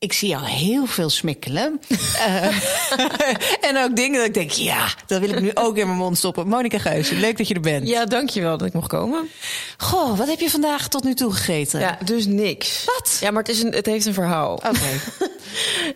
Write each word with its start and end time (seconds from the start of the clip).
ik 0.00 0.12
zie 0.12 0.28
jou 0.28 0.44
heel 0.46 0.86
veel 0.86 1.10
smikkelen. 1.10 1.80
Eh, 2.20 2.46
en 3.68 3.78
ook 3.78 3.96
dingen 3.96 4.18
dat 4.18 4.26
ik 4.26 4.34
denk, 4.34 4.50
ja, 4.50 4.86
dat 5.06 5.20
wil 5.20 5.28
ik 5.28 5.40
nu 5.40 5.50
ook 5.54 5.76
in 5.76 5.86
mijn 5.86 5.98
mond 5.98 6.18
stoppen. 6.18 6.48
Monika 6.48 6.78
Geuze, 6.78 7.14
leuk 7.14 7.36
dat 7.36 7.48
je 7.48 7.54
er 7.54 7.60
bent. 7.60 7.88
Ja, 7.88 8.04
dankjewel 8.04 8.58
dat 8.58 8.66
ik 8.66 8.72
mocht 8.72 8.88
komen. 8.88 9.28
Goh, 9.76 10.18
wat 10.18 10.28
heb 10.28 10.40
je 10.40 10.50
vandaag 10.50 10.88
tot 10.88 11.04
nu 11.04 11.14
toe 11.14 11.32
gegeten? 11.32 11.80
Ja, 11.80 11.98
dus 12.04 12.26
niks. 12.26 12.84
Wat? 12.84 13.18
Ja, 13.20 13.30
maar 13.30 13.42
het, 13.42 13.50
is 13.50 13.62
een, 13.62 13.72
het 13.72 13.86
heeft 13.86 14.06
een 14.06 14.14
verhaal. 14.14 14.54
Oké. 14.54 14.68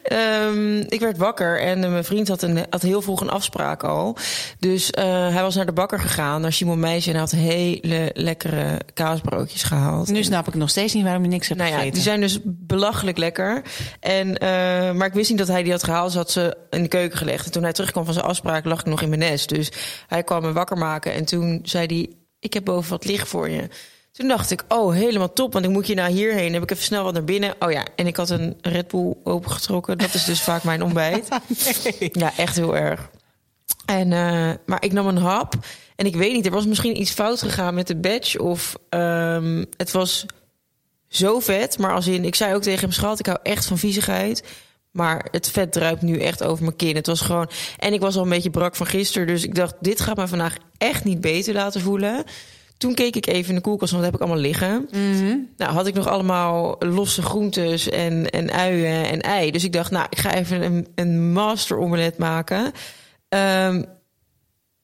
Ehm, 0.03 0.77
ik 0.77 1.01
werd 1.01 1.17
wakker 1.17 1.61
en 1.61 1.85
eh, 1.85 1.91
mijn 1.91 2.05
vriend 2.05 2.29
had, 2.29 2.43
een, 2.43 2.67
had 2.71 2.83
heel 2.83 3.03
vroeg 3.03 3.21
een 3.21 3.31
afspraak 3.31 3.83
al. 3.83 4.17
Dus 4.59 4.91
eh, 4.91 5.05
hij 5.33 5.43
was 5.43 5.55
naar 5.55 5.67
de 5.67 5.73
bakker 5.73 6.01
gegaan, 6.01 6.41
naar 6.41 6.53
Simon 6.53 6.81
Meisje... 6.81 7.11
en 7.11 7.19
had 7.19 7.31
hele 7.31 8.11
lekkere 8.15 8.81
kaasbroodjes 8.95 9.63
gehaald. 9.63 10.09
Nu 10.09 10.25
snap 10.25 10.49
ik 10.49 10.55
nog 10.55 10.71
steeds 10.71 10.93
niet 10.93 11.05
waarom 11.05 11.23
je 11.23 11.29
niks 11.29 11.49
hebt 11.49 11.61
Nou 11.61 11.73
ja, 11.73 11.77
gegeten. 11.77 11.95
die 11.95 12.09
zijn 12.09 12.21
dus 12.21 12.39
belachelijk 12.45 13.19
lekker. 13.19 13.63
En, 14.01 14.39
eh, 14.39 14.49
maar 14.93 15.07
ik 15.07 15.13
wist 15.13 15.31
niet 15.31 15.39
dat 15.39 15.49
hij 15.49 15.63
die 15.63 15.73
had 15.73 15.85
gehaald. 15.85 16.13
Ze 16.13 16.19
had 16.19 16.31
ze 16.31 16.57
in 16.71 16.83
de 16.83 16.89
keuken 16.89 17.19
gelegd. 17.19 17.47
En 17.47 17.53
toen 17.53 17.63
hij 17.63 17.73
terugkwam 17.73 18.05
van 18.05 18.15
zijn 18.15 18.27
afspraak, 18.27 18.65
lag 18.65 18.81
ik 18.81 18.87
nog 18.87 19.03
in 19.03 19.09
mijn 19.09 19.21
nest. 19.21 19.49
Dus 19.49 19.73
hij 20.07 20.23
kwam 20.23 20.43
me 20.43 20.53
wakker 20.53 20.79
maken. 20.79 21.13
En 21.13 21.25
toen 21.25 21.61
zei 21.63 21.87
hij, 21.87 22.17
ik 22.39 22.55
heb 22.55 22.65
boven 22.65 22.91
wat 22.91 23.05
licht 23.05 23.29
voor 23.29 23.49
je. 23.49 23.69
Toen 24.13 24.29
dacht 24.29 24.51
ik, 24.51 24.65
oh, 24.69 24.95
helemaal 24.95 25.33
top. 25.33 25.53
Want 25.53 25.65
ik 25.65 25.71
moet 25.71 25.87
je 25.87 25.95
naar 25.95 26.09
hierheen. 26.09 26.53
Heb 26.53 26.63
ik 26.63 26.71
even 26.71 26.85
snel 26.85 27.05
wat 27.05 27.13
naar 27.13 27.25
binnen. 27.25 27.55
Oh 27.59 27.73
ja, 27.73 27.87
en 27.97 28.07
ik 28.07 28.17
had 28.17 28.31
een 28.31 28.57
Red 28.61 28.89
Bull 28.89 29.15
opengetrokken. 29.25 29.99
Dat 29.99 30.15
is 30.15 30.25
dus 30.25 30.43
vaak 30.43 30.65
mijn 30.65 30.83
ontbijt. 30.83 31.29
Ja, 32.13 32.33
echt 32.37 32.57
heel 32.57 32.77
erg. 32.77 33.11
En, 33.87 34.13
eh, 34.13 34.51
maar 34.67 34.85
ik 34.85 34.93
nam 34.93 35.07
een 35.07 35.17
hap. 35.17 35.55
En 35.97 36.07
ik 36.07 36.17
weet 36.17 36.33
niet, 36.33 36.47
er 36.47 36.53
was 36.53 36.67
misschien 36.67 37.01
iets 37.01 37.11
fout 37.11 37.43
gegaan 37.43 37.75
met 37.75 37.87
de 37.87 37.97
badge. 37.97 38.43
Of 38.43 38.77
ehm, 38.89 39.65
het 39.77 39.91
was 39.91 40.27
zo 41.09 41.41
vet. 41.41 41.79
Maar 41.79 41.95
als 41.95 42.07
in, 42.07 42.25
ik 42.25 42.35
zei 42.35 42.55
ook 42.55 42.63
tegen 42.63 42.81
hem, 42.81 42.93
schat, 42.93 43.19
ik 43.19 43.27
hou 43.27 43.39
echt 43.43 43.67
van 43.67 43.79
viezigheid. 43.79 44.45
Maar 44.91 45.29
het 45.31 45.51
vet 45.51 45.73
druipt 45.73 46.03
nu 46.03 46.19
echt 46.19 46.45
over 46.45 46.65
mijn 46.65 46.77
kin. 46.77 46.97
Het 46.97 47.07
was 47.07 47.21
gewoon. 47.21 47.51
En 47.79 47.93
ik 47.93 48.01
was 48.01 48.17
al 48.17 48.23
een 48.23 48.29
beetje 48.29 48.51
brak 48.51 48.77
van 48.77 48.87
gisteren. 48.87 49.27
Dus 49.27 49.45
ik 49.45 49.55
dacht, 49.55 49.75
dit 49.81 50.01
gaat 50.01 50.17
me 50.17 50.29
vandaag 50.29 50.57
echt 50.79 51.05
niet 51.05 51.21
beter 51.21 51.55
laten 51.55 51.81
voelen. 51.81 52.25
Toen 52.77 52.95
keek 52.95 53.17
ik 53.17 53.27
even 53.27 53.49
in 53.49 53.55
de 53.55 53.61
koelkast, 53.61 53.93
want 53.93 54.05
dat 54.05 54.13
heb 54.13 54.21
ik 54.21 54.27
allemaal 54.27 54.47
liggen. 54.47 54.89
Nou, 55.57 55.73
had 55.73 55.87
ik 55.87 55.95
nog 55.95 56.09
allemaal 56.09 56.77
losse 56.79 57.23
groentes 57.23 57.89
en, 57.89 58.31
en 58.31 58.51
uien 58.51 59.05
en 59.05 59.21
ei. 59.21 59.51
Dus 59.51 59.65
ik 59.65 59.73
dacht, 59.73 59.91
nou, 59.91 60.07
ik 60.11 60.19
ga 60.19 60.35
even 60.35 60.63
een, 60.63 60.87
een 60.95 61.33
master 61.33 61.79
omelet 61.79 62.19
maken. 62.19 62.73
Ehm, 63.29 63.83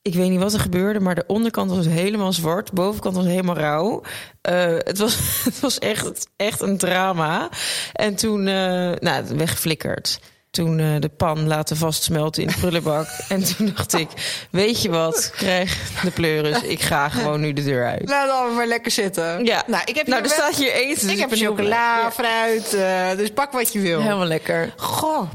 ik 0.03 0.15
weet 0.15 0.31
niet 0.31 0.41
wat 0.43 0.53
er 0.55 0.61
gebeurde, 0.61 1.01
maar 1.01 1.15
de 1.15 1.25
onderkant 1.27 1.71
was 1.71 1.87
helemaal 1.87 2.33
zwart. 2.33 2.67
De 2.67 2.73
bovenkant 2.75 3.17
was 3.17 3.25
helemaal 3.25 3.57
rauw. 3.57 4.03
Eh, 4.41 4.75
het, 4.79 4.99
was, 4.99 5.17
het 5.45 5.61
was 5.61 5.79
echt, 5.79 6.29
echt 6.37 6.61
een 6.61 6.79
drama. 6.79 7.49
En 7.93 8.15
toen, 8.15 8.47
eh 8.47 8.55
nou, 8.99 9.09
het 9.09 9.35
weggeflikkerd. 9.35 10.21
Toen 10.51 10.79
eh, 10.79 10.87
de 10.99 11.09
pan 11.09 11.47
laten 11.47 11.77
vastsmelten 11.77 12.43
in 12.43 12.49
de 12.49 12.55
prullenbak. 12.55 13.07
en 13.29 13.45
toen 13.45 13.73
dacht 13.77 13.93
ik, 13.93 14.09
weet 14.51 14.83
je 14.83 14.91
wat, 14.91 15.31
krijg 15.37 16.01
de 16.03 16.11
pleuris. 16.11 16.63
Ik 16.63 16.81
ga 16.81 17.09
gewoon 17.09 17.41
nu 17.41 17.53
de 17.53 17.63
deur 17.65 17.87
uit. 17.87 18.09
Laat 18.09 18.23
het 18.27 18.33
allemaal 18.37 18.55
maar 18.57 18.67
lekker 18.67 18.91
zitten. 18.91 19.45
Ja, 19.45 19.63
Nou, 19.67 19.83
ik 19.85 19.95
heb 19.95 20.07
nou, 20.07 20.23
er 20.23 20.29
wel- 20.29 20.37
staat 20.39 20.57
hier 20.57 20.73
eten. 20.73 21.07
dus 21.07 21.17
Ik 21.17 21.19
heb 21.21 21.33
chocola, 21.33 22.11
fruit, 22.13 22.75
eh, 22.75 23.17
dus 23.17 23.31
pak 23.31 23.53
wat 23.53 23.73
je 23.73 23.81
wil. 23.81 24.01
Helemaal 24.01 24.27
lekker. 24.27 24.73
Goh. 24.77 25.31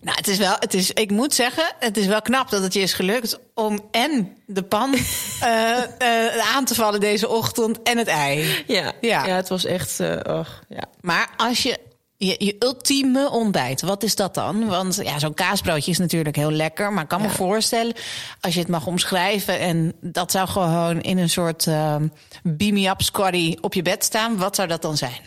Nou, 0.00 0.16
het 0.16 0.28
is 0.28 0.38
wel, 0.38 0.56
het 0.58 0.74
is, 0.74 0.92
ik 0.92 1.10
moet 1.10 1.34
zeggen, 1.34 1.72
het 1.78 1.96
is 1.96 2.06
wel 2.06 2.22
knap 2.22 2.50
dat 2.50 2.62
het 2.62 2.74
je 2.74 2.80
is 2.80 2.92
gelukt 2.92 3.38
om 3.54 3.80
en 3.90 4.36
de 4.46 4.62
pan 4.62 4.94
eh, 5.40 5.82
eh, 5.98 6.56
aan 6.56 6.64
te 6.64 6.74
vallen 6.74 7.00
deze 7.00 7.28
ochtend 7.28 7.82
en 7.82 7.98
het 7.98 8.06
ei. 8.06 8.64
Ja, 8.66 8.92
Ja. 9.00 9.26
ja. 9.26 9.34
het 9.36 9.48
was 9.48 9.64
echt, 9.64 10.00
eh 10.00 10.38
och, 10.38 10.62
ja. 10.68 10.84
Maar 11.00 11.30
als 11.36 11.62
je, 11.62 11.78
je, 12.16 12.34
je 12.38 12.56
ultieme 12.58 13.30
ontbijt, 13.30 13.80
wat 13.80 14.02
is 14.02 14.14
dat 14.14 14.34
dan? 14.34 14.66
Want 14.66 15.00
ja, 15.02 15.18
zo'n 15.18 15.34
kaasbroodje 15.34 15.90
is 15.90 15.98
natuurlijk 15.98 16.36
heel 16.36 16.52
lekker. 16.52 16.92
Maar 16.92 17.02
ik 17.02 17.08
kan 17.08 17.22
me 17.22 17.30
voorstellen, 17.30 17.94
als 18.40 18.54
je 18.54 18.60
het 18.60 18.68
mag 18.68 18.86
omschrijven... 18.86 19.58
en 19.58 19.94
dat 20.00 20.30
zou 20.30 20.48
gewoon 20.48 21.00
in 21.00 21.18
een 21.18 21.30
soort 21.30 21.66
uh, 21.66 21.96
beam-me-up 22.42 23.02
squaddy 23.02 23.56
op 23.60 23.74
je 23.74 23.82
bed 23.82 24.04
staan... 24.04 24.36
wat 24.36 24.54
zou 24.54 24.68
dat 24.68 24.82
dan 24.82 24.96
zijn? 24.96 25.20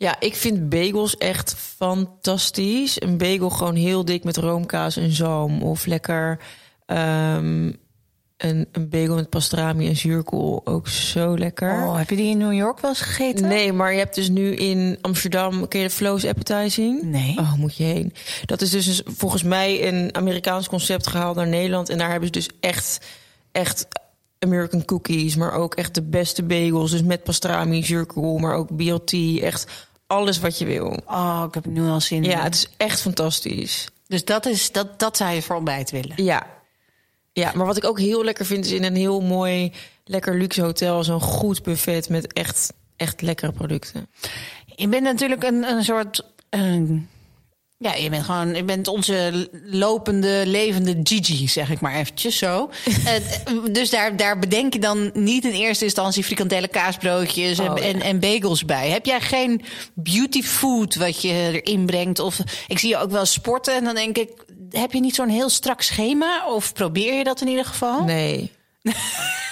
Ja, 0.00 0.16
ik 0.20 0.36
vind 0.36 0.68
bagels 0.68 1.16
echt 1.16 1.54
fantastisch. 1.54 3.02
Een 3.02 3.18
bagel 3.18 3.50
gewoon 3.50 3.74
heel 3.74 4.04
dik 4.04 4.24
met 4.24 4.36
roomkaas 4.36 4.96
en 4.96 5.12
zalm. 5.12 5.62
Of 5.62 5.86
lekker 5.86 6.38
ehm, 6.86 7.72
een, 8.36 8.68
een 8.72 8.88
bagel 8.88 9.14
met 9.14 9.28
pastrami 9.28 9.88
en 9.88 9.96
zuurkool. 9.96 10.60
Ook 10.64 10.88
zo 10.88 11.38
lekker. 11.38 11.86
Oh, 11.86 11.96
heb 11.96 12.10
je 12.10 12.16
die 12.16 12.30
in 12.30 12.38
New 12.38 12.52
York 12.52 12.80
wel 12.80 12.90
eens 12.90 13.00
gegeten? 13.00 13.48
Nee, 13.48 13.72
maar 13.72 13.92
je 13.92 13.98
hebt 13.98 14.14
dus 14.14 14.28
nu 14.28 14.54
in 14.54 14.98
Amsterdam, 15.00 15.68
ken 15.68 15.80
je 15.80 15.86
de 15.86 15.94
Flo's 15.94 16.24
Appetizing? 16.24 17.02
Nee. 17.02 17.36
Oh, 17.38 17.54
moet 17.54 17.76
je 17.76 17.84
heen. 17.84 18.12
Dat 18.44 18.60
is 18.60 18.70
dus 18.70 19.02
volgens 19.04 19.42
mij 19.42 19.88
een 19.88 20.14
Amerikaans 20.14 20.68
concept 20.68 21.06
gehaald 21.06 21.36
naar 21.36 21.48
Nederland. 21.48 21.88
En 21.88 21.98
daar 21.98 22.10
hebben 22.10 22.26
ze 22.26 22.32
dus 22.32 22.48
echt, 22.60 23.00
echt 23.52 23.86
American 24.38 24.84
cookies, 24.84 25.36
maar 25.36 25.52
ook 25.52 25.74
echt 25.74 25.94
de 25.94 26.02
beste 26.02 26.42
bagels. 26.42 26.90
Dus 26.90 27.02
met 27.02 27.24
pastrami, 27.24 27.84
zuurkool, 27.84 28.38
maar 28.38 28.54
ook 28.54 28.76
BLT. 28.76 29.12
Echt 29.40 29.88
alles 30.10 30.38
wat 30.40 30.58
je 30.58 30.64
wil. 30.64 30.96
Oh, 31.06 31.44
ik 31.48 31.54
heb 31.54 31.64
nu 31.66 31.88
al 31.88 32.00
zin 32.00 32.24
in. 32.24 32.30
Ja, 32.30 32.42
het 32.42 32.54
is 32.54 32.68
echt 32.76 33.00
fantastisch. 33.00 33.88
Dus 34.06 34.24
dat, 34.24 34.46
is, 34.46 34.72
dat, 34.72 34.98
dat 34.98 35.16
zou 35.16 35.34
je 35.34 35.42
voor 35.42 35.56
ontbijt 35.56 35.90
willen? 35.90 36.24
Ja. 36.24 36.46
Ja, 37.32 37.52
maar 37.54 37.66
wat 37.66 37.76
ik 37.76 37.84
ook 37.84 37.98
heel 37.98 38.24
lekker 38.24 38.46
vind 38.46 38.64
is 38.64 38.72
in 38.72 38.84
een 38.84 38.96
heel 38.96 39.20
mooi, 39.20 39.72
lekker 40.04 40.34
luxe 40.38 40.62
hotel 40.62 41.04
zo'n 41.04 41.20
goed 41.20 41.62
buffet 41.62 42.08
met 42.08 42.32
echt, 42.32 42.72
echt 42.96 43.22
lekkere 43.22 43.52
producten. 43.52 44.08
Je 44.76 44.88
bent 44.88 45.02
natuurlijk 45.02 45.42
een, 45.42 45.62
een 45.64 45.84
soort. 45.84 46.24
een- 46.50 47.08
ja, 47.82 47.94
je 47.94 48.10
bent 48.10 48.24
gewoon. 48.24 48.54
Je 48.54 48.64
bent 48.64 48.88
onze 48.88 49.48
lopende, 49.64 50.42
levende 50.46 51.00
Gigi, 51.02 51.48
zeg 51.48 51.70
ik 51.70 51.80
maar 51.80 51.94
eventjes 51.94 52.38
zo. 52.38 52.70
Eh, 53.04 53.72
dus 53.72 53.90
daar, 53.90 54.16
daar 54.16 54.38
bedenk 54.38 54.72
je 54.72 54.78
dan 54.78 55.10
niet 55.14 55.44
in 55.44 55.50
eerste 55.50 55.84
instantie 55.84 56.24
frikandellen, 56.24 56.70
kaasbroodjes 56.70 57.58
en, 57.58 57.70
Oh, 57.70 57.78
ja. 57.78 57.84
en, 57.84 58.00
en 58.00 58.20
bagels 58.20 58.64
bij. 58.64 58.88
Heb 58.88 59.06
jij 59.06 59.20
geen 59.20 59.62
beauty 59.94 60.42
food 60.42 60.94
wat 60.94 61.22
je 61.22 61.28
erin 61.62 61.86
brengt? 61.86 62.18
Of 62.18 62.38
ik 62.66 62.78
zie 62.78 62.88
je 62.88 62.96
ook 62.98 63.10
wel 63.10 63.26
sporten 63.26 63.74
en 63.74 63.84
dan 63.84 63.94
denk 63.94 64.18
ik. 64.18 64.30
Heb 64.70 64.92
je 64.92 65.00
niet 65.00 65.14
zo'n 65.14 65.28
heel 65.28 65.48
strak 65.48 65.82
schema? 65.82 66.46
Of 66.48 66.72
probeer 66.72 67.14
je 67.14 67.24
dat 67.24 67.40
in 67.40 67.48
ieder 67.48 67.64
geval? 67.64 68.04
Nee. 68.04 68.50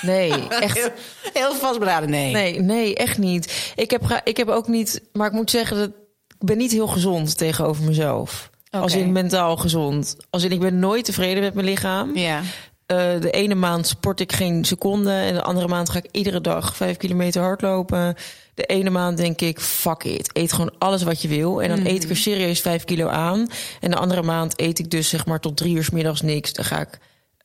Nee, 0.03 0.49
echt. 0.49 0.77
Heel, 0.79 0.91
heel 1.33 1.55
vastberaden, 1.55 2.11
nee. 2.11 2.33
Nee, 2.33 2.61
nee, 2.61 2.95
echt 2.95 3.19
niet. 3.19 3.73
Ik 3.77 3.91
heb, 3.91 4.21
ik 4.25 4.37
heb 4.37 4.49
ook 4.49 4.69
niet, 4.69 5.03
maar 5.13 5.27
ik 5.27 5.33
moet 5.33 5.51
zeggen 5.51 5.77
dat 5.77 5.91
ben 6.39 6.57
niet 6.57 6.73
heel 6.73 6.87
gezond 6.87 7.39
tegenover 7.39 7.85
mezelf. 7.85 8.51
Als 8.71 8.95
in 8.95 9.13
mentaal 9.13 9.57
gezond. 9.57 10.17
Als 10.31 10.45
in 10.45 10.53
ik 10.53 10.61
ben 10.61 10.79
nooit 10.79 11.05
tevreden 11.05 11.43
met 11.43 11.55
mijn 11.55 11.67
lichaam. 11.67 12.17
Ja. 12.17 12.43
Eh, 12.87 13.21
de 13.21 13.31
ene 13.31 13.55
maand 13.55 13.87
sport 13.87 14.21
ik 14.21 14.33
geen 14.33 14.65
seconde. 14.65 15.13
En 15.13 15.35
de 15.35 15.43
andere 15.43 15.69
maand 15.69 15.91
ga 15.91 15.99
ik 15.99 16.09
iedere 16.11 16.41
dag 16.41 16.77
vijf 16.77 16.97
kilometer 16.97 17.43
hardlopen. 17.43 18.15
De 18.55 18.65
ene 18.65 18.91
maand 18.91 19.17
denk 19.17 19.41
ik, 19.41 19.61
fuck 19.61 20.05
it. 20.05 20.31
Eet 20.33 20.53
gewoon 20.53 20.73
alles 20.79 21.03
wat 21.03 21.23
je 21.23 21.29
wil. 21.29 21.63
En 21.63 21.69
dan 21.69 21.87
eet 21.87 22.05
ik 22.05 22.11
er 22.11 22.17
serieus 22.17 22.61
vijf 22.61 22.85
kilo 22.85 23.09
aan. 23.09 23.49
En 23.81 23.91
de 23.91 23.97
andere 23.97 24.23
maand 24.23 24.61
eet 24.61 24.79
ik 24.79 24.91
dus 24.91 25.09
zeg 25.09 25.27
maar 25.27 25.41
tot 25.41 25.57
drie 25.57 25.75
uur 25.75 25.85
's 25.85 25.91
middags 25.91 26.21
niks. 26.21 26.53
Dan 26.53 26.65
ga 26.65 26.81
ik, 26.81 26.99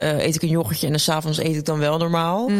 eh, 0.03 0.25
eet 0.25 0.35
ik 0.35 0.41
een 0.41 0.47
yoghurtje 0.47 0.85
en 0.85 0.91
dan 0.91 1.01
s'avonds 1.01 1.37
eet 1.37 1.55
ik 1.55 1.65
dan 1.65 1.79
wel 1.79 1.97
normaal. 1.97 2.51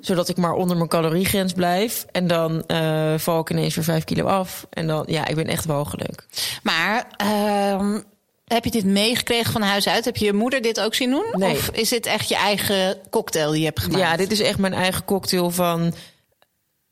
Zodat 0.00 0.28
ik 0.28 0.36
maar 0.36 0.52
onder 0.52 0.76
mijn 0.76 0.88
caloriegrens 0.88 1.52
blijf. 1.52 2.06
En 2.12 2.26
dan 2.26 2.66
eh, 2.66 3.14
val 3.16 3.40
ik 3.40 3.50
ineens 3.50 3.74
weer 3.74 3.84
vijf 3.84 4.04
kilo 4.04 4.24
af. 4.24 4.66
En 4.70 4.86
dan, 4.86 5.04
ja, 5.06 5.26
ik 5.26 5.34
ben 5.34 5.46
echt 5.46 5.64
walgelijk. 5.64 6.26
Maar 6.62 7.06
ehm, 7.16 8.00
heb 8.44 8.64
je 8.64 8.70
dit 8.70 8.84
meegekregen 8.84 9.52
van 9.52 9.62
huis 9.62 9.88
uit? 9.88 10.04
Heb 10.04 10.16
je 10.16 10.24
je 10.24 10.32
moeder 10.32 10.62
dit 10.62 10.80
ook 10.80 10.94
zien 10.94 11.10
doen? 11.10 11.26
Nee. 11.32 11.50
Of 11.50 11.70
is 11.70 11.88
dit 11.88 12.06
echt 12.06 12.28
je 12.28 12.36
eigen 12.36 12.96
cocktail 13.10 13.50
die 13.50 13.60
je 13.60 13.66
hebt 13.66 13.80
gemaakt? 13.80 14.00
Ja, 14.00 14.16
dit 14.16 14.30
is 14.30 14.40
echt 14.40 14.58
mijn 14.58 14.74
eigen 14.74 15.04
cocktail 15.04 15.50
van 15.50 15.94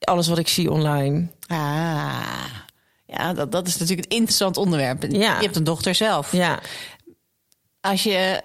alles 0.01 0.29
wat 0.29 0.39
ik 0.39 0.49
zie 0.49 0.71
online. 0.71 1.27
Ah, 1.47 2.45
ja, 3.07 3.33
dat, 3.33 3.53
dat 3.53 3.67
is 3.67 3.77
natuurlijk 3.77 4.09
het 4.09 4.19
interessant 4.19 4.57
onderwerp. 4.57 5.03
Ja. 5.03 5.37
Je 5.39 5.45
hebt 5.45 5.57
een 5.57 5.65
dochter 5.65 5.95
zelf. 5.95 6.33
Ja, 6.33 6.61
Als 7.81 8.03
je 8.03 8.43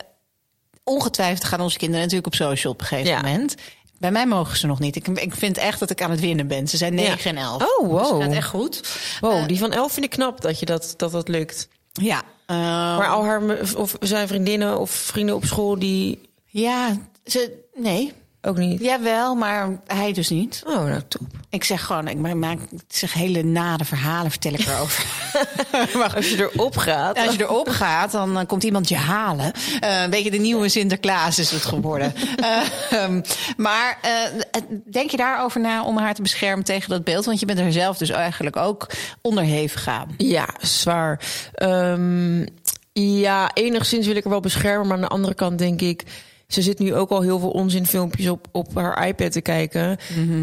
ongetwijfeld 0.83 1.43
gaan 1.43 1.61
onze 1.61 1.77
kinderen 1.77 2.01
natuurlijk 2.01 2.27
op 2.27 2.35
social 2.35 2.73
op 2.73 2.79
een 2.81 2.85
gegeven 2.87 3.11
Ja. 3.11 3.21
moment. 3.21 3.55
Bij 3.99 4.11
mij 4.11 4.25
mogen 4.27 4.57
ze 4.57 4.67
nog 4.67 4.79
niet. 4.79 4.95
Ik, 4.95 5.07
ik 5.07 5.35
vind 5.35 5.57
echt 5.57 5.79
dat 5.79 5.89
ik 5.89 6.01
aan 6.01 6.11
het 6.11 6.19
winnen 6.19 6.47
ben. 6.47 6.67
Ze 6.67 6.77
zijn 6.77 6.93
9 6.93 7.17
Ja. 7.17 7.29
en 7.29 7.37
11. 7.37 7.61
Oh, 7.79 7.87
wow. 7.87 7.99
Dus 7.99 8.09
het 8.11 8.21
gaat 8.23 8.31
echt 8.33 8.47
goed. 8.47 8.81
wow, 9.21 9.47
die 9.47 9.57
van 9.59 9.71
elf 9.71 9.91
vind 9.93 10.05
ik 10.05 10.11
knap 10.11 10.41
dat 10.41 10.59
je 10.59 10.65
dat, 10.65 10.93
dat, 10.97 11.11
dat 11.11 11.27
lukt. 11.27 11.67
Ja, 11.91 12.21
Maar 12.47 13.07
al 13.07 13.23
haar 13.23 13.41
of 13.75 13.95
zijn 13.99 14.27
vriendinnen 14.27 14.79
of 14.79 14.91
vrienden 14.91 15.35
op 15.35 15.45
school 15.45 15.79
die 15.79 16.29
Ja, 16.45 16.97
ze, 17.25 17.63
nee. 17.75 18.13
Ook 18.45 18.57
niet. 18.57 18.81
Jawel, 18.81 19.35
maar 19.35 19.69
hij 19.87 20.13
dus 20.13 20.29
niet. 20.29 20.63
Oh, 20.65 20.83
nou 20.83 21.01
top. 21.07 21.21
Ik 21.49 21.63
zeg 21.63 21.85
gewoon, 21.85 22.07
ik 22.07 22.17
maak, 22.17 22.59
zeg 22.87 23.13
hele 23.13 23.43
nade 23.43 23.85
verhalen 23.85 24.31
vertel 24.31 24.53
ik 24.53 24.59
erover. 24.59 25.05
Als 26.15 26.29
je 26.29 26.37
erop 26.37 26.77
gaat. 26.77 27.17
Als 27.17 27.35
je 27.35 27.43
erop 27.43 27.69
gaat, 27.69 28.11
dan 28.11 28.39
eh, 28.39 28.45
komt 28.45 28.63
iemand 28.63 28.89
je 28.89 28.95
halen. 28.95 29.51
Eh, 29.79 30.01
een 30.01 30.09
beetje 30.09 30.31
de 30.31 30.37
nieuwe 30.37 30.69
Sinterklaas 30.69 31.39
is 31.39 31.51
het 31.51 31.65
geworden. 31.65 32.13
Eh, 32.35 32.61
ehm, 33.03 33.21
maar 33.57 33.97
eh, 34.01 34.61
denk 34.91 35.11
je 35.11 35.17
daarover 35.17 35.61
na 35.61 35.83
om 35.83 35.97
haar 35.97 36.13
te 36.13 36.21
beschermen 36.21 36.65
tegen 36.65 36.89
dat 36.89 37.03
beeld? 37.03 37.25
Want 37.25 37.39
je 37.39 37.45
bent 37.45 37.59
er 37.59 37.71
zelf 37.71 37.97
dus 37.97 38.09
eigenlijk 38.09 38.57
ook 38.57 38.89
onderhevig 39.21 39.87
aan. 39.87 40.13
Ja, 40.17 40.47
zwaar. 40.59 41.19
Ehm, 41.53 42.45
ja, 42.93 43.51
enigszins 43.53 44.07
wil 44.07 44.15
ik 44.15 44.23
er 44.23 44.29
wel 44.29 44.39
beschermen. 44.39 44.87
Maar 44.87 44.95
aan 44.95 45.01
de 45.01 45.07
andere 45.07 45.33
kant 45.33 45.57
denk 45.57 45.81
ik... 45.81 46.03
Ze 46.53 46.61
zit 46.61 46.79
nu 46.79 46.95
ook 46.95 47.09
al 47.09 47.21
heel 47.21 47.39
veel 47.39 47.49
onzinfilmpjes 47.49 48.27
op, 48.27 48.47
op 48.51 48.75
haar 48.75 49.07
iPad 49.07 49.31
te 49.31 49.41
kijken. 49.41 49.97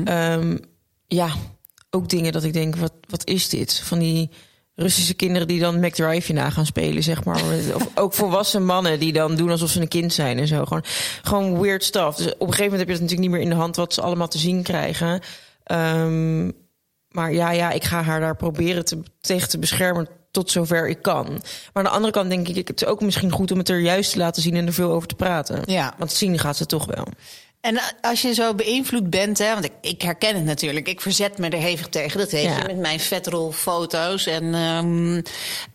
Ehm, 0.04 0.56
ja, 1.06 1.34
ook 1.90 2.08
dingen 2.08 2.32
dat 2.32 2.44
ik 2.44 2.52
denk, 2.52 2.76
wat, 2.76 2.92
wat 3.08 3.26
is 3.26 3.48
dit? 3.48 3.78
Van 3.78 3.98
die 3.98 4.30
Russische 4.74 5.14
kinderen 5.14 5.48
die 5.48 5.60
dan 5.60 5.80
McDrive 5.80 6.32
na 6.32 6.50
gaan 6.50 6.66
spelen, 6.66 7.02
zeg 7.02 7.24
maar. 7.24 7.42
Of 7.74 7.88
ook 7.94 8.14
volwassen 8.14 8.64
mannen 8.64 8.98
die 8.98 9.12
dan 9.12 9.36
doen 9.36 9.50
alsof 9.50 9.70
ze 9.70 9.80
een 9.80 9.88
kind 9.88 10.12
zijn 10.12 10.38
en 10.38 10.46
zo. 10.46 10.64
Gewoon, 10.64 10.84
gewoon 11.22 11.60
weird 11.60 11.84
stuff. 11.84 12.16
Dus 12.16 12.26
op 12.26 12.40
een 12.40 12.46
gegeven 12.46 12.62
moment 12.62 12.78
heb 12.78 12.88
je 12.88 12.92
het 12.92 13.02
natuurlijk 13.02 13.28
niet 13.28 13.30
meer 13.30 13.40
in 13.40 13.48
de 13.48 13.62
hand... 13.62 13.76
wat 13.76 13.94
ze 13.94 14.00
allemaal 14.00 14.28
te 14.28 14.38
zien 14.38 14.62
krijgen. 14.62 15.20
Ehm, 15.62 16.46
maar 17.08 17.32
ja, 17.32 17.50
ja, 17.50 17.70
ik 17.70 17.84
ga 17.84 18.02
haar 18.02 18.20
daar 18.20 18.36
proberen 18.36 18.84
te, 18.84 18.98
tegen 19.20 19.48
te 19.48 19.58
beschermen 19.58 20.08
tot 20.30 20.50
zover 20.50 20.88
ik 20.88 21.02
kan. 21.02 21.26
Maar 21.26 21.42
aan 21.72 21.84
de 21.84 21.88
andere 21.88 22.12
kant 22.12 22.30
denk 22.30 22.48
ik, 22.48 22.68
het 22.68 22.82
is 22.82 22.88
ook 22.88 23.00
misschien 23.00 23.30
goed 23.32 23.50
om 23.52 23.58
het 23.58 23.68
er 23.68 23.78
juist 23.80 24.12
te 24.12 24.18
laten 24.18 24.42
zien 24.42 24.54
en 24.56 24.66
er 24.66 24.72
veel 24.72 24.90
over 24.90 25.08
te 25.08 25.14
praten. 25.14 25.62
Ja. 25.64 25.94
Want 25.98 26.12
zien 26.12 26.38
gaat 26.38 26.56
ze 26.56 26.66
toch 26.66 26.86
wel. 26.86 27.06
En 27.60 27.80
als 28.00 28.22
je 28.22 28.34
zo 28.34 28.54
beïnvloed 28.54 29.10
bent, 29.10 29.38
hè, 29.38 29.52
want 29.52 29.64
ik, 29.64 29.72
ik 29.80 30.02
herken 30.02 30.34
het 30.34 30.44
natuurlijk. 30.44 30.88
Ik 30.88 31.00
verzet 31.00 31.38
me 31.38 31.48
er 31.48 31.58
hevig 31.58 31.88
tegen. 31.88 32.18
Dat 32.18 32.30
weet 32.30 32.42
Ja. 32.44 32.56
je 32.56 32.66
met 32.66 32.76
mijn 32.78 33.00
vetrolfoto's. 33.00 34.26
En, 34.26 34.54
ehm, 34.54 35.22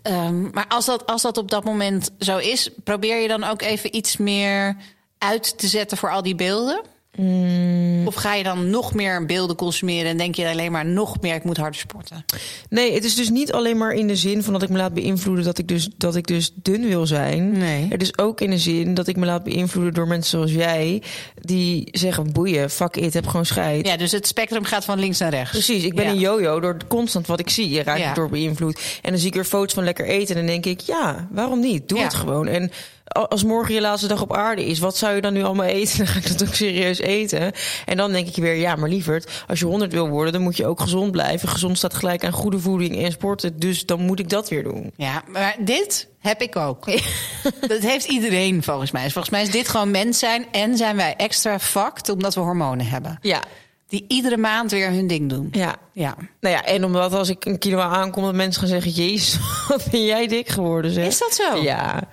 ehm, 0.01 0.49
maar 0.51 0.67
als 0.67 0.85
dat, 0.85 1.05
als 1.05 1.21
dat 1.21 1.37
op 1.37 1.49
dat 1.51 1.63
moment 1.63 2.09
zo 2.19 2.37
is, 2.37 2.69
probeer 2.83 3.21
je 3.21 3.27
dan 3.27 3.43
ook 3.43 3.61
even 3.61 3.95
iets 3.95 4.17
meer 4.17 4.75
uit 5.17 5.57
te 5.57 5.67
zetten 5.67 5.97
voor 5.97 6.11
al 6.11 6.21
die 6.21 6.35
beelden? 6.35 6.81
Mm. 7.17 8.07
Of 8.07 8.15
ga 8.15 8.33
je 8.33 8.43
dan 8.43 8.69
nog 8.69 8.93
meer 8.93 9.25
beelden 9.25 9.55
consumeren 9.55 10.09
en 10.11 10.17
denk 10.17 10.35
je 10.35 10.47
alleen 10.47 10.71
maar 10.71 10.85
nog 10.85 11.21
meer, 11.21 11.35
ik 11.35 11.43
moet 11.43 11.57
harder 11.57 11.79
sporten? 11.79 12.25
Nee, 12.69 12.93
het 12.93 13.03
is 13.03 13.15
dus 13.15 13.29
niet 13.29 13.51
alleen 13.51 13.77
maar 13.77 13.91
in 13.91 14.07
de 14.07 14.15
zin 14.15 14.43
van 14.43 14.53
dat 14.53 14.61
ik 14.63 14.69
me 14.69 14.77
laat 14.77 14.93
beïnvloeden 14.93 15.45
dat 15.45 15.57
ik 15.57 15.67
dus, 15.67 15.89
dat 15.97 16.15
ik 16.15 16.27
dus 16.27 16.51
dun 16.55 16.87
wil 16.87 17.05
zijn. 17.05 17.57
Nee. 17.57 17.87
Het 17.89 18.01
is 18.01 18.17
ook 18.17 18.41
in 18.41 18.49
de 18.49 18.57
zin 18.57 18.93
dat 18.93 19.07
ik 19.07 19.15
me 19.15 19.25
laat 19.25 19.43
beïnvloeden 19.43 19.93
door 19.93 20.07
mensen 20.07 20.29
zoals 20.29 20.51
jij, 20.51 21.01
die 21.41 21.87
zeggen: 21.91 22.31
boeien, 22.31 22.69
fuck 22.69 22.95
it, 22.95 23.13
heb 23.13 23.27
gewoon 23.27 23.45
scheid. 23.45 23.87
Ja, 23.87 23.97
dus 23.97 24.11
het 24.11 24.27
spectrum 24.27 24.63
gaat 24.63 24.85
van 24.85 24.99
links 24.99 25.19
naar 25.19 25.29
rechts. 25.29 25.51
Precies, 25.51 25.83
ik 25.83 25.95
ben 25.95 26.05
Ja. 26.05 26.11
een 26.11 26.19
yo-yo 26.19 26.59
door 26.59 26.77
constant 26.87 27.27
wat 27.27 27.39
ik 27.39 27.49
zie. 27.49 27.69
Je 27.69 27.83
raakt 27.83 27.99
Ja. 27.99 28.13
door 28.13 28.29
beïnvloed. 28.29 28.79
En 29.01 29.09
dan 29.09 29.19
zie 29.19 29.27
ik 29.27 29.33
weer 29.33 29.43
foto's 29.45 29.73
van 29.73 29.83
lekker 29.83 30.05
eten. 30.05 30.35
En 30.35 30.41
dan 30.45 30.61
denk 30.61 30.65
ik, 30.65 30.79
ja, 30.79 31.27
waarom 31.31 31.59
niet? 31.59 31.89
Doe 31.89 31.97
Ja. 31.97 32.03
het 32.03 32.13
gewoon. 32.13 32.47
En 32.47 32.71
als 33.05 33.43
morgen 33.43 33.73
je 33.73 33.81
laatste 33.81 34.07
dag 34.07 34.21
op 34.21 34.35
aarde 34.35 34.65
is, 34.65 34.79
wat 34.79 34.97
zou 34.97 35.15
je 35.15 35.21
dan 35.21 35.33
nu 35.33 35.43
allemaal 35.43 35.65
eten? 35.65 35.97
Dan 36.05 36.07
ga 36.07 36.19
ik 36.19 36.27
dat 36.37 36.47
ook 36.47 36.53
serieus 36.53 36.99
eten. 36.99 37.51
En 37.85 37.97
dan 37.97 38.11
denk 38.11 38.27
ik 38.27 38.35
weer, 38.35 38.55
ja, 38.55 38.75
maar 38.75 38.89
lieverd, 38.89 39.43
als 39.47 39.59
je 39.59 39.65
100 39.65 39.91
wil 39.93 40.09
worden, 40.09 40.33
dan 40.33 40.41
moet 40.41 40.57
je 40.57 40.65
ook 40.65 40.79
gezond 40.79 41.11
blijven. 41.11 41.49
Gezond 41.49 41.77
staat 41.77 41.93
gelijk 41.93 42.25
aan 42.25 42.31
goede 42.31 42.59
voeding 42.59 43.03
en 43.03 43.11
sporten. 43.11 43.59
Dus 43.59 43.85
dan 43.85 43.99
moet 44.01 44.19
ik 44.19 44.29
dat 44.29 44.49
weer 44.49 44.63
doen. 44.63 44.91
Ja, 44.95 45.23
maar 45.27 45.55
dit 45.59 46.07
heb 46.19 46.41
ik 46.41 46.55
ook. 46.55 46.85
dat 47.67 47.79
heeft 47.81 48.05
iedereen 48.05 48.63
volgens 48.63 48.91
mij. 48.91 49.01
Volgens 49.09 49.29
mij 49.29 49.41
is 49.41 49.51
dit 49.51 49.67
gewoon 49.67 49.91
mens 49.91 50.19
zijn 50.19 50.45
en 50.51 50.77
zijn 50.77 50.95
wij 50.95 51.13
extra 51.17 51.59
fucked 51.59 52.09
omdat 52.09 52.33
we 52.35 52.39
hormonen 52.41 52.85
hebben. 52.87 53.17
Ja, 53.21 53.41
Die 53.87 54.05
iedere 54.07 54.37
maand 54.37 54.71
weer 54.71 54.89
hun 54.89 55.07
ding 55.07 55.29
doen. 55.29 55.47
ja. 55.51 55.75
Ja. 55.93 56.15
Nou 56.39 56.55
ja, 56.55 56.63
en 56.65 56.83
omdat 56.85 57.13
als 57.13 57.29
ik 57.29 57.45
een 57.45 57.57
kilo 57.59 57.79
aankom, 57.79 58.23
dat 58.23 58.33
mensen 58.33 58.59
gaan 58.61 58.69
zeggen: 58.69 58.91
Jezus, 58.91 59.37
wat 59.67 59.87
ben 59.91 60.05
jij 60.05 60.27
dik 60.27 60.47
geworden? 60.49 60.91
Zeg. 60.91 61.07
Is 61.07 61.17
dat 61.19 61.33
zo? 61.33 61.61
Ja. 61.61 62.03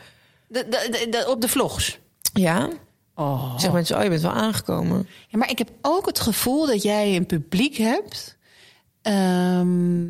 De, 0.53 1.07
de, 1.11 1.25
op 1.29 1.41
de 1.41 1.49
vlogs. 1.49 1.99
Ja? 2.33 2.69
Oh. 3.15 3.51
Zeggen 3.53 3.73
mensen: 3.73 3.97
Oh, 3.97 4.03
je 4.03 4.09
bent 4.09 4.23
wel 4.23 4.33
aangekomen. 4.33 5.09
Ja, 5.29 5.39
maar 5.39 5.51
ik 5.51 5.59
heb 5.59 5.71
ook 5.83 6.07
het 6.07 6.21
gevoel 6.21 6.67
dat 6.67 6.83
jij 6.83 7.17
een 7.17 7.27
publiek 7.27 7.77
hebt 7.77 8.37
ehm, 9.03 10.05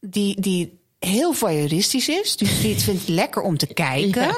die, 0.00 0.40
die 0.40 0.78
heel 0.98 1.32
voyeuristisch 1.32 2.08
is. 2.08 2.36
Dus 2.36 2.60
die 2.60 2.72
het 2.74 2.82
vindt 2.82 3.08
lekker 3.08 3.42
om 3.42 3.56
te 3.56 3.66
kijken. 3.66 4.22
Ja. 4.26 4.36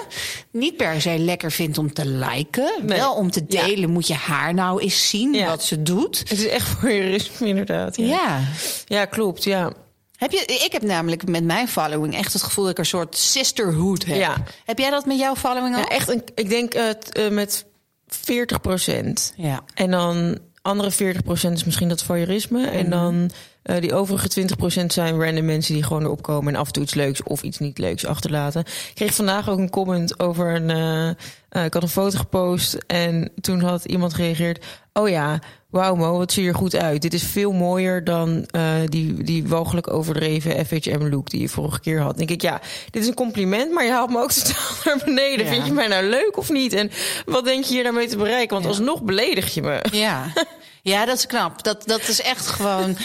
Niet 0.50 0.76
per 0.76 1.00
se 1.00 1.18
lekker 1.18 1.52
vindt 1.52 1.78
om 1.78 1.92
te 1.92 2.06
liken. 2.06 2.72
Nee. 2.82 2.98
Wel 2.98 3.14
om 3.14 3.30
te 3.30 3.44
Ja. 3.48 3.66
delen 3.66 3.90
moet 3.90 4.06
je 4.06 4.14
haar 4.14 4.54
nou 4.54 4.80
eens 4.82 5.08
zien 5.08 5.34
Ja. 5.34 5.46
wat 5.46 5.62
ze 5.62 5.82
doet. 5.82 6.18
Het 6.18 6.32
is 6.32 6.46
echt 6.46 6.68
voor 6.68 6.90
je 6.90 7.28
inderdaad. 7.40 7.96
Ja. 7.96 8.06
Ja. 8.06 8.40
ja, 8.86 9.04
klopt. 9.04 9.44
Ja. 9.44 9.72
Heb 10.18 10.30
je, 10.32 10.44
ik 10.44 10.72
heb 10.72 10.82
namelijk 10.82 11.28
met 11.28 11.44
mijn 11.44 11.68
following 11.68 12.16
echt 12.16 12.32
het 12.32 12.42
gevoel 12.42 12.64
dat 12.64 12.72
ik 12.72 12.78
een 12.78 12.86
soort 12.86 13.16
sisterhood 13.16 14.04
heb. 14.04 14.16
Ja. 14.16 14.36
Heb 14.64 14.78
jij 14.78 14.90
dat 14.90 15.06
met 15.06 15.18
jouw 15.18 15.34
following 15.36 15.76
ja 15.76 15.86
echt, 15.88 16.08
een, 16.08 16.22
ik 16.34 16.48
denk 16.48 16.72
t- 16.72 17.12
eh, 17.12 17.28
met 17.30 17.64
40 18.06 18.60
procent. 18.60 19.32
Ja. 19.36 19.60
En 19.74 19.90
dan 19.90 20.38
andere 20.62 20.90
40 20.90 21.22
procent 21.22 21.56
is 21.56 21.64
misschien 21.64 21.88
dat 21.88 22.02
voyeurisme. 22.02 22.60
Mhm. 22.60 22.68
En 22.76 22.90
dan 22.90 23.30
eh, 23.68 23.80
die 23.80 23.94
overige 23.94 24.28
20 24.28 24.56
procent 24.56 24.92
zijn 24.92 25.22
random 25.24 25.44
mensen 25.44 25.74
die 25.74 25.82
gewoon 25.82 26.02
erop 26.04 26.22
komen 26.22 26.54
en 26.54 26.60
af 26.60 26.66
en 26.66 26.72
toe 26.72 26.82
iets 26.82 26.94
leuks 26.94 27.22
of 27.22 27.42
iets 27.42 27.58
niet 27.58 27.78
leuks 27.78 28.06
achterlaten. 28.06 28.60
Ik 28.60 28.92
kreeg 28.94 29.14
vandaag 29.14 29.48
ook 29.48 29.58
een 29.58 29.70
comment 29.70 30.20
over 30.20 30.54
een. 30.54 30.70
eh, 30.70 31.08
eh, 31.48 31.64
ik 31.64 31.74
had 31.74 31.82
een 31.82 31.88
foto 31.88 32.18
gepost 32.18 32.74
en 32.86 33.30
toen 33.40 33.60
had 33.60 33.84
iemand 33.84 34.14
gereageerd. 34.14 34.64
Oh 34.92 35.08
ja, 35.08 35.38
wauw 35.70 35.94
Mo, 35.94 36.16
wat 36.18 36.32
zie 36.32 36.42
je 36.42 36.48
er 36.48 36.54
goed 36.54 36.76
uit. 36.76 37.02
Dit 37.02 37.14
is 37.14 37.22
veel 37.22 37.52
mooier 37.52 38.04
dan 38.04 38.46
die, 38.84 39.22
die 39.22 39.46
walgelijk 39.48 39.92
overdreven 39.92 40.66
FHM-look 40.66 41.30
die 41.30 41.40
je 41.40 41.48
vorige 41.48 41.80
keer 41.80 41.98
had. 42.00 42.08
Dan 42.16 42.26
denk 42.26 42.30
ik, 42.30 42.42
ja, 42.42 42.60
dit 42.90 43.02
is 43.02 43.08
een 43.08 43.14
compliment, 43.14 43.72
maar 43.72 43.84
je 43.84 43.90
haalt 43.90 44.10
me 44.10 44.22
ook 44.22 44.32
totaal 44.32 44.76
naar 44.84 45.00
beneden. 45.04 45.44
Ja. 45.46 45.52
Vind 45.52 45.66
je 45.66 45.72
mij 45.72 45.86
nou 45.86 46.04
leuk 46.04 46.36
of 46.36 46.50
niet? 46.50 46.72
En 46.72 46.90
wat 47.26 47.44
denk 47.44 47.64
je 47.64 47.74
hier 47.74 47.82
daarmee 47.82 48.08
te 48.08 48.16
bereiken? 48.16 48.50
Want 48.52 48.62
Ja. 48.62 48.68
alsnog 48.70 49.02
beledig 49.02 49.54
je 49.54 49.62
me. 49.62 49.84
Ja. 49.92 50.24
Ja, 50.88 51.04
dat 51.04 51.16
is 51.16 51.26
knap. 51.26 51.62
Dat, 51.62 51.82
dat 51.86 52.08
is 52.08 52.20
echt 52.20 52.46
gewoon. 52.46 52.96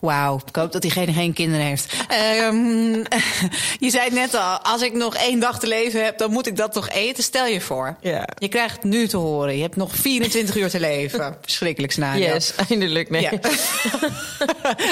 Wauw, 0.00 0.40
ik 0.46 0.56
hoop 0.56 0.72
dat 0.72 0.82
diegene 0.82 1.12
geen 1.12 1.32
kinderen 1.32 1.66
heeft. 1.66 1.94
Ehm, 2.08 2.92
je 3.84 3.90
zei 3.90 4.04
het 4.04 4.12
net 4.12 4.34
al, 4.34 4.58
als 4.58 4.82
ik 4.82 4.92
nog 4.92 5.14
één 5.16 5.40
dag 5.40 5.58
te 5.58 5.66
leven 5.66 6.04
heb, 6.04 6.18
dan 6.18 6.30
moet 6.30 6.46
ik 6.46 6.56
dat 6.56 6.72
toch 6.72 6.88
eten. 6.88 7.22
Stel 7.22 7.46
je 7.46 7.60
voor. 7.60 7.96
Ja. 8.00 8.28
Je 8.38 8.48
krijgt 8.48 8.74
het 8.74 8.84
nu 8.84 9.08
te 9.08 9.16
horen. 9.16 9.56
Je 9.56 9.62
hebt 9.62 9.76
nog 9.76 9.96
24 9.96 10.56
uur 10.56 10.70
te 10.70 10.80
leven. 10.80 11.36
Verschrikkelijk 11.40 11.92
scenario. 11.92 12.26
Yes, 12.26 12.54
eindelijk. 12.68 13.10
Nee. 13.10 13.22
Ja. 13.22 13.30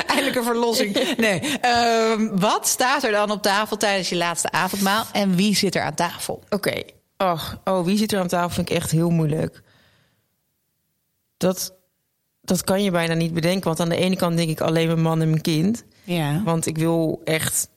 Eindelijk 0.06 0.36
een 0.36 0.44
verlossing. 0.44 1.16
Nee. 1.16 1.40
Ehm, 1.60 2.28
wat 2.32 2.68
staat 2.68 3.02
er 3.02 3.12
dan 3.12 3.30
op 3.30 3.42
tafel 3.42 3.76
tijdens 3.76 4.08
je 4.08 4.16
laatste 4.16 4.50
avondmaal? 4.50 5.06
En 5.12 5.36
wie 5.36 5.56
zit 5.56 5.74
er 5.74 5.82
aan 5.82 5.94
tafel? 5.94 6.42
Oké. 6.48 6.82
Ach, 7.16 7.60
oh, 7.64 7.84
wie 7.84 7.98
zit 7.98 8.12
er 8.12 8.20
aan 8.20 8.28
tafel? 8.28 8.50
Vind 8.50 8.70
ik 8.70 8.76
echt 8.76 8.90
heel 8.90 9.10
moeilijk. 9.10 9.62
Dat, 11.36 11.74
dat 12.58 12.64
kan 12.64 12.82
je 12.82 12.90
bijna 12.90 13.14
niet 13.14 13.34
bedenken. 13.34 13.64
Want 13.64 13.80
aan 13.80 13.88
de 13.88 13.96
ene 13.96 14.16
kant 14.16 14.36
denk 14.36 14.50
ik 14.50 14.60
alleen 14.60 14.86
mijn 14.86 15.02
man 15.02 15.20
en 15.20 15.28
mijn 15.30 15.40
kind. 15.42 15.84
Ja. 16.04 16.42
Want 16.44 16.66
ik 16.66 16.78
wil 16.78 17.20
echt 17.24 17.68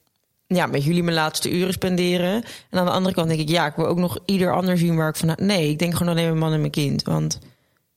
ja, 0.47 0.65
met 0.65 0.83
jullie 0.83 1.03
mijn 1.03 1.15
laatste 1.15 1.51
uren 1.51 1.73
spenderen. 1.73 2.43
En 2.69 2.79
aan 2.79 2.85
de 2.85 2.91
andere 2.91 3.15
kant 3.15 3.27
denk 3.27 3.39
ik, 3.39 3.49
ja, 3.49 3.65
ik 3.65 3.75
wil 3.75 3.85
ook 3.87 3.97
nog 3.97 4.19
ieder 4.25 4.53
ander 4.53 4.77
zien 4.77 4.95
waar 4.95 5.09
ik 5.09 5.15
van... 5.15 5.33
Nee, 5.35 5.69
ik 5.69 5.79
denk 5.79 5.93
gewoon 5.95 6.11
alleen 6.13 6.25
mijn 6.25 6.37
man 6.37 6.53
en 6.53 6.59
mijn 6.59 6.71
kind. 6.71 7.03
Want 7.03 7.39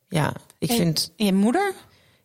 ja, 0.08 0.32
ik 0.58 0.68
En- 0.70 0.76
vind... 0.76 1.12
En 1.16 1.26
je 1.26 1.32
moeder? 1.32 1.72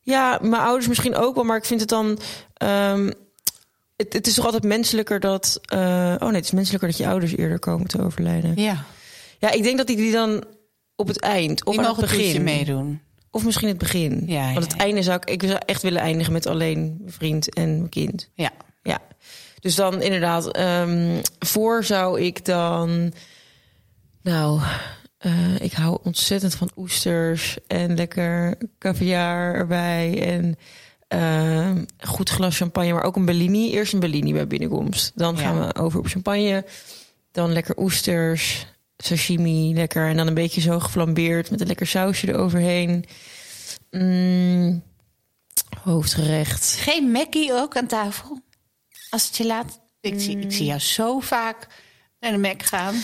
Ja, 0.02 0.40
mijn 0.42 0.62
ouders 0.62 0.88
misschien 0.88 1.16
ook 1.16 1.36
wel, 1.36 1.44
maar 1.44 1.58
ik 1.58 1.66
vind 1.66 1.80
het 1.80 1.90
dan. 1.90 2.20
ehm, 2.54 3.12
het, 3.96 4.14
het 4.14 4.28
is 4.28 4.34
toch 4.34 4.46
altijd 4.46 4.64
menselijker 4.64 5.20
dat. 5.20 5.60
eh, 5.66 5.80
oh 6.20 6.26
nee, 6.28 6.36
het 6.36 6.46
is 6.46 6.52
menselijker 6.52 6.90
dat 6.90 6.98
je 6.98 7.08
ouders 7.08 7.36
eerder 7.36 7.60
komen 7.60 7.88
te 7.88 8.04
overlijden. 8.04 8.54
Ja. 8.56 8.84
Ja, 9.40 9.52
ik 9.52 9.64
denk 9.64 9.78
dat 9.78 9.88
die, 9.88 9.96
die 9.96 10.12
dan 10.12 10.44
op 10.96 11.08
het 11.08 11.20
eind 11.20 11.66
of 11.66 11.76
Die 11.76 11.84
aan 11.86 11.92
het 11.92 12.00
begin. 12.02 12.44
meedoen. 12.44 13.02
Of 13.32 13.44
misschien 13.46 13.68
het 13.68 13.78
begin. 13.78 14.24
Ja, 14.26 14.48
ja, 14.48 14.54
Want 14.54 14.72
het 14.72 14.82
einde 14.82 15.04
zou 15.04 15.20
ik. 15.26 15.30
Ik 15.30 15.50
zou 15.50 15.60
echt 15.66 15.82
willen 15.82 16.02
eindigen 16.02 16.34
met 16.34 16.46
alleen 16.48 16.96
mijn 17.00 17.12
vriend 17.14 17.54
en 17.54 17.78
mijn 17.78 17.90
kind. 17.90 18.30
Ja. 18.34 18.52
Ja. 18.84 19.00
Dus 19.60 19.76
dan 19.76 20.02
inderdaad, 20.02 20.52
ehm, 20.52 21.22
voor 21.40 21.84
zou 21.84 22.22
ik 22.22 22.46
dan. 22.46 23.14
Nou, 24.22 24.62
eh, 25.18 25.60
ik 25.62 25.72
hou 25.74 26.00
ontzettend 26.04 26.56
van 26.56 26.72
oesters 26.76 27.58
en 27.68 27.96
lekker 27.96 28.58
caviar 28.80 29.54
erbij. 29.54 30.22
En 30.36 30.56
ehm, 31.08 31.76
een 31.78 31.88
goed 32.08 32.30
glas 32.30 32.58
champagne, 32.58 32.94
maar 32.94 33.04
ook 33.04 33.16
een 33.16 33.26
Bellini. 33.26 33.72
Eerst 33.72 33.94
een 33.94 34.00
Bellini 34.00 34.34
bij 34.34 34.48
binnenkomst. 34.48 35.12
Dan 35.16 35.38
gaan 35.38 35.56
Ja. 35.56 35.68
we 35.68 35.76
over 35.76 36.00
op 36.00 36.08
champagne. 36.08 36.66
Dan 37.32 37.52
lekker 37.54 37.78
oesters, 37.78 38.68
sashimi, 39.06 39.74
lekker. 39.74 40.08
En 40.08 40.18
dan 40.18 40.28
een 40.28 40.34
beetje 40.34 40.62
zo 40.62 40.80
geflambeerd 40.80 41.52
met 41.52 41.62
een 41.62 41.68
lekker 41.68 41.88
sausje 41.88 42.28
eroverheen. 42.28 43.06
Mm, 43.92 44.84
hoofdgerecht. 45.84 46.76
Geen 46.80 47.12
Mackie 47.12 47.54
ook 47.54 47.78
aan 47.78 47.88
tafel? 47.88 48.42
Als 49.10 49.28
het 49.28 49.38
je 49.38 49.46
laat. 49.46 49.80
Ik, 50.02 50.20
zie, 50.20 50.40
ik 50.40 50.52
zie 50.52 50.66
jou 50.66 50.80
zo 50.80 51.20
vaak 51.20 51.68
naar 52.20 52.32
de 52.32 52.38
Mac 52.38 52.64
gaan? 52.64 52.96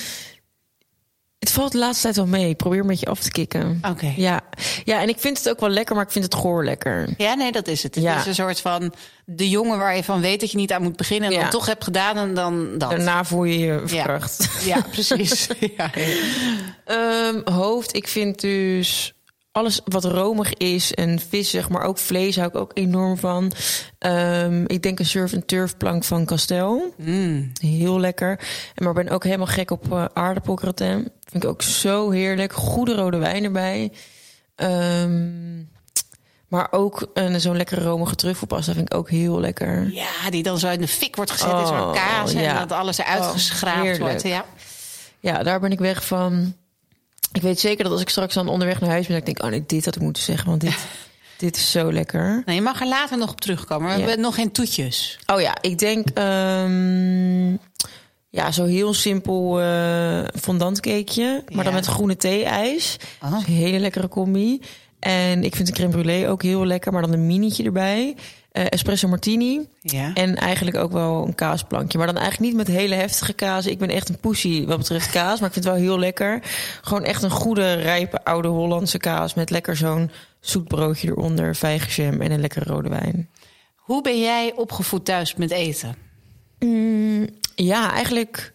Het 1.48 1.56
valt 1.56 1.72
de 1.72 1.78
laatste 1.78 2.02
tijd 2.04 2.16
wel 2.16 2.26
mee. 2.28 2.50
Ik 2.50 2.58
probeer 2.58 2.80
een 2.80 2.88
beetje 2.88 3.06
af 3.06 3.20
te 3.20 3.32
kicken. 3.32 3.80
Oké. 3.90 4.14
Ja. 4.16 4.42
ja, 4.84 5.02
en 5.02 5.10
ik 5.10 5.20
vind 5.20 5.38
het 5.38 5.50
ook 5.50 5.60
wel 5.60 5.70
lekker, 5.70 5.96
maar 5.96 6.04
ik 6.04 6.12
vind 6.12 6.24
het 6.26 6.34
goor 6.36 6.64
lekker. 6.66 7.10
Ja, 7.18 7.34
nee, 7.34 7.52
dat 7.52 7.68
is 7.68 7.84
het. 7.84 7.96
Het 7.96 8.04
Ja. 8.04 8.20
is 8.20 8.26
een 8.26 8.36
soort 8.36 8.62
van 8.62 8.94
de 9.26 9.50
jongen 9.50 9.78
waar 9.78 9.96
je 9.96 10.04
van 10.04 10.22
weet 10.22 10.40
dat 10.40 10.52
je 10.52 10.58
niet 10.58 10.72
aan 10.72 10.82
moet 10.82 10.96
beginnen... 10.96 11.30
en 11.30 11.36
Ja. 11.36 11.42
dan 11.42 11.50
toch 11.50 11.66
hebt 11.66 11.84
gedaan 11.84 12.18
en 12.18 12.34
dan 12.34 12.78
dat. 12.78 12.90
Daarna 12.90 13.24
voel 13.24 13.44
je 13.44 13.60
je 13.60 13.82
verkracht. 13.86 14.50
Ja, 14.66 14.82
precies. 14.92 15.48
ja. 15.78 15.92
Ehm, 16.86 17.42
hoofd, 17.54 17.96
ik 17.96 18.08
vind 18.08 18.42
dus 18.42 19.14
alles 19.58 19.82
wat 19.86 20.06
romig 20.06 20.54
is 20.54 20.94
en 20.94 21.20
vis, 21.30 21.50
zeg 21.50 21.70
maar 21.70 21.82
ook 21.84 21.98
vlees, 21.98 22.36
hou 22.36 22.48
ik 22.48 22.56
ook 22.56 22.72
enorm 22.74 23.18
van. 23.18 23.52
Ehm, 24.00 24.64
ik 24.68 24.84
denk 24.84 25.00
een 25.00 25.06
surf 25.06 25.34
en 25.34 25.46
turf 25.46 25.78
plank 25.78 26.04
van 26.04 26.26
Castel. 26.26 26.94
Mm. 26.98 27.52
Heel 27.62 28.00
lekker. 28.00 28.40
En 28.76 28.84
maar 28.84 28.94
ben 28.94 29.10
ook 29.10 29.24
helemaal 29.24 29.46
gek 29.48 29.72
op 29.72 29.86
uh, 29.94 30.06
aardappelgratin. 30.14 31.12
Vind 31.30 31.44
ik 31.44 31.50
ook 31.50 31.62
zo 31.62 32.10
heerlijk. 32.10 32.54
Goede 32.54 32.96
rode 32.96 33.18
wijn 33.18 33.44
erbij. 33.44 33.92
Ehm, 34.56 35.58
maar 36.48 36.68
ook 36.72 37.12
uh, 37.14 37.36
zo'n 37.36 37.58
lekkere 37.58 37.84
romige 37.84 38.16
truffelpasta 38.16 38.74
vind 38.74 38.92
ik 38.92 38.98
ook 38.98 39.10
heel 39.10 39.40
lekker. 39.40 39.90
Ja, 39.92 40.30
die 40.30 40.44
dan 40.44 40.60
zo 40.60 40.70
in 40.70 40.82
de 40.82 40.88
fik 40.88 41.16
wordt 41.16 41.32
gezet 41.32 41.50
in 41.50 41.56
Oh, 41.56 41.68
zo'n 41.68 41.94
kaas... 41.94 42.34
en 42.34 42.42
ja. 42.42 42.60
dat 42.60 42.78
alles 42.78 42.98
eruit 42.98 43.24
Oh, 43.24 43.32
geschraapt 43.32 43.82
heerlijk. 43.82 44.00
wordt. 44.02 44.22
Ja. 44.24 44.46
Ja, 45.20 45.44
daar 45.44 45.60
ben 45.60 45.72
ik 45.72 45.80
weg 45.80 46.06
van. 46.06 46.56
Ik 47.32 47.42
weet 47.42 47.60
zeker 47.60 47.84
dat 47.84 47.92
als 47.94 48.02
ik 48.02 48.10
straks 48.10 48.34
dan 48.34 48.48
onderweg 48.48 48.80
naar 48.80 48.90
huis 48.90 49.08
ben, 49.08 49.20
dat 49.20 49.28
ik 49.28 49.36
denk, 49.36 49.46
oh 49.48 49.58
nee, 49.58 49.64
dit 49.68 49.86
had 49.86 49.96
ik 49.96 50.02
moeten 50.02 50.24
zeggen, 50.24 50.48
want 50.50 50.62
dit, 50.62 50.78
dit 51.38 51.56
is 51.56 51.72
zo 51.72 51.92
lekker. 51.94 52.42
Nou, 52.46 52.58
je 52.58 52.62
mag 52.62 52.82
er 52.82 52.88
later 52.88 53.18
nog 53.18 53.30
op 53.32 53.42
terugkomen. 53.42 53.88
We 53.88 53.94
Ja. 53.94 54.00
hebben 54.00 54.20
nog 54.20 54.36
geen 54.36 54.52
toetjes. 54.52 55.20
Oh 55.34 55.42
ja, 55.42 55.58
ik 55.62 55.80
denk, 55.80 56.08
ehm, 56.14 57.50
ja, 58.30 58.52
zo 58.52 58.66
heel 58.66 58.94
simpel 58.94 59.62
eh 59.62 60.24
fondantcakeje, 60.40 61.44
maar 61.54 61.64
dan 61.64 61.74
met 61.74 61.86
groene 61.86 62.16
thee-ijs. 62.18 62.98
Oh. 63.24 63.32
Een 63.32 63.54
hele 63.54 63.80
lekkere 63.80 64.08
combi. 64.08 64.62
En 65.00 65.44
ik 65.44 65.56
vind 65.56 65.68
de 65.68 65.74
crème 65.74 65.94
brûlée 66.04 66.28
ook 66.30 66.44
heel 66.44 66.66
lekker, 66.66 66.92
maar 66.92 67.02
dan 67.02 67.14
een 67.14 67.26
minietje 67.26 67.64
erbij. 67.64 68.16
Eh, 68.58 68.66
espresso 68.70 69.08
martini. 69.08 69.68
Ja. 69.82 70.14
En 70.14 70.36
eigenlijk 70.36 70.78
ook 70.78 70.92
wel 70.92 71.26
een 71.26 71.36
kaasplankje. 71.36 71.98
Maar 71.98 72.08
dan 72.08 72.18
eigenlijk 72.18 72.52
niet 72.52 72.68
met 72.68 72.76
hele 72.76 72.96
heftige 72.96 73.34
kaas. 73.34 73.66
Ik 73.66 73.78
ben 73.78 73.90
echt 73.90 74.10
een 74.10 74.20
poesie 74.20 74.68
wat 74.68 74.78
betreft 74.78 75.10
kaas. 75.10 75.40
Maar 75.40 75.48
ik 75.48 75.54
vind 75.54 75.66
het 75.66 75.74
wel 75.74 75.84
heel 75.84 76.00
lekker. 76.00 76.44
Gewoon 76.82 77.04
echt 77.04 77.24
een 77.24 77.30
goede, 77.30 77.74
rijpe, 77.74 78.24
oude 78.24 78.48
Hollandse 78.48 78.98
kaas. 78.98 79.34
Met 79.34 79.50
lekker 79.50 79.76
zo'n 79.76 80.12
zoet 80.40 80.68
broodje 80.68 81.08
eronder. 81.08 81.56
Vijgenjam 81.56 82.22
en 82.22 82.32
een 82.32 82.40
lekkere 82.40 82.74
rode 82.74 82.90
wijn. 82.90 83.30
Hoe 83.76 84.02
ben 84.02 84.20
jij 84.20 84.54
opgevoed 84.56 85.06
thuis 85.06 85.36
met 85.36 85.52
eten? 85.52 85.96
Mm, 86.60 87.28
ja, 87.56 87.92
eigenlijk 87.92 88.54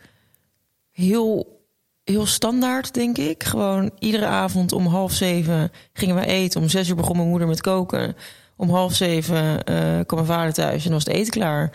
heel, 0.90 1.61
heel 2.04 2.26
standaard, 2.26 2.94
denk 2.94 3.18
ik. 3.18 3.44
Gewoon 3.44 3.90
iedere 3.99 4.26
avond 4.26 4.73
om 4.73 4.87
half 4.87 5.12
zeven 5.12 5.73
gingen 5.92 6.16
we 6.16 6.26
eten. 6.26 6.61
Om 6.61 6.68
zes 6.68 6.88
uur 6.88 6.97
begon 6.97 7.16
mijn 7.16 7.28
moeder 7.28 7.49
met 7.49 7.61
koken. 7.61 8.16
Om 8.62 8.71
half 8.71 8.95
zeven 8.95 9.64
eh, 9.64 9.75
kwam 10.07 10.25
mijn 10.25 10.26
vader 10.38 10.52
thuis 10.52 10.85
en 10.87 10.92
was 10.92 11.04
het 11.04 11.12
eten 11.14 11.33
klaar. 11.33 11.69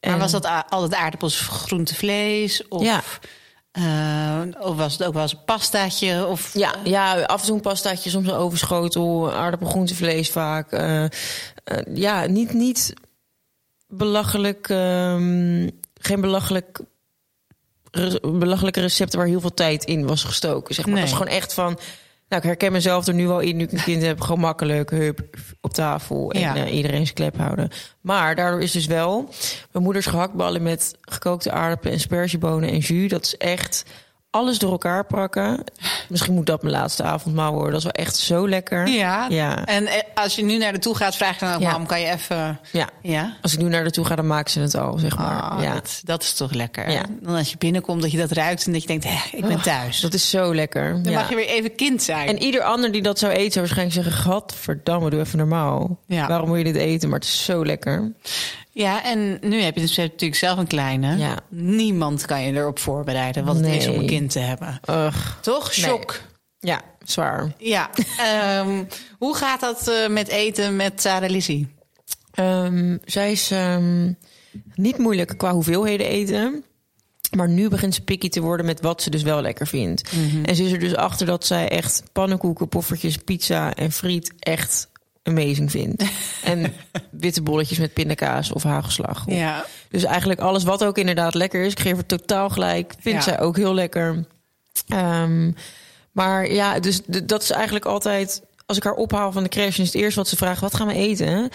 Maar 0.00 0.12
En- 0.12 0.18
was 0.18 0.30
dat 0.32 0.50
altijd 0.68 0.94
aardappels, 0.94 1.40
groente, 1.40 1.94
vlees? 1.94 2.68
Of, 2.68 2.82
Ja. 2.82 3.00
eh, 3.72 4.60
of 4.68 4.76
was 4.76 4.92
het 4.92 5.04
ook 5.04 5.12
wel 5.12 5.22
eens 5.22 5.32
een 5.32 5.44
pastaatje? 5.44 6.26
Of, 6.26 6.54
Ja, 6.54 6.74
ja, 6.84 7.22
af 7.22 7.40
en 7.40 7.46
toe 7.46 7.54
een 7.56 7.60
pastaatje, 7.62 8.10
soms 8.10 8.26
een 8.28 8.34
overschotel, 8.34 9.32
aardappel, 9.32 9.68
groente, 9.68 9.94
vlees 9.94 10.30
vaak. 10.30 10.72
Eh, 10.72 11.04
ja, 11.94 12.26
niet, 12.26 12.52
niet 12.52 12.94
belachelijk, 13.88 14.68
ehm, 14.68 15.68
geen 15.94 16.20
belachelijk, 16.20 16.80
re- 17.90 18.20
belachelijke 18.32 18.80
recepten 18.80 19.18
waar 19.18 19.28
heel 19.28 19.40
veel 19.40 19.54
tijd 19.54 19.84
in 19.84 20.06
was 20.06 20.24
gestoken. 20.24 20.74
Zeg 20.74 20.84
maar. 20.84 20.94
Nee. 20.94 21.02
Het 21.02 21.10
was 21.12 21.20
gewoon 21.20 21.36
echt 21.38 21.54
van, 21.54 21.78
nou, 22.30 22.42
ik 22.42 22.48
herken 22.48 22.72
mezelf 22.72 23.06
er 23.06 23.14
nu 23.14 23.26
wel 23.26 23.40
in, 23.40 23.56
nu 23.56 23.64
ik 23.64 23.72
een 23.72 23.82
kind 23.82 24.02
heb, 24.02 24.20
gewoon 24.20 24.40
makkelijk, 24.40 24.90
hup, 24.90 25.20
op 25.60 25.72
tafel 25.72 26.32
en 26.32 26.40
Ja. 26.40 26.56
eh, 26.56 26.74
iedereen 26.74 27.02
zijn 27.02 27.14
klep 27.14 27.36
houden. 27.36 27.68
Maar 28.00 28.34
daardoor 28.34 28.62
is 28.62 28.72
dus 28.72 28.86
wel 28.86 29.28
mijn 29.72 29.84
moeders 29.84 30.06
gehaktballen 30.06 30.62
met 30.62 30.94
gekookte 31.00 31.50
aardappelen 31.50 31.92
en 31.94 32.00
spergebonen 32.00 32.70
en 32.70 32.78
jus. 32.78 33.10
Dat 33.10 33.24
is 33.24 33.36
echt 33.36 33.84
alles 34.30 34.58
door 34.58 34.70
elkaar 34.70 35.04
pakken. 35.04 35.64
Misschien 36.08 36.34
moet 36.34 36.46
dat 36.46 36.62
mijn 36.62 36.74
laatste 36.74 37.02
avondmaal 37.02 37.52
worden. 37.52 37.70
Dat 37.70 37.78
is 37.78 37.84
wel 37.84 38.04
echt 38.04 38.16
zo 38.16 38.48
lekker. 38.48 38.88
Ja. 38.88 39.26
Ja. 39.28 39.64
En 39.64 39.86
eh, 39.86 39.94
als 40.14 40.34
je 40.36 40.44
nu 40.44 40.58
naar 40.58 40.72
de 40.72 40.78
toe 40.78 40.96
gaat, 40.96 41.16
vraag 41.16 41.38
je 41.40 41.44
dan 41.44 41.54
ook, 41.54 41.60
Ja. 41.60 41.70
mam, 41.70 41.86
kan 41.86 42.00
je 42.00 42.06
even... 42.10 42.60
Ja. 42.72 42.88
Ja? 43.02 43.36
Als 43.42 43.52
ik 43.52 43.58
nu 43.58 43.68
naar 43.68 43.82
naartoe 43.82 44.04
ga, 44.04 44.14
dan 44.16 44.26
maken 44.26 44.50
ze 44.50 44.60
het 44.60 44.74
al, 44.74 44.98
zeg 44.98 45.18
maar. 45.18 45.40
Ah, 45.42 45.62
ja. 45.62 45.72
dat, 45.74 46.00
dat 46.04 46.22
is 46.22 46.32
toch 46.34 46.52
lekker. 46.52 46.90
Ja. 46.90 47.02
Dan 47.20 47.34
als 47.36 47.50
je 47.50 47.56
binnenkomt, 47.58 48.02
dat 48.02 48.10
je 48.10 48.18
dat 48.18 48.30
ruikt 48.30 48.66
en 48.66 48.72
dat 48.72 48.80
je 48.82 48.86
denkt, 48.88 49.04
hé, 49.04 49.36
ik 49.36 49.46
ben 49.46 49.56
Oh, 49.56 49.62
thuis. 49.62 50.00
Dat 50.00 50.14
is 50.14 50.30
zo 50.30 50.54
lekker. 50.54 51.02
Dan 51.02 51.12
mag 51.12 51.28
je 51.28 51.34
weer 51.34 51.48
even 51.48 51.74
kind 51.74 52.02
zijn. 52.02 52.28
En 52.28 52.42
ieder 52.42 52.62
ander 52.62 52.92
die 52.92 53.02
dat 53.02 53.18
zou 53.18 53.32
eten, 53.32 53.52
zou 53.52 53.64
waarschijnlijk 53.66 54.04
zeggen: 54.04 54.22
Gadverdamme, 54.32 55.10
doe 55.10 55.20
even 55.20 55.38
normaal. 55.38 55.98
Ja. 56.06 56.26
Waarom 56.28 56.48
moet 56.48 56.58
je 56.58 56.64
dit 56.64 56.76
eten? 56.76 57.08
Maar 57.08 57.18
het 57.18 57.28
is 57.28 57.44
zo 57.44 57.64
lekker. 57.64 58.12
Ja, 58.72 59.04
en 59.04 59.38
nu 59.40 59.60
heb 59.60 59.74
je 59.74 59.80
dus 59.80 59.96
natuurlijk 59.96 60.34
zelf 60.34 60.58
een 60.58 60.66
kleine. 60.66 61.16
Ja. 61.16 61.38
Niemand 61.48 62.26
kan 62.26 62.42
je 62.42 62.52
erop 62.52 62.78
voorbereiden 62.78 63.44
wat 63.44 63.56
het 63.56 63.66
is 63.66 63.86
om 63.86 63.92
een 63.92 63.98
Nee. 63.98 64.08
kind 64.08 64.30
te 64.30 64.38
hebben. 64.38 64.80
Ugh. 64.90 65.40
Toch? 65.40 65.76
Nee. 65.76 65.86
Shock. 65.86 66.20
Ja, 66.58 66.80
zwaar. 67.04 67.52
Ja. 67.58 67.90
Ehm, 68.18 68.84
hoe 69.18 69.36
gaat 69.36 69.60
dat 69.60 69.88
eh, 69.88 70.08
met 70.08 70.28
eten 70.28 70.76
met 70.76 71.00
Sarah 71.00 71.30
Lizzie? 71.30 71.68
Ehm, 72.34 72.96
zij 73.04 73.32
is 73.32 73.50
ehm, 73.50 74.12
niet 74.74 74.98
moeilijk 74.98 75.34
qua 75.38 75.52
hoeveelheden 75.52 76.06
eten. 76.06 76.64
Maar 77.36 77.48
nu 77.48 77.68
begint 77.68 77.94
ze 77.94 78.02
picky 78.02 78.28
te 78.28 78.40
worden 78.40 78.66
met 78.66 78.80
wat 78.80 79.02
ze 79.02 79.10
dus 79.10 79.22
wel 79.22 79.40
lekker 79.40 79.66
vindt. 79.66 80.10
En 80.42 80.56
ze 80.56 80.64
is 80.64 80.72
er 80.72 80.78
dus 80.78 80.94
achter 80.96 81.26
dat 81.26 81.46
zij 81.46 81.68
echt 81.68 82.02
pannenkoeken, 82.12 82.68
poffertjes, 82.68 83.16
pizza 83.16 83.74
en 83.74 83.92
friet 83.92 84.32
echt 84.38 84.88
amazing 85.22 85.70
vindt. 85.70 86.04
en 86.44 86.72
witte 87.10 87.42
bolletjes 87.42 87.78
met 87.78 87.92
pindakaas 87.92 88.52
of 88.52 88.62
hagelslag. 88.62 89.24
Ja. 89.26 89.64
Dus 89.88 90.04
eigenlijk 90.04 90.40
alles 90.40 90.62
wat 90.64 90.84
ook 90.84 90.98
inderdaad 90.98 91.34
lekker 91.34 91.64
is. 91.64 91.72
Ik 91.72 91.80
geef 91.80 91.96
er 91.96 92.06
totaal 92.06 92.48
gelijk. 92.50 92.94
Vindt 93.00 93.24
Ja. 93.24 93.30
zij 93.30 93.40
ook 93.40 93.56
heel 93.56 93.74
lekker. 93.74 94.24
Ehm, 94.88 95.52
maar 96.12 96.52
ja, 96.52 96.80
dus 96.80 97.00
dat 97.24 97.42
is 97.42 97.50
eigenlijk 97.50 97.84
altijd... 97.84 98.42
Als 98.66 98.78
ik 98.78 98.84
haar 98.84 98.94
ophaal 98.94 99.32
van 99.32 99.42
de 99.42 99.48
crash, 99.48 99.78
is 99.78 99.86
het 99.86 99.94
eerst 99.94 100.16
wat 100.16 100.28
ze 100.28 100.36
vraagt... 100.36 100.60
wat 100.60 100.74
gaan 100.74 100.86
we 100.86 100.94
eten? 100.94 101.48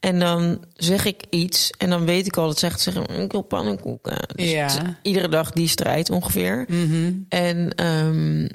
En 0.00 0.18
dan 0.18 0.64
zeg 0.74 1.04
ik 1.04 1.22
iets. 1.30 1.70
En 1.78 1.90
dan 1.90 2.04
weet 2.04 2.26
ik 2.26 2.36
al 2.36 2.46
dat 2.46 2.58
gaat 2.60 2.80
zeggen... 2.80 3.20
ik 3.20 3.32
wil 3.32 3.42
pannenkoeken. 3.42 4.18
Dus 4.34 4.50
Ja. 4.50 4.62
het 4.66 4.82
iedere 5.02 5.28
dag 5.28 5.50
die 5.50 5.68
strijd 5.68 6.10
ongeveer. 6.10 6.64
Mhm. 6.68 7.12
En 7.28 7.74
ehm, 7.74 8.48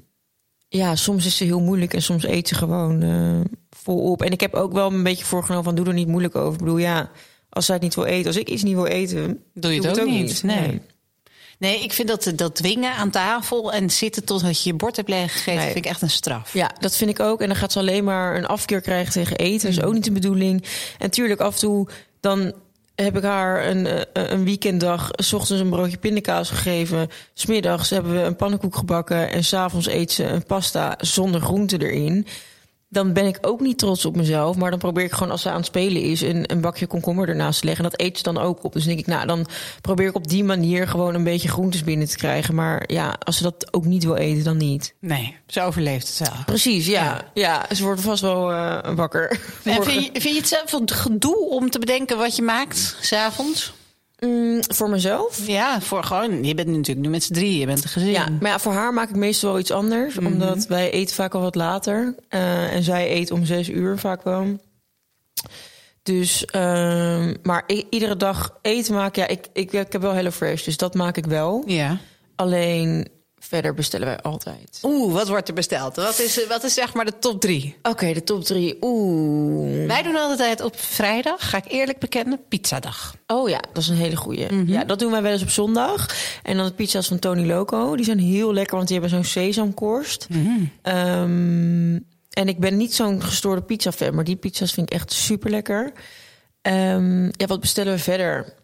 ja, 0.77 0.95
soms 0.95 1.25
is 1.25 1.37
ze 1.37 1.43
heel 1.43 1.59
moeilijk 1.59 1.93
en 1.93 2.01
soms 2.01 2.25
eet 2.25 2.47
ze 2.47 2.55
gewoon 2.55 3.01
eh, 3.01 3.57
volop. 3.69 4.21
En 4.21 4.31
ik 4.31 4.41
heb 4.41 4.53
ook 4.53 4.73
wel 4.73 4.91
een 4.91 5.03
beetje 5.03 5.25
voorgenomen 5.25 5.63
van 5.63 5.75
doe 5.75 5.85
er 5.85 5.93
niet 5.93 6.07
moeilijk 6.07 6.35
over. 6.35 6.53
Ik 6.53 6.59
bedoel, 6.59 6.77
ja, 6.77 7.11
als 7.49 7.65
zij 7.65 7.75
het 7.75 7.83
niet 7.83 7.95
wil 7.95 8.05
eten, 8.05 8.27
als 8.27 8.37
ik 8.37 8.49
iets 8.49 8.63
niet 8.63 8.73
wil 8.73 8.85
eten, 8.85 9.43
Doe 9.53 9.73
je 9.73 9.87
het 9.87 9.99
ook 9.99 10.09
niet, 10.09 10.43
nee. 10.43 10.81
Nee, 11.57 11.83
ik 11.83 11.93
vind 11.93 12.07
dat, 12.07 12.31
dat 12.35 12.55
dwingen 12.55 12.93
aan 12.93 13.09
tafel 13.09 13.73
en 13.73 13.89
zitten 13.89 14.23
totdat 14.23 14.63
je 14.63 14.69
je 14.69 14.75
bord 14.75 14.95
hebt 14.95 15.09
leeggegeten... 15.09 15.55
Nee. 15.55 15.71
vind 15.71 15.85
ik 15.85 15.91
echt 15.91 16.01
een 16.01 16.09
straf. 16.09 16.53
Ja, 16.53 16.71
dat 16.79 16.95
vind 16.95 17.09
ik 17.09 17.19
ook. 17.19 17.41
En 17.41 17.47
dan 17.47 17.55
gaat 17.55 17.71
ze 17.71 17.79
alleen 17.79 18.03
maar 18.03 18.35
een 18.35 18.45
afkeer 18.45 18.81
krijgen 18.81 19.13
tegen 19.13 19.37
eten. 19.37 19.67
Dat 19.69 19.77
is 19.77 19.83
ook 19.83 19.93
niet 19.93 20.03
de 20.03 20.11
bedoeling. 20.11 20.63
En 20.99 21.11
tuurlijk, 21.11 21.39
af 21.39 21.53
en 21.53 21.59
toe 21.59 21.87
dan 22.19 22.53
heb 22.95 23.17
ik 23.17 23.23
haar 23.23 23.67
een, 23.67 23.85
eh, 23.85 24.01
een 24.13 24.43
weekenddag... 24.43 25.09
s 25.15 25.33
ochtends 25.33 25.61
een 25.61 25.69
broodje 25.69 25.97
pindakaas 25.97 26.49
gegeven. 26.49 27.09
Smiddags 27.33 27.89
hebben 27.89 28.13
we 28.13 28.21
een 28.21 28.35
pannenkoek 28.35 28.75
gebakken... 28.75 29.29
en 29.31 29.43
s'avonds 29.43 29.87
eet 29.87 30.11
ze 30.11 30.23
een 30.23 30.45
pasta 30.45 30.97
zonder 30.97 31.41
groente 31.41 31.77
erin. 31.87 32.27
Dan 32.93 33.13
ben 33.13 33.25
ik 33.25 33.37
ook 33.41 33.59
niet 33.59 33.77
trots 33.77 34.05
op 34.05 34.15
mezelf. 34.15 34.55
Maar 34.55 34.69
dan 34.69 34.79
probeer 34.79 35.03
ik 35.03 35.11
gewoon 35.11 35.31
als 35.31 35.41
ze 35.41 35.49
aan 35.49 35.55
het 35.55 35.65
spelen 35.65 36.01
is... 36.01 36.21
een, 36.21 36.51
een 36.51 36.61
bakje 36.61 36.87
komkommer 36.87 37.29
ernaast 37.29 37.59
te 37.59 37.65
leggen. 37.65 37.85
En 37.85 37.91
dat 37.91 37.99
eet 37.99 38.17
ze 38.17 38.23
dan 38.23 38.37
ook 38.37 38.63
op. 38.63 38.73
Dus 38.73 38.83
denk 38.83 38.99
ik, 38.99 39.07
nou, 39.07 39.27
dan 39.27 39.47
probeer 39.81 40.07
ik 40.07 40.15
op 40.15 40.27
die 40.27 40.43
manier... 40.43 40.87
gewoon 40.87 41.15
een 41.15 41.23
beetje 41.23 41.49
groentes 41.49 41.83
binnen 41.83 42.07
te 42.07 42.17
krijgen. 42.17 42.55
Maar 42.55 42.83
ja, 42.87 43.15
als 43.23 43.37
ze 43.37 43.43
dat 43.43 43.73
ook 43.73 43.85
niet 43.85 44.03
wil 44.03 44.15
eten, 44.15 44.43
dan 44.43 44.57
niet. 44.57 44.93
Nee, 44.99 45.35
ze 45.47 45.61
overleeft 45.61 46.07
het 46.07 46.15
zelf. 46.15 46.45
Precies, 46.45 46.85
ja. 46.85 47.21
ja. 47.33 47.65
ze 47.75 47.83
wordt 47.83 48.01
vast 48.01 48.21
wel 48.21 48.51
eh, 48.51 48.95
wakker. 48.95 49.39
En 49.63 49.83
vind, 49.83 50.03
je, 50.03 50.09
vind 50.11 50.33
je 50.33 50.39
het 50.39 50.47
zelf 50.47 50.71
een 50.71 50.89
gedoe 50.91 51.49
om 51.49 51.69
te 51.69 51.79
bedenken 51.79 52.17
wat 52.17 52.35
je 52.35 52.41
maakt 52.41 52.97
s'avonds? 53.01 53.73
Mm, 54.23 54.59
voor 54.67 54.89
mezelf? 54.89 55.47
Ja, 55.47 55.81
voor 55.81 56.03
gewoon. 56.03 56.43
Je 56.43 56.55
bent 56.55 56.67
natuurlijk 56.67 57.05
nu 57.05 57.09
met 57.09 57.23
z'n 57.23 57.33
drie, 57.33 57.59
je 57.59 57.65
bent 57.65 57.83
een 57.83 57.89
gezin. 57.89 58.11
Ja, 58.11 58.29
maar 58.39 58.51
ja, 58.51 58.59
voor 58.59 58.73
haar 58.73 58.93
maak 58.93 59.09
ik 59.09 59.15
meestal 59.15 59.49
wel 59.51 59.59
iets 59.59 59.71
anders. 59.71 60.17
Omdat 60.17 60.67
wij 60.67 60.91
eten 60.91 61.15
vaak 61.15 61.33
al 61.33 61.41
wat 61.41 61.55
later. 61.55 62.15
Eh, 62.29 62.73
en 62.73 62.83
zij 62.83 63.11
eet 63.11 63.31
om 63.31 63.45
zes 63.45 63.69
uur 63.69 63.97
vaak 63.97 64.23
wel. 64.23 64.59
Dus, 66.03 66.45
ehm, 66.45 67.33
maar 67.43 67.63
iedere 67.89 68.17
dag 68.17 68.57
eten 68.61 68.93
maken... 68.93 69.21
Ja, 69.21 69.27
ik, 69.27 69.47
ik, 69.53 69.71
ik 69.71 69.91
heb 69.91 70.01
wel 70.01 70.13
HelloFresh, 70.13 70.63
dus 70.63 70.77
dat 70.77 70.93
maak 70.93 71.17
ik 71.17 71.25
wel. 71.25 71.63
ja. 71.65 71.97
Alleen 72.35 73.07
verder 73.47 73.73
bestellen 73.73 74.07
wij 74.07 74.19
altijd. 74.19 74.79
Oeh, 74.83 75.13
wat 75.13 75.27
wordt 75.27 75.47
er 75.47 75.53
besteld? 75.53 75.95
Wat 75.95 76.19
is, 76.19 76.41
eh, 76.41 76.47
wat 76.47 76.63
is 76.63 76.73
zeg 76.73 76.93
maar 76.93 77.05
de 77.05 77.19
top 77.19 77.41
drie? 77.41 77.75
Oké, 77.81 78.13
de 78.13 78.23
top 78.23 78.43
drie. 78.43 78.77
Oeh. 78.81 79.87
Wij 79.87 80.03
doen 80.03 80.15
altijd 80.15 80.61
op 80.61 80.79
vrijdag, 80.79 81.49
ga 81.49 81.57
ik 81.57 81.65
eerlijk 81.67 81.99
bekennen, 81.99 82.39
pizzadag. 82.47 83.15
Oh 83.27 83.49
ja, 83.49 83.59
dat 83.73 83.83
is 83.83 83.89
een 83.89 83.95
hele 83.95 84.15
goeie. 84.15 84.65
Ja, 84.65 84.83
dat 84.83 84.99
doen 84.99 85.11
wij 85.11 85.21
wel 85.21 85.31
eens 85.31 85.41
op 85.41 85.49
zondag. 85.49 86.15
En 86.43 86.57
dan 86.57 86.65
de 86.65 86.73
pizza's 86.73 87.07
van 87.07 87.19
Tony 87.19 87.45
Loco. 87.45 87.95
Die 87.95 88.05
zijn 88.05 88.19
heel 88.19 88.53
lekker, 88.53 88.75
want 88.75 88.87
die 88.87 88.99
hebben 88.99 89.17
zo'n 89.17 89.31
sesamkorst. 89.43 90.27
Ehm, 90.81 91.99
en 92.29 92.47
ik 92.47 92.59
ben 92.59 92.77
niet 92.77 92.93
zo'n 92.95 93.21
gestoorde 93.23 93.61
pizza 93.61 93.91
fan, 93.91 94.15
maar 94.15 94.23
die 94.23 94.35
pizza's 94.35 94.73
vind 94.73 94.89
ik 94.89 94.95
echt 94.99 95.13
super 95.13 95.49
lekker. 95.49 95.91
ja, 97.31 97.45
wat 97.47 97.59
bestellen 97.59 97.93
we 97.93 97.99
verder? 97.99 98.61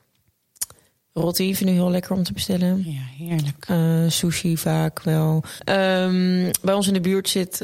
Rotti 1.20 1.56
vind 1.56 1.70
ik 1.70 1.76
heel 1.76 1.90
lekker 1.92 2.12
om 2.16 2.24
te 2.24 2.34
bestellen. 2.34 2.84
Ja, 2.86 3.26
heerlijk. 3.26 3.66
Eh, 3.68 4.10
sushi 4.12 4.58
vaak 4.58 5.02
wel. 5.04 5.44
Ehm, 5.64 6.52
bij 6.62 6.74
ons 6.74 6.88
in 6.88 6.94
de 6.94 7.02
buurt 7.02 7.30
zit 7.30 7.62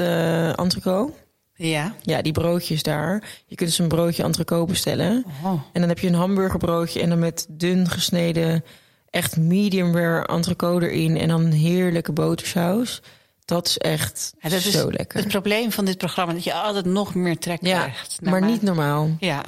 Entreco. 0.56 1.16
Ja. 1.58 1.96
Ja, 2.02 2.22
die 2.22 2.32
broodjes 2.32 2.84
daar. 2.84 3.14
Je 3.46 3.56
kunt 3.56 3.70
dus 3.70 3.80
een 3.80 3.88
broodje 3.88 4.24
entrecote 4.24 4.72
bestellen. 4.72 5.26
Oh. 5.44 5.52
En 5.74 5.80
dan 5.80 5.90
heb 5.90 6.00
je 6.00 6.08
een 6.08 6.14
hamburgerbroodje 6.14 7.02
en 7.02 7.10
dan 7.10 7.20
met 7.20 7.46
dun 7.50 7.90
gesneden, 7.90 8.64
echt 9.10 9.38
medium 9.38 9.98
rare 9.98 10.26
entrecote 10.28 10.90
erin. 10.90 11.18
En 11.18 11.28
dan 11.28 11.42
een 11.46 11.52
heerlijke 11.52 12.12
botersaus. 12.12 13.02
Dat 13.46 13.68
is 13.68 13.78
echt 13.78 14.34
Ja, 14.40 14.50
dat 14.50 14.58
is 14.66 14.72
zo 14.72 14.92
lekker. 14.92 15.20
Het 15.20 15.28
probleem 15.28 15.72
van 15.72 15.86
dit 15.86 15.98
programma 15.98 16.34
dat 16.34 16.44
je 16.44 16.54
altijd 16.54 16.86
nog 16.86 17.16
meer 17.16 17.38
trek 17.38 17.58
Ja, 17.62 17.80
krijgt. 17.80 18.20
maar 18.22 18.40
mij. 18.40 18.50
niet 18.50 18.62
normaal. 18.62 19.10
Ja. 19.20 19.44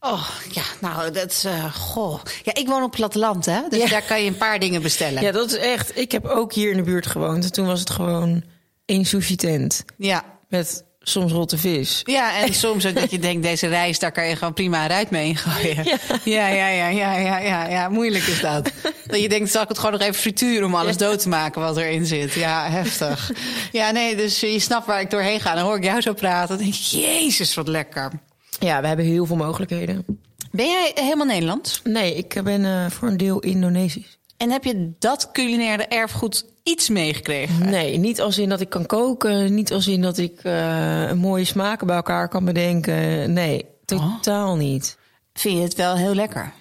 Oh, 0.00 0.28
ja, 0.52 0.62
nou, 0.80 1.10
dat 1.10 1.30
is... 1.30 1.44
eh, 1.44 1.74
goh. 1.74 2.20
Ja, 2.42 2.54
ik 2.54 2.66
woon 2.66 2.76
op 2.82 2.90
het 2.90 2.96
platteland, 2.96 3.46
hè? 3.46 3.60
Dus 3.68 3.82
Ja. 3.82 3.88
daar 3.88 4.02
kan 4.02 4.20
je 4.22 4.28
een 4.28 4.36
paar 4.36 4.58
dingen 4.58 4.82
bestellen. 4.82 5.22
Ja, 5.22 5.32
dat 5.32 5.50
is 5.52 5.56
echt. 5.58 5.98
Ik 5.98 6.12
heb 6.12 6.24
ook 6.26 6.52
hier 6.52 6.70
in 6.70 6.76
de 6.76 6.82
buurt 6.82 7.06
gewoond. 7.06 7.44
En 7.44 7.52
toen 7.52 7.66
was 7.66 7.80
het 7.80 7.90
gewoon 7.90 8.42
één 8.86 9.04
sushi 9.04 9.36
tent. 9.36 9.84
Ja. 9.96 10.24
Met 10.48 10.84
soms 11.00 11.32
rotte 11.32 11.58
vis. 11.58 12.00
Ja, 12.04 12.38
en 12.40 12.54
soms 12.54 12.86
ook 12.86 12.94
dat 12.94 13.10
je 13.10 13.18
denkt, 13.18 13.42
deze 13.42 13.66
reis, 13.66 13.98
daar 13.98 14.12
kan 14.12 14.26
je 14.26 14.36
gewoon 14.36 14.52
prima 14.54 14.82
een 14.82 14.88
ruit 14.88 15.10
mee 15.10 15.26
ingooien. 15.28 15.84
Ja. 15.84 15.96
Ja, 16.24 16.48
ja, 16.48 16.68
ja, 16.68 16.88
ja, 16.88 17.16
ja, 17.16 17.38
ja, 17.38 17.66
ja, 17.68 17.88
moeilijk 17.88 18.24
is 18.26 18.40
dat. 18.40 18.70
Dat 19.06 19.20
je 19.20 19.28
denkt, 19.28 19.50
zal 19.50 19.62
ik 19.62 19.68
het 19.68 19.78
gewoon 19.78 19.92
nog 19.92 20.02
even 20.02 20.14
frituren 20.14 20.64
om 20.66 20.74
alles 20.74 20.96
dood 20.96 21.20
te 21.22 21.28
maken 21.28 21.60
wat 21.60 21.76
erin 21.76 22.06
zit. 22.06 22.32
Ja, 22.32 22.70
heftig. 22.70 23.30
Ja, 23.72 23.90
nee, 23.90 24.16
dus 24.16 24.40
je 24.40 24.58
snapt 24.58 24.86
waar 24.86 25.00
ik 25.00 25.10
doorheen 25.10 25.40
ga. 25.40 25.54
Dan 25.54 25.64
hoor 25.64 25.76
ik 25.76 25.84
jou 25.84 26.00
zo 26.00 26.12
praten. 26.12 26.48
Dan 26.56 26.64
denk 26.66 26.74
ik, 26.78 26.80
jezus, 26.80 27.54
wat 27.54 27.68
lekker. 27.68 28.10
Ja, 28.58 28.80
we 28.80 28.86
hebben 28.86 29.04
heel 29.04 29.26
veel 29.26 29.36
mogelijkheden. 29.36 30.04
Ben 30.50 30.66
jij 30.66 30.90
helemaal 30.94 31.26
Nederlands? 31.26 31.80
Nee, 31.84 32.14
ik 32.14 32.40
ben 32.44 32.64
eh, 32.64 32.90
voor 32.90 33.08
een 33.08 33.16
deel 33.16 33.38
Indonesisch. 33.40 34.18
En 34.36 34.50
heb 34.50 34.64
je 34.64 34.92
dat 34.98 35.30
culinaire 35.32 35.86
erfgoed 35.86 36.46
iets 36.62 36.88
meegekregen? 36.88 37.70
Nee, 37.70 37.96
niet 37.96 38.20
als 38.20 38.38
in 38.38 38.48
dat 38.48 38.60
ik 38.60 38.68
kan 38.68 38.86
koken. 38.86 39.54
Niet 39.54 39.72
als 39.72 39.86
in 39.86 40.02
dat 40.02 40.18
ik 40.18 40.40
eh, 40.42 41.08
een 41.08 41.18
mooie 41.18 41.44
smaken 41.44 41.86
bij 41.86 41.96
elkaar 41.96 42.28
kan 42.28 42.44
bedenken. 42.44 43.32
Nee, 43.32 43.64
totaal 43.84 44.56
niet. 44.56 44.98
Vind 45.32 45.56
je 45.56 45.62
het 45.62 45.74
wel 45.74 45.96
heel 45.96 46.14
lekker? 46.14 46.52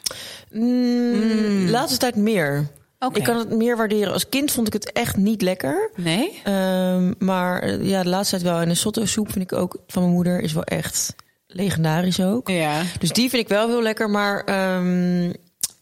Mm, 0.52 1.70
Laatste 1.70 1.98
tijd 1.98 2.16
meer. 2.16 2.68
Oké. 3.00 3.18
Ik 3.18 3.24
kan 3.24 3.38
het 3.38 3.50
meer 3.50 3.78
waarderen. 3.78 4.14
Als 4.14 4.30
kind 4.30 4.52
vond 4.52 4.68
ik 4.68 4.74
het 4.74 4.92
echt 4.92 5.18
niet 5.18 5.42
lekker. 5.42 5.92
Nee? 5.96 6.42
Ehm, 6.44 7.14
maar 7.20 7.60
eh, 7.62 7.84
ja, 7.84 8.04
de 8.04 8.10
laatste 8.10 8.36
tijd 8.36 8.52
wel. 8.52 8.62
En 8.62 8.70
de 8.70 8.76
sotto 8.76 9.06
soep 9.06 9.32
vind 9.32 9.52
ik 9.52 9.58
ook 9.58 9.78
van 9.88 10.02
mijn 10.02 10.14
moeder 10.14 10.40
is 10.40 10.54
wel 10.54 10.64
echt 10.64 11.16
legendarisch 11.48 12.22
ook. 12.22 12.50
Ja. 12.50 12.82
Dus 13.00 13.12
die 13.12 13.30
vind 13.30 13.42
ik 13.42 13.48
wel 13.50 13.68
heel 13.68 13.82
lekker. 13.82 14.10
Maar 14.10 14.44
ehm, 14.44 15.30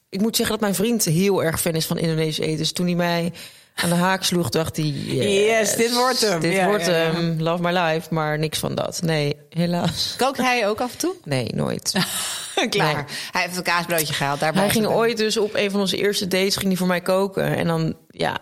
ik 0.10 0.22
moet 0.22 0.36
zeggen 0.36 0.55
dat 0.55 0.63
mijn 0.63 0.75
vriend 0.75 1.03
heel 1.03 1.43
erg 1.43 1.62
fan 1.62 1.74
is 1.74 1.86
van 1.86 1.98
Indonesisch 1.98 2.45
eten. 2.45 2.57
Dus 2.57 2.72
toen 2.72 2.86
hij 2.86 2.95
mij 2.95 3.34
aan 3.75 3.89
de 3.89 3.95
haak 3.95 4.24
sloeg, 4.24 4.50
dacht 4.50 4.77
hij... 4.77 4.86
Yes, 4.86 5.75
dit 5.75 5.93
wordt 5.93 6.22
hem. 6.22 6.39
Dit 6.39 6.53
Ja, 6.53 6.65
wordt 6.65 6.86
ja, 6.86 6.91
hem. 6.91 7.41
Love 7.41 7.62
my 7.62 7.72
life. 7.72 8.13
Maar 8.13 8.39
niks 8.39 8.60
van 8.60 8.75
dat. 8.75 9.01
Nee, 9.01 9.36
helaas. 9.50 10.13
Kookt 10.17 10.38
hij 10.38 10.67
ook 10.67 10.81
af 10.81 10.91
en 10.91 10.98
toe? 10.98 11.13
Nee, 11.24 11.48
nooit. 11.53 11.91
Klaar. 12.69 12.95
Nee. 12.95 13.03
Hij 13.31 13.41
heeft 13.41 13.57
een 13.57 13.63
kaasbroodje 13.63 14.13
gehaald. 14.13 14.39
Daar 14.39 14.53
Hij 14.53 14.69
ging 14.69 14.86
ooit 14.88 15.17
dus 15.17 15.38
op 15.38 15.53
een 15.53 15.72
van 15.72 15.79
onze 15.79 15.98
eerste 15.98 16.27
dates 16.27 16.55
ging 16.55 16.67
hij 16.67 16.77
voor 16.77 16.88
mij 16.88 17.01
koken. 17.01 17.55
En 17.55 17.67
dan, 17.67 17.95
ja, 18.10 18.38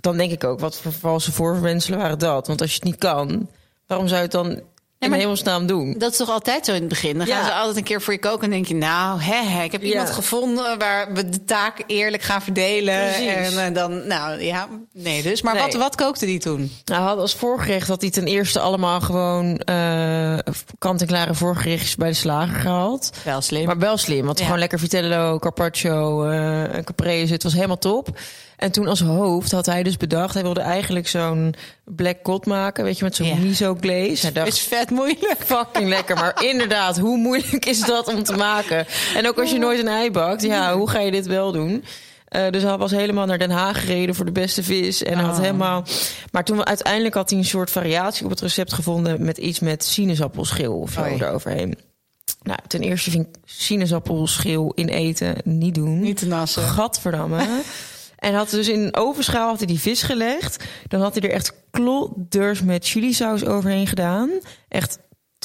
dan 0.00 0.16
denk 0.16 0.32
ik 0.32 0.44
ook, 0.44 0.60
wat 0.60 0.76
voor 0.76 0.92
valse 0.92 1.32
voorwenselen 1.32 1.98
waren 1.98 2.18
dat? 2.18 2.46
Want 2.46 2.60
als 2.60 2.70
je 2.70 2.76
het 2.76 2.84
niet 2.84 2.98
kan, 2.98 3.50
waarom 3.86 4.06
zou 4.08 4.18
je 4.18 4.24
het 4.24 4.32
dan 4.32 4.60
in 5.02 5.10
maar- 5.10 5.18
hemelsnaam 5.18 5.66
doen? 5.66 5.94
Dat 5.98 6.10
is 6.12 6.16
toch 6.16 6.30
altijd 6.30 6.64
zo 6.64 6.72
in 6.72 6.80
het 6.80 6.88
begin? 6.88 7.18
Dan 7.18 7.26
Ja. 7.26 7.36
gaan 7.36 7.44
ze 7.46 7.52
altijd 7.52 7.76
een 7.76 7.82
keer 7.84 8.02
voor 8.02 8.12
je 8.12 8.18
koken 8.18 8.44
en 8.44 8.50
denk 8.50 8.66
je... 8.66 8.74
nou, 8.74 9.20
hè, 9.20 9.42
hè, 9.48 9.62
ik 9.62 9.72
heb 9.72 9.82
iemand 9.82 10.08
Ja. 10.08 10.14
gevonden 10.14 10.78
waar 10.78 11.12
we 11.12 11.28
de 11.28 11.44
taak 11.44 11.82
eerlijk 11.86 12.22
gaan 12.22 12.42
verdelen. 12.42 13.04
Precies. 13.12 13.26
En 13.54 13.66
eh, 13.66 13.74
dan, 13.74 14.06
nou 14.06 14.42
ja, 14.42 14.68
nee 14.92 15.22
dus. 15.22 15.42
Maar 15.42 15.54
Nee. 15.54 15.62
wat, 15.62 15.74
wat 15.74 15.94
kookte 15.96 16.26
die 16.26 16.38
toen? 16.38 16.58
Nou, 16.84 17.00
hij 17.00 17.08
had 17.10 17.18
als 17.18 17.34
voorgerecht 17.34 17.86
dat 17.86 18.00
hij 18.00 18.10
ten 18.10 18.24
eerste 18.26 18.60
allemaal 18.60 19.00
gewoon 19.00 19.58
eh, 19.58 20.38
kant-en-klare 20.78 21.34
voorgerechtjes 21.34 21.96
bij 21.96 22.08
de 22.08 22.14
slager 22.14 22.60
gehaald. 22.60 23.10
Wel 23.24 23.40
slim. 23.40 23.66
Maar 23.66 23.78
wel 23.78 23.96
slim, 23.96 24.24
want 24.26 24.38
Ja. 24.38 24.44
gewoon 24.44 24.58
lekker 24.60 24.78
vitello, 24.78 25.38
carpaccio, 25.38 26.24
eh 26.24 26.82
caprese. 26.84 27.32
Het 27.32 27.42
was 27.42 27.54
helemaal 27.54 27.78
top. 27.78 28.08
En 28.62 28.72
toen 28.72 28.86
als 28.88 29.00
hoofd 29.00 29.52
had 29.52 29.66
hij 29.66 29.82
dus 29.82 29.96
bedacht... 29.96 30.34
hij 30.34 30.42
wilde 30.42 30.60
eigenlijk 30.60 31.08
zo'n 31.08 31.54
black 31.84 32.22
cod 32.22 32.46
maken, 32.46 32.84
weet 32.84 32.98
je, 32.98 33.04
met 33.04 33.16
zo'n 33.16 33.26
Ja. 33.26 33.34
miso 33.36 33.76
glaze. 33.80 34.22
Hij 34.22 34.32
dacht, 34.32 34.48
is 34.48 34.60
vet 34.60 34.90
moeilijk. 34.90 35.36
fucking 35.44 35.88
lekker. 35.88 36.14
Maar 36.16 36.42
inderdaad, 36.44 36.98
hoe 36.98 37.16
moeilijk 37.18 37.66
is 37.66 37.80
dat 37.80 38.08
om 38.14 38.22
te 38.22 38.36
maken? 38.36 38.86
En 39.16 39.28
ook 39.28 39.38
als 39.38 39.50
je 39.50 39.58
nooit 39.58 39.78
een 39.80 39.88
ei 39.88 40.10
bakt, 40.10 40.42
ja, 40.42 40.76
hoe 40.76 40.88
ga 40.90 41.00
je 41.00 41.10
dit 41.10 41.26
wel 41.26 41.52
doen? 41.52 41.84
Eh, 42.28 42.50
dus 42.50 42.62
hij 42.62 42.76
was 42.76 42.90
helemaal 42.90 43.26
naar 43.26 43.38
Den 43.38 43.50
Haag 43.50 43.80
gereden 43.80 44.14
voor 44.14 44.24
de 44.24 44.32
beste 44.32 44.62
vis. 44.62 45.02
En 45.02 45.18
had 45.18 45.36
Oh. 45.36 45.40
helemaal. 45.42 45.84
Maar 46.32 46.44
toen 46.44 46.66
uiteindelijk 46.66 47.14
had 47.14 47.30
hij 47.30 47.38
een 47.38 47.44
soort 47.44 47.70
variatie 47.70 48.24
op 48.24 48.30
het 48.30 48.40
recept 48.40 48.72
gevonden 48.72 49.24
met 49.24 49.38
iets 49.38 49.60
met 49.60 49.84
sinaasappelschil 49.84 50.78
of 50.78 50.92
zo 50.92 51.02
eroverheen. 51.04 51.78
Nou, 52.42 52.58
ten 52.66 52.80
eerste 52.80 53.10
vind 53.10 53.26
ik 53.26 53.34
sinaasappelschil 53.44 54.72
in 54.74 54.88
eten 54.88 55.34
niet 55.44 55.74
doen. 55.74 56.00
Niet 56.00 56.16
te 56.16 56.26
nassen. 56.26 56.62
Gadverdamme. 56.62 57.46
En 58.22 58.34
had 58.34 58.50
dus 58.50 58.68
in 58.68 58.80
een 58.80 58.96
ovenschaal 58.96 59.48
had 59.48 59.58
hij 59.58 59.66
die 59.66 59.80
vis 59.80 60.02
gelegd. 60.02 60.64
Dan 60.88 61.00
had 61.00 61.14
hij 61.14 61.28
er 61.28 61.34
echt 61.34 61.52
klodders 61.70 62.62
met 62.62 62.86
chilisaus 62.86 63.44
overheen 63.44 63.86
gedaan. 63.86 64.30
Echt 64.68 64.98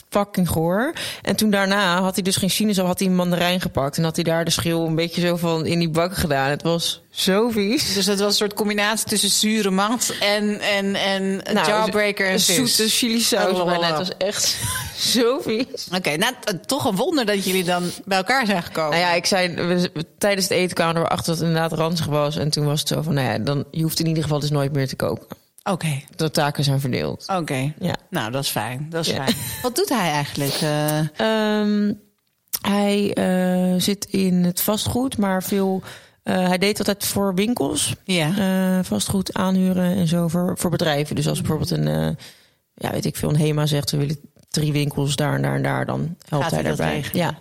fucking 0.09 0.49
goor. 0.49 0.93
En 1.21 1.35
toen 1.35 1.49
daarna 1.49 2.01
had 2.01 2.13
hij 2.13 2.23
dus 2.23 2.35
geen 2.35 2.49
sinaasappel, 2.49 2.87
had 2.91 2.99
hij 2.99 3.07
een 3.07 3.15
mandarijn 3.15 3.61
gepakt. 3.61 3.97
En 3.97 4.03
had 4.03 4.15
hij 4.15 4.23
daar 4.23 4.45
de 4.45 4.51
schil 4.51 4.85
een 4.85 4.95
beetje 4.95 5.21
zo 5.21 5.35
van 5.35 5.65
in 5.65 5.79
die 5.79 5.89
bak 5.89 6.15
gedaan. 6.17 6.49
Het 6.49 6.61
was 6.63 7.01
zo 7.09 7.49
vies. 7.49 7.93
Dus 7.93 8.05
het 8.05 8.19
was 8.19 8.27
een 8.27 8.33
soort 8.37 8.53
combinatie 8.53 9.07
tussen 9.07 9.29
zure 9.29 9.69
mat 9.71 10.13
en, 10.19 10.59
en, 10.59 10.95
en 10.95 11.41
Nou, 11.53 11.67
jawbreaker 11.67 12.27
en 12.27 12.39
vis. 12.39 12.55
zoete 12.55 12.89
chilisaus 12.89 13.59
Oh, 13.59 13.65
bijna. 13.65 13.87
Het 13.87 13.97
was 13.97 14.17
echt 14.17 14.57
zo 15.13 15.39
vies. 15.39 15.65
Oké, 15.95 16.15
nou, 16.17 16.33
toch 16.65 16.85
een 16.85 16.95
wonder 16.95 17.25
dat 17.25 17.45
jullie 17.45 17.63
dan 17.63 17.83
bij 18.05 18.17
elkaar 18.17 18.45
zijn 18.45 18.63
gekomen. 18.63 18.89
Nou 18.91 19.01
ja, 19.01 19.13
ik 19.13 19.25
zei, 19.25 19.53
we- 19.55 19.89
we- 19.93 20.05
tijdens 20.17 20.47
het 20.49 20.57
eten 20.57 20.75
kwamen 20.75 21.01
we 21.01 21.07
erachter 21.07 21.25
dat 21.25 21.37
het 21.37 21.47
inderdaad 21.47 21.73
ranzig 21.79 22.05
was. 22.05 22.35
En 22.37 22.49
toen 22.49 22.65
was 22.65 22.79
het 22.79 22.87
zo 22.89 23.01
van, 23.01 23.13
nou 23.13 23.27
ja, 23.27 23.37
dan, 23.37 23.65
je 23.71 23.81
hoeft 23.81 23.99
in 23.99 24.07
ieder 24.07 24.23
geval 24.23 24.39
dus 24.39 24.49
nooit 24.49 24.73
meer 24.73 24.87
te 24.87 24.95
koken. 24.95 25.27
Oké, 25.71 26.01
De 26.15 26.31
taken 26.31 26.63
zijn 26.63 26.79
verdeeld. 26.79 27.25
oké. 27.35 27.73
Ja. 27.79 27.95
Nou, 28.09 28.31
dat 28.31 28.43
is 28.43 28.49
fijn. 28.49 28.87
Dat 28.89 29.05
is 29.05 29.11
Ja. 29.11 29.23
fijn. 29.25 29.35
Wat 29.61 29.75
doet 29.75 29.89
hij 29.89 30.11
eigenlijk? 30.11 30.53
eh? 30.53 30.99
Ehm, 31.19 31.93
hij 32.61 33.13
eh, 33.13 33.81
zit 33.81 34.05
in 34.05 34.43
het 34.43 34.61
vastgoed, 34.61 35.17
maar 35.17 35.43
veel. 35.43 35.81
eh, 36.23 36.47
hij 36.47 36.57
deed 36.57 36.77
altijd 36.79 37.05
voor 37.05 37.33
winkels. 37.35 37.93
ja. 38.03 38.83
vastgoed 38.83 39.33
aanhuren 39.33 39.95
en 39.95 40.07
zo 40.07 40.27
voor, 40.27 40.57
voor 40.57 40.69
bedrijven. 40.69 41.15
Dus 41.15 41.27
als 41.27 41.39
bijvoorbeeld 41.41 41.69
een, 41.71 42.17
ja, 42.73 42.91
weet 42.91 43.05
ik 43.05 43.15
veel, 43.15 43.29
een 43.29 43.37
HEMA 43.39 43.65
zegt 43.65 43.91
we 43.91 43.97
willen 43.97 44.19
drie 44.49 44.71
winkels 44.71 45.15
daar 45.15 45.33
en 45.35 45.41
daar 45.41 45.55
en 45.55 45.63
daar, 45.63 45.85
dan 45.85 46.15
helpt 46.27 46.43
Gaat 46.45 46.53
hij 46.53 46.63
daarbij. 46.63 47.05
Ja, 47.13 47.37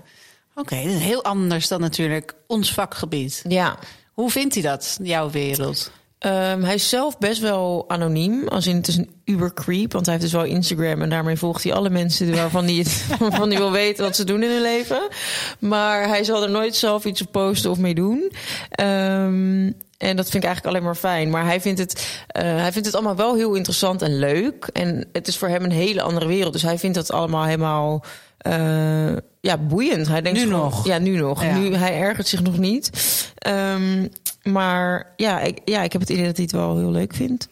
Oké, 0.55 0.77
dat 0.77 0.85
is 0.93 0.99
heel 1.01 1.25
anders 1.25 1.69
dan 1.69 1.81
natuurlijk 1.81 2.35
ons 2.47 2.73
vakgebied. 2.73 3.45
ja. 3.49 3.77
Hoe 4.13 4.31
vindt 4.31 4.55
hij 4.55 4.63
dat, 4.63 4.99
jouw 5.03 5.31
wereld? 5.31 5.91
Ehm, 6.19 6.63
hij 6.63 6.75
is 6.75 6.89
zelf 6.89 7.19
best 7.19 7.41
wel 7.41 7.85
anoniem. 7.89 8.49
Als 8.49 8.67
in 8.67 8.77
het 8.77 8.89
is 8.89 8.97
een 8.97 9.11
uber 9.25 9.55
creep. 9.55 9.93
Want 9.93 10.07
hij 10.07 10.15
heeft 10.15 10.27
dus 10.33 10.41
wel 10.41 10.51
Instagram. 10.51 11.03
En 11.03 11.09
daarmee 11.09 11.37
volgt 11.37 11.63
hij 11.65 11.75
alle 11.75 11.91
mensen 11.91 12.35
waarvan 12.35 12.65
hij, 12.65 12.75
het, 12.75 13.07
waarvan 13.19 13.49
hij 13.51 13.59
wil 13.59 13.71
weten 13.73 14.05
wat 14.05 14.17
ze 14.17 14.25
doen 14.25 14.43
in 14.43 14.51
hun 14.51 14.63
leven. 14.63 15.09
Maar 15.59 16.09
hij 16.09 16.25
zal 16.25 16.43
er 16.43 16.51
nooit 16.51 16.77
zelf 16.77 17.05
iets 17.05 17.21
op 17.23 17.33
posten 17.33 17.71
of 17.71 17.79
mee 17.79 17.95
doen. 17.95 18.33
Ehm, 18.71 19.71
en 19.99 20.17
dat 20.17 20.31
vind 20.31 20.35
ik 20.35 20.45
eigenlijk 20.45 20.67
alleen 20.67 20.83
maar 20.83 20.95
fijn. 20.95 21.31
Maar 21.31 21.45
hij 21.45 21.61
vindt, 21.61 21.81
het, 21.81 22.23
eh, 22.27 22.43
hij 22.43 22.73
vindt 22.73 22.87
het 22.87 22.95
allemaal 22.95 23.17
wel 23.17 23.35
heel 23.35 23.55
interessant 23.55 24.03
en 24.03 24.19
leuk. 24.19 24.69
En 24.73 25.09
het 25.13 25.29
is 25.29 25.37
voor 25.37 25.49
hem 25.49 25.65
een 25.65 25.71
hele 25.71 26.03
andere 26.03 26.27
wereld. 26.27 26.53
Dus 26.53 26.63
hij 26.63 26.79
vindt 26.79 26.97
dat 26.97 27.13
allemaal 27.13 27.45
helemaal 27.45 28.05
eh, 28.39 29.17
ja, 29.41 29.57
boeiend. 29.59 30.09
Hij 30.09 30.23
denkt 30.23 30.39
Nu 30.39 30.45
gewoon- 30.45 30.61
nog? 30.61 30.87
Ja, 30.87 30.99
nu 30.99 31.17
nog. 31.17 31.43
Ja. 31.45 31.57
Nu, 31.59 31.75
hij 31.75 31.99
ergert 32.01 32.29
zich 32.29 32.43
nog 32.43 32.59
niet. 32.59 32.91
Ehm, 33.39 34.07
maar 34.47 35.13
ja 35.17 35.41
ik, 35.41 35.59
ja, 35.65 35.83
ik 35.83 35.93
heb 35.93 36.01
het 36.01 36.11
idee 36.11 36.25
dat 36.25 36.37
hij 36.37 36.45
het 36.45 36.55
wel 36.55 36.79
heel 36.79 36.91
leuk 36.91 37.15
vindt. 37.15 37.49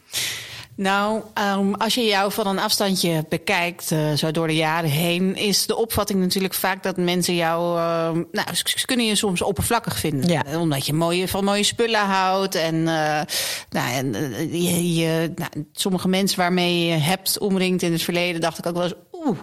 Nou, 0.77 1.21
um, 1.57 1.75
als 1.75 1.93
je 1.93 2.03
jou 2.03 2.31
van 2.31 2.47
een 2.47 2.59
afstandje 2.59 3.25
bekijkt, 3.29 3.91
uh, 3.91 4.13
zo 4.13 4.31
door 4.31 4.47
de 4.47 4.55
jaren 4.55 4.89
heen, 4.89 5.35
is 5.35 5.65
de 5.65 5.75
opvatting 5.75 6.19
natuurlijk 6.19 6.53
vaak 6.53 6.83
dat 6.83 6.97
mensen 6.97 7.35
jou. 7.35 7.77
Uh, 7.77 8.23
nou, 8.31 8.47
ze 8.53 8.85
kunnen 8.85 9.05
je 9.05 9.15
soms 9.15 9.41
oppervlakkig 9.41 9.99
vinden. 9.99 10.29
Ja. 10.29 10.43
Omdat 10.59 10.85
je 10.85 10.93
mooie, 10.93 11.27
van 11.27 11.43
mooie 11.43 11.63
spullen 11.63 11.99
houdt. 11.99 12.55
En, 12.55 12.75
uh, 12.75 13.21
nou, 13.69 13.93
en 13.93 14.13
je, 14.61 14.93
je, 14.95 15.31
nou, 15.35 15.65
sommige 15.73 16.07
mensen 16.07 16.39
waarmee 16.39 16.85
je 16.85 16.93
hebt 16.93 17.39
omringd 17.39 17.81
in 17.81 17.91
het 17.91 18.01
verleden, 18.01 18.41
dacht 18.41 18.57
ik 18.57 18.65
ook 18.65 18.75
wel 18.75 18.83
eens. 18.83 18.93
Oeh, 19.11 19.37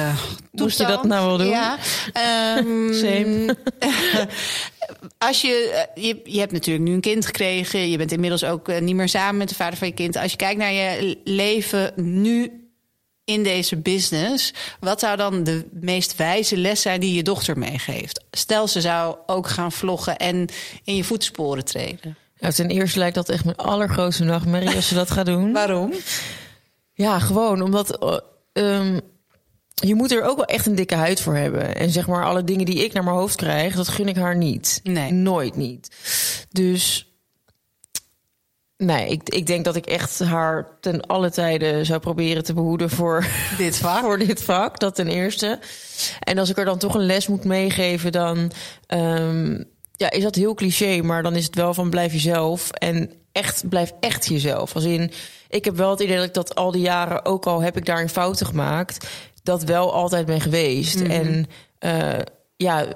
moest 0.52 0.78
je 0.78 0.86
dat 0.86 1.04
nou 1.04 1.26
wel 1.26 1.38
doen? 1.38 1.46
Ja. 1.46 1.78
Um, 2.58 2.92
Same. 3.02 3.56
als 5.18 5.40
je, 5.40 5.86
je, 5.94 6.20
je 6.24 6.38
hebt 6.38 6.52
natuurlijk 6.52 6.84
nu 6.88 6.94
een 6.94 7.00
kind 7.00 7.26
gekregen. 7.26 7.90
Je 7.90 7.96
bent 7.96 8.12
inmiddels 8.12 8.44
ook 8.44 8.68
uh, 8.68 8.78
niet 8.80 8.94
meer 8.94 9.08
samen 9.08 9.36
met 9.36 9.48
de 9.48 9.54
vader 9.54 9.78
van 9.78 9.88
je 9.88 9.94
kind. 9.94 10.16
Als 10.16 10.30
je 10.30 10.36
kijkt 10.36 10.58
naar 10.58 10.72
je 10.72 11.18
leven 11.24 11.92
nu 11.96 12.66
in 13.24 13.42
deze 13.42 13.76
business, 13.76 14.52
wat 14.80 15.00
zou 15.00 15.16
dan 15.16 15.44
de 15.44 15.66
meest 15.70 16.16
wijze 16.16 16.56
les 16.56 16.80
zijn 16.82 17.00
die 17.00 17.14
je 17.14 17.22
dochter 17.22 17.58
meegeeft? 17.58 18.24
Stel, 18.30 18.68
ze 18.68 18.80
zou 18.80 19.16
ook 19.26 19.48
gaan 19.48 19.72
vloggen 19.72 20.16
en 20.16 20.48
in 20.84 20.96
je 20.96 21.04
voetsporen 21.04 21.64
treden. 21.64 22.16
Ja, 22.36 22.50
ten 22.50 22.70
eerste 22.70 22.98
lijkt 22.98 23.14
dat 23.14 23.28
echt 23.28 23.44
mijn 23.44 23.56
allergrootste 23.56 24.24
nachtmerrie 24.24 24.76
als 24.76 24.88
ze 24.88 24.94
dat 24.94 25.10
gaat 25.10 25.26
doen. 25.26 25.52
Waarom? 25.52 25.92
Ja, 26.92 27.18
gewoon 27.18 27.62
omdat. 27.62 28.20
Um, 28.52 29.00
je 29.74 29.94
moet 29.94 30.12
er 30.12 30.22
ook 30.22 30.36
wel 30.36 30.44
echt 30.44 30.66
een 30.66 30.74
dikke 30.74 30.94
huid 30.94 31.20
voor 31.20 31.34
hebben. 31.34 31.76
En 31.76 31.90
zeg 31.90 32.06
maar, 32.06 32.24
alle 32.24 32.44
dingen 32.44 32.66
die 32.66 32.84
ik 32.84 32.92
naar 32.92 33.04
mijn 33.04 33.16
hoofd 33.16 33.36
krijg, 33.36 33.74
dat 33.74 33.88
gun 33.88 34.08
ik 34.08 34.16
haar 34.16 34.36
niet. 34.36 34.80
Nee. 34.82 35.12
Nooit 35.12 35.56
niet. 35.56 35.96
Dus. 36.50 37.06
Nee, 38.76 39.08
ik, 39.08 39.28
ik 39.28 39.46
denk 39.46 39.64
dat 39.64 39.76
ik 39.76 39.86
echt 39.86 40.18
haar 40.18 40.66
ten 40.80 41.06
alle 41.06 41.30
tijden 41.30 41.86
zou 41.86 42.00
proberen 42.00 42.44
te 42.44 42.54
behoeden 42.54 42.90
voor 42.90 43.26
dit 43.58 43.76
vak. 43.76 44.00
voor 44.00 44.18
dit 44.18 44.42
vak, 44.42 44.78
dat 44.78 44.94
ten 44.94 45.08
eerste. 45.08 45.58
En 46.20 46.38
als 46.38 46.50
ik 46.50 46.58
er 46.58 46.64
dan 46.64 46.78
toch 46.78 46.94
een 46.94 47.06
les 47.06 47.26
moet 47.26 47.44
meegeven, 47.44 48.12
dan 48.12 48.52
um, 48.88 49.64
ja, 49.96 50.10
is 50.10 50.22
dat 50.22 50.34
heel 50.34 50.54
cliché. 50.54 51.02
Maar 51.02 51.22
dan 51.22 51.36
is 51.36 51.44
het 51.44 51.54
wel 51.54 51.74
van 51.74 51.90
blijf 51.90 52.12
jezelf. 52.12 52.70
En 52.70 53.10
echt, 53.32 53.68
blijf 53.68 53.92
echt 54.00 54.26
jezelf. 54.26 54.74
Als 54.74 54.84
in, 54.84 55.12
ik 55.48 55.64
heb 55.64 55.76
wel 55.76 55.90
het 55.90 56.00
idee 56.00 56.16
dat 56.16 56.24
ik 56.24 56.34
dat 56.34 56.54
al 56.54 56.70
die 56.70 56.82
jaren, 56.82 57.24
ook 57.24 57.46
al 57.46 57.60
heb 57.60 57.76
ik 57.76 57.86
daarin 57.86 58.08
fouten 58.08 58.46
gemaakt, 58.46 59.06
dat 59.42 59.62
wel 59.62 59.92
altijd 59.92 60.26
ben 60.26 60.40
geweest. 60.40 61.00
Mhm. 61.00 61.10
En 61.10 61.46
uh, 61.80 62.18
ja, 62.56 62.86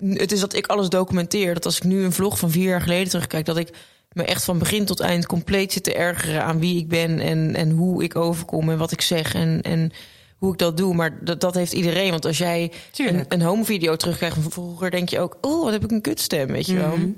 het 0.00 0.32
is 0.32 0.40
dat 0.40 0.54
ik 0.54 0.66
alles 0.66 0.88
documenteer. 0.88 1.54
Dat 1.54 1.64
als 1.64 1.76
ik 1.76 1.84
nu 1.84 2.04
een 2.04 2.12
vlog 2.12 2.38
van 2.38 2.50
vier 2.50 2.68
jaar 2.68 2.82
geleden 2.82 3.08
terugkijk, 3.08 3.44
dat 3.44 3.56
ik 3.56 3.70
me 4.12 4.24
echt 4.24 4.44
van 4.44 4.58
begin 4.58 4.84
tot 4.84 5.00
eind 5.00 5.26
compleet 5.26 5.72
zit 5.72 5.84
te 5.84 5.94
ergeren 5.94 6.44
aan 6.44 6.58
wie 6.60 6.78
ik 6.78 6.88
ben 6.88 7.20
en, 7.20 7.54
en 7.54 7.70
hoe 7.70 8.02
ik 8.02 8.16
overkom 8.16 8.70
en 8.70 8.78
wat 8.78 8.92
ik 8.92 9.00
zeg 9.00 9.34
en, 9.34 9.62
en 9.62 9.92
hoe 10.36 10.52
ik 10.52 10.58
dat 10.58 10.76
doe. 10.76 10.94
Maar 10.94 11.24
dat, 11.24 11.40
dat 11.40 11.54
heeft 11.54 11.72
iedereen. 11.72 12.10
Want 12.10 12.24
als 12.24 12.38
jij 12.38 12.72
een, 12.96 13.24
een 13.28 13.42
home 13.42 13.64
video 13.64 13.96
terugkrijgt 13.96 14.36
van 14.36 14.50
vroeger, 14.50 14.90
denk 14.90 15.08
je 15.08 15.20
ook, 15.20 15.38
oh, 15.40 15.62
wat 15.62 15.72
heb 15.72 15.84
ik 15.84 15.90
een 15.90 16.00
kutstem, 16.00 16.46
weet 16.46 16.66
je 16.66 16.74
wel. 16.74 16.96
Mhm. 16.96 17.10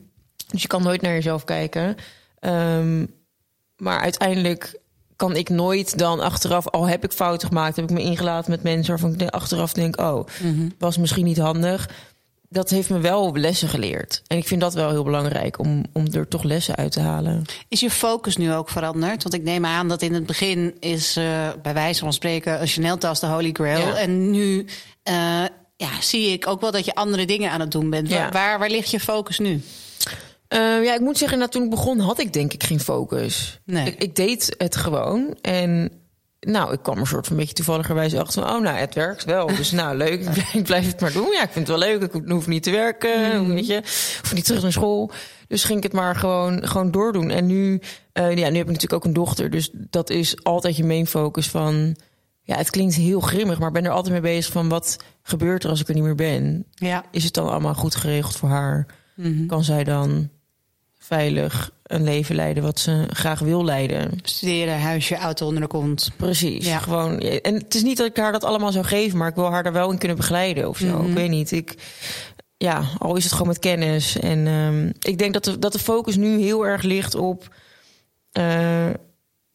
Dus 0.51 0.63
je 0.63 0.69
kan 0.69 0.83
nooit 0.83 1.03
naar 1.03 1.13
jezelf 1.13 1.45
kijken. 1.45 1.97
Um, 2.41 3.19
maar 3.77 4.01
uiteindelijk 4.01 4.80
kan 5.21 5.37
ik 5.37 5.49
nooit 5.49 5.99
dan 5.99 6.21
achteraf, 6.21 6.69
al 6.69 6.89
heb 6.89 7.05
ik 7.05 7.13
fouten 7.13 7.49
gemaakt, 7.49 7.77
heb 7.77 7.85
ik 7.85 7.91
me 7.91 8.03
ingelaten 8.03 8.51
met 8.51 8.63
mensen 8.63 8.89
waarvan 8.91 9.21
ik 9.21 9.31
achteraf 9.31 9.73
denk, 9.73 10.01
oh, 10.01 10.27
Mhm. 10.43 10.69
was 10.79 10.97
misschien 10.97 11.25
niet 11.25 11.39
handig. 11.39 11.89
Dat 12.49 12.71
heeft 12.71 12.91
me 12.91 12.99
wel 12.99 13.37
lessen 13.37 13.69
geleerd. 13.69 14.23
En 14.27 14.37
ik 14.37 14.47
vind 14.47 14.61
dat 14.61 14.75
wel 14.75 14.91
heel 14.91 15.05
belangrijk 15.05 15.59
om, 15.59 15.85
om 15.93 16.05
er 16.13 16.29
toch 16.29 16.43
lessen 16.43 16.77
uit 16.77 16.93
te 16.93 17.01
halen. 17.01 17.45
Is 17.69 17.81
je 17.81 17.91
focus 17.91 18.37
nu 18.37 18.53
ook 18.53 18.69
veranderd? 18.69 19.23
Want 19.23 19.35
ik 19.35 19.43
neem 19.43 19.65
aan 19.65 19.89
dat 19.89 20.03
in 20.03 20.15
het 20.15 20.27
begin 20.27 20.75
is 20.79 21.17
uh, 21.17 21.25
bij 21.63 21.75
wijze 21.75 22.01
van 22.01 22.13
spreken 22.13 22.61
een 22.61 22.67
Chanel-tas 22.67 23.21
de 23.21 23.27
holy 23.27 23.51
grail. 23.53 23.87
Ja. 23.87 23.95
En 23.97 24.31
nu 24.31 24.59
uh, 24.59 25.45
ja, 25.77 26.01
zie 26.01 26.33
ik 26.33 26.47
ook 26.47 26.61
wel 26.61 26.71
dat 26.71 26.85
je 26.85 26.95
andere 26.95 27.27
dingen 27.27 27.51
aan 27.51 27.61
het 27.61 27.71
doen 27.71 27.91
bent. 27.91 28.09
Ja. 28.09 28.17
Waar, 28.19 28.33
waar, 28.33 28.59
waar 28.59 28.71
ligt 28.71 28.91
je 28.91 29.01
focus 29.01 29.39
nu? 29.39 29.63
Uh, 30.55 30.85
ja, 30.85 30.95
ik 30.95 31.01
moet 31.01 31.19
zeggen, 31.19 31.39
nou, 31.39 31.51
toen 31.51 31.63
ik 31.65 31.71
begon 31.71 31.99
had 32.01 32.19
ik 32.19 32.33
denk 32.33 32.53
ik 32.53 32.65
geen 32.65 32.81
focus. 32.81 33.61
Nee. 33.65 33.87
Ik, 33.87 34.03
ik, 34.03 34.17
deed 34.17 34.55
het 34.59 34.77
gewoon. 34.77 35.37
En 35.43 35.93
nou, 36.41 36.73
ik 36.73 36.83
kwam 36.83 36.99
er 36.99 37.07
soort 37.07 37.27
van 37.27 37.33
een 37.33 37.41
beetje 37.41 37.55
toevalligerwijs 37.55 38.15
achter 38.15 38.43
van... 38.43 38.55
oh, 38.55 38.61
nou, 38.63 38.77
het 38.77 38.95
werkt 38.95 39.25
wel. 39.25 39.47
Dus 39.57 39.71
nou, 39.71 39.97
leuk, 39.97 40.21
ik 40.21 40.33
blijf, 40.33 40.55
ik 40.55 40.65
blijf 40.65 40.87
het 40.87 41.01
maar 41.01 41.13
doen. 41.13 41.31
Ja, 41.33 41.43
ik 41.43 41.51
vind 41.51 41.69
het 41.69 41.79
wel 41.79 41.89
leuk. 41.89 42.15
Ik 42.15 42.23
hoef 42.31 42.47
niet 42.47 42.63
te 42.63 42.71
werken, 42.71 43.43
Mhm. 43.43 43.55
weet 43.55 43.67
je. 43.67 43.75
Hoef 44.21 44.35
niet 44.35 44.45
terug 44.45 44.63
naar 44.63 44.73
school. 44.73 45.11
Dus 45.49 45.65
ging 45.65 45.79
ik 45.79 45.85
het 45.85 45.93
maar 45.93 46.17
gewoon, 46.17 46.69
gewoon 46.69 46.91
doordoen. 46.91 47.31
En 47.31 47.47
nu, 47.47 47.81
uh, 48.15 48.37
ja, 48.37 48.49
nu 48.49 48.57
heb 48.57 48.67
ik 48.67 48.73
natuurlijk 48.73 48.93
ook 48.93 49.05
een 49.05 49.13
dochter. 49.13 49.51
Dus 49.51 49.71
dat 49.73 50.11
is 50.11 50.45
altijd 50.45 50.77
je 50.77 50.85
main 50.85 51.07
focus 51.07 51.49
van... 51.49 51.97
Ja, 52.43 52.57
het 52.57 52.71
klinkt 52.71 52.95
heel 52.95 53.21
grimmig, 53.21 53.59
maar 53.59 53.69
ik 53.69 53.75
ben 53.75 53.85
er 53.85 53.91
altijd 53.91 54.13
mee 54.13 54.33
bezig 54.35 54.53
van... 54.53 54.69
wat 54.69 54.97
gebeurt 55.23 55.65
er 55.65 55.71
als 55.71 55.81
ik 55.81 55.89
er 55.89 55.95
niet 55.95 56.03
meer 56.03 56.15
ben? 56.15 56.65
Ja. 56.71 57.05
Is 57.11 57.25
het 57.25 57.35
dan 57.35 57.49
allemaal 57.49 57.75
goed 57.75 57.95
geregeld 57.95 58.37
voor 58.37 58.49
haar? 58.49 58.87
Mhm. 59.15 59.47
Kan 59.47 59.65
zij 59.65 59.85
dan 59.85 60.31
veilig 61.11 61.71
een 61.83 62.05
leven 62.05 62.35
leiden 62.35 62.63
wat 62.63 62.79
ze 62.79 63.07
graag 63.11 63.39
wil 63.39 63.65
leiden. 63.65 64.19
Studeren, 64.23 64.81
huisje, 64.81 65.17
auto 65.17 65.47
onder 65.47 65.63
de 65.63 65.69
kont. 65.69 66.11
Precies. 66.17 66.67
Ja. 66.67 66.79
Gewoon, 66.79 67.19
en 67.19 67.55
het 67.55 67.75
is 67.75 67.83
niet 67.83 67.97
dat 67.97 68.07
ik 68.07 68.17
haar 68.17 68.33
dat 68.33 68.45
allemaal 68.45 68.73
zou 68.73 68.85
geven, 68.85 69.19
maar 69.19 69.29
ik 69.29 69.35
wil 69.35 69.51
haar 69.51 69.67
er 69.67 69.73
wel 69.73 69.91
in 69.91 69.99
kunnen 69.99 70.17
begeleiden 70.17 70.69
of 70.69 70.79
zo. 70.79 70.99
Mhm. 70.99 71.09
Ik 71.09 71.15
weet 71.15 71.31
niet. 71.31 71.53
Ik, 71.53 71.75
ja, 72.57 72.85
al 72.99 73.17
is 73.17 73.23
het 73.23 73.33
gewoon 73.33 73.49
met 73.49 73.59
kennis. 73.59 74.19
En 74.19 74.47
um, 74.47 74.93
ik 75.01 75.19
denk 75.19 75.33
dat 75.33 75.45
de, 75.45 75.59
dat 75.59 75.73
de 75.73 75.79
focus 75.79 76.17
nu 76.17 76.41
heel 76.41 76.67
erg 76.67 76.83
ligt 76.83 77.15
op 77.15 77.55
uh, 78.39 78.87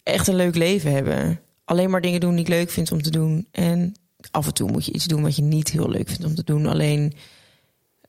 echt 0.03 0.27
een 0.27 0.35
leuk 0.35 0.55
leven 0.55 0.91
hebben. 0.91 1.39
Alleen 1.65 1.89
maar 1.89 2.01
dingen 2.01 2.19
doen 2.19 2.35
die 2.35 2.45
ik 2.45 2.47
leuk 2.47 2.69
vind 2.69 2.91
om 2.91 3.01
te 3.01 3.11
doen. 3.11 3.47
En 3.51 3.95
af 4.31 4.45
en 4.45 4.53
toe 4.53 4.71
moet 4.71 4.85
je 4.85 4.93
iets 4.93 5.05
doen 5.05 5.21
wat 5.21 5.35
je 5.35 5.41
niet 5.41 5.71
heel 5.71 5.89
leuk 5.89 6.07
vindt 6.07 6.25
om 6.25 6.35
te 6.35 6.43
doen. 6.43 6.65
Alleen 6.65 7.13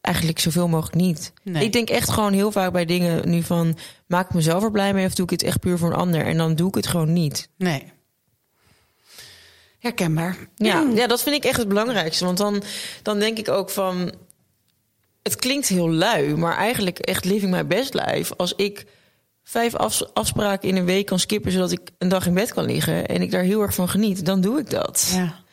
eigenlijk 0.07 0.39
zoveel 0.39 0.69
mogelijk 0.69 0.97
niet. 0.97 1.33
Nee. 1.43 1.65
Ik 1.65 1.73
denk 1.73 1.91
echt 1.91 2.11
gewoon 2.11 2.33
heel 2.33 2.53
vaak 2.53 2.73
bij 2.73 2.85
dingen 2.85 3.29
nu 3.29 3.43
van... 3.43 3.79
maak 4.07 4.29
ik 4.29 4.35
mezelf 4.35 4.63
er 4.63 4.71
blij 4.71 4.95
mee 4.95 5.07
of 5.07 5.15
doe 5.15 5.25
ik 5.25 5.31
het 5.31 5.43
echt 5.43 5.61
puur 5.61 5.79
voor 5.79 5.91
een 5.91 5.97
ander? 5.97 6.27
En 6.27 6.37
dan 6.37 6.55
doe 6.55 6.69
ik 6.69 6.75
het 6.75 6.87
gewoon 6.87 7.13
niet. 7.13 7.49
Nee. 7.57 7.93
Herkenbaar. 9.79 10.37
Ja, 10.55 10.87
ja 10.95 11.07
dat 11.07 11.23
vind 11.23 11.37
ik 11.37 11.45
echt 11.45 11.57
het 11.57 11.69
belangrijkste. 11.69 12.25
Want 12.25 12.39
dan, 12.39 12.63
dan 13.03 13.19
denk 13.19 13.39
ik 13.39 13.49
ook 13.49 13.71
van... 13.71 14.13
het 15.23 15.37
klinkt 15.37 15.69
heel 15.69 15.91
lui, 15.91 16.37
maar 16.37 16.57
eigenlijk 16.57 16.99
echt 16.99 17.25
living 17.25 17.53
my 17.53 17.67
best 17.67 17.95
life. 17.95 18.37
Als 18.37 18.55
ik 18.55 18.87
vijf 19.43 19.75
afs 19.75 20.15
afspraken 20.15 20.69
in 20.69 20.77
een 20.77 20.85
week 20.85 21.07
kan 21.07 21.19
skippen... 21.19 21.53
zodat 21.53 21.73
ik 21.73 21.81
een 21.99 22.09
dag 22.09 22.27
in 22.27 22.35
bed 22.35 22.53
kan 22.53 22.65
liggen 22.65 23.07
en 23.07 23.23
ik 23.23 23.31
daar 23.31 23.43
heel 23.43 23.63
erg 23.63 23.75
van 23.75 23.89
geniet... 23.89 24.27
dan 24.27 24.41
doe 24.41 24.59
ik 24.59 24.71
dat. 24.71 25.13
Ja. 25.15 25.45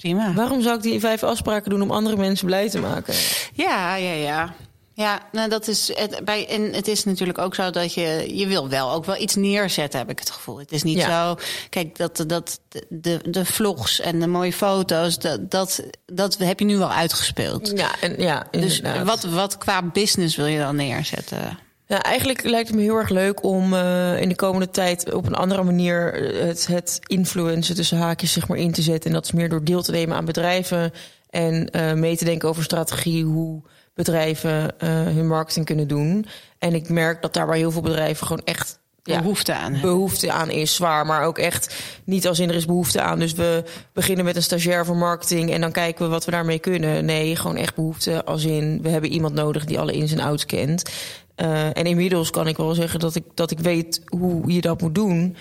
Prima. 0.00 0.32
Waarom 0.32 0.62
zou 0.62 0.76
ik 0.76 0.82
die 0.82 1.00
vijf 1.00 1.22
afspraken 1.22 1.70
doen 1.70 1.82
om 1.82 1.90
andere 1.90 2.16
mensen 2.16 2.46
blij 2.46 2.68
te 2.70 2.78
maken? 2.80 3.14
Ja, 3.52 3.94
ja, 3.96 4.12
ja. 4.12 4.54
Ja, 4.94 5.20
nou 5.32 5.48
dat 5.48 5.68
is 5.68 5.90
het, 5.94 6.20
bij, 6.24 6.48
en 6.48 6.72
het 6.72 6.88
is 6.88 7.04
natuurlijk 7.04 7.38
ook 7.38 7.54
zo 7.54 7.70
dat 7.70 7.94
je, 7.94 8.30
je 8.36 8.46
wil 8.46 8.68
wel 8.68 8.92
ook 8.92 9.04
wel 9.04 9.16
iets 9.16 9.34
neerzetten, 9.34 9.98
heb 9.98 10.10
ik 10.10 10.18
het 10.18 10.30
gevoel. 10.30 10.58
Het 10.58 10.72
is 10.72 10.82
niet 10.82 10.96
Ja. 10.96 11.28
zo, 11.28 11.38
kijk, 11.70 11.96
dat, 11.96 12.24
dat 12.26 12.60
de, 12.88 13.18
de 13.30 13.44
vlogs 13.44 14.00
en 14.00 14.20
de 14.20 14.26
mooie 14.26 14.52
foto's, 14.52 15.18
dat, 15.18 15.50
dat, 15.50 15.82
dat 16.06 16.36
heb 16.38 16.58
je 16.58 16.64
nu 16.64 16.76
wel 16.78 16.92
uitgespeeld. 16.92 17.72
Ja, 17.76 17.90
en, 18.00 18.20
ja 18.20 18.46
Dus 18.50 18.80
wat, 19.04 19.24
wat 19.24 19.58
qua 19.58 19.82
business 19.82 20.36
wil 20.36 20.46
je 20.46 20.58
dan 20.58 20.76
neerzetten? 20.76 21.58
Ja, 21.88 22.02
eigenlijk 22.02 22.44
lijkt 22.44 22.68
het 22.68 22.76
me 22.76 22.82
heel 22.82 22.96
erg 22.96 23.08
leuk 23.08 23.42
om 23.42 23.72
uh, 23.72 24.20
in 24.20 24.28
de 24.28 24.34
komende 24.34 24.70
tijd 24.70 25.12
op 25.12 25.26
een 25.26 25.34
andere 25.34 25.62
manier 25.62 26.12
het, 26.46 26.66
het 26.66 27.00
influencen 27.06 27.74
tussen 27.74 27.98
haakjes 27.98 28.32
zeg 28.32 28.48
maar 28.48 28.58
in 28.58 28.72
te 28.72 28.82
zetten. 28.82 29.10
En 29.10 29.16
dat 29.16 29.24
is 29.24 29.32
meer 29.32 29.48
door 29.48 29.64
deel 29.64 29.82
te 29.82 29.90
nemen 29.90 30.16
aan 30.16 30.24
bedrijven 30.24 30.92
en 31.30 31.68
uh, 31.72 31.92
mee 31.92 32.16
te 32.16 32.24
denken 32.24 32.48
over 32.48 32.62
strategie, 32.62 33.24
hoe 33.24 33.62
bedrijven 33.94 34.74
uh, 34.84 34.90
hun 34.90 35.26
marketing 35.26 35.66
kunnen 35.66 35.88
doen. 35.88 36.26
En 36.58 36.74
ik 36.74 36.88
merk 36.88 37.22
dat 37.22 37.34
daar 37.34 37.46
bij 37.46 37.58
heel 37.58 37.70
veel 37.70 37.82
bedrijven 37.82 38.26
gewoon 38.26 38.44
echt 38.44 38.78
ja, 39.02 39.20
behoefte 39.20 39.54
aan 39.54 39.72
hebben. 39.72 39.90
behoefte 39.90 40.32
aan 40.32 40.50
is 40.50 40.74
zwaar, 40.74 41.06
maar 41.06 41.22
ook 41.22 41.38
echt 41.38 41.82
niet 42.04 42.26
als 42.26 42.38
in 42.38 42.48
er 42.48 42.54
is 42.54 42.64
behoefte 42.64 43.00
aan. 43.00 43.18
Dus 43.18 43.32
we 43.32 43.64
beginnen 43.92 44.24
met 44.24 44.36
een 44.36 44.42
stagiair 44.42 44.84
voor 44.84 44.96
marketing 44.96 45.50
en 45.50 45.60
dan 45.60 45.72
kijken 45.72 46.04
we 46.04 46.10
wat 46.10 46.24
we 46.24 46.30
daarmee 46.30 46.58
kunnen. 46.58 47.04
Nee, 47.04 47.36
gewoon 47.36 47.56
echt 47.56 47.74
behoefte 47.74 48.24
als 48.24 48.44
in 48.44 48.78
we 48.82 48.88
hebben 48.88 49.10
iemand 49.10 49.34
nodig 49.34 49.64
die 49.64 49.78
alle 49.78 49.92
ins 49.92 50.12
en 50.12 50.20
outs 50.20 50.46
kent. 50.46 50.90
Uh, 51.36 51.66
en 51.66 51.84
inmiddels 51.84 52.30
kan 52.30 52.46
ik 52.46 52.56
wel 52.56 52.74
zeggen 52.74 53.00
dat 53.00 53.14
ik, 53.14 53.24
dat 53.34 53.50
ik 53.50 53.58
weet 53.58 54.00
hoe 54.06 54.52
je 54.52 54.60
dat 54.60 54.80
moet 54.80 54.94
doen. 54.94 55.36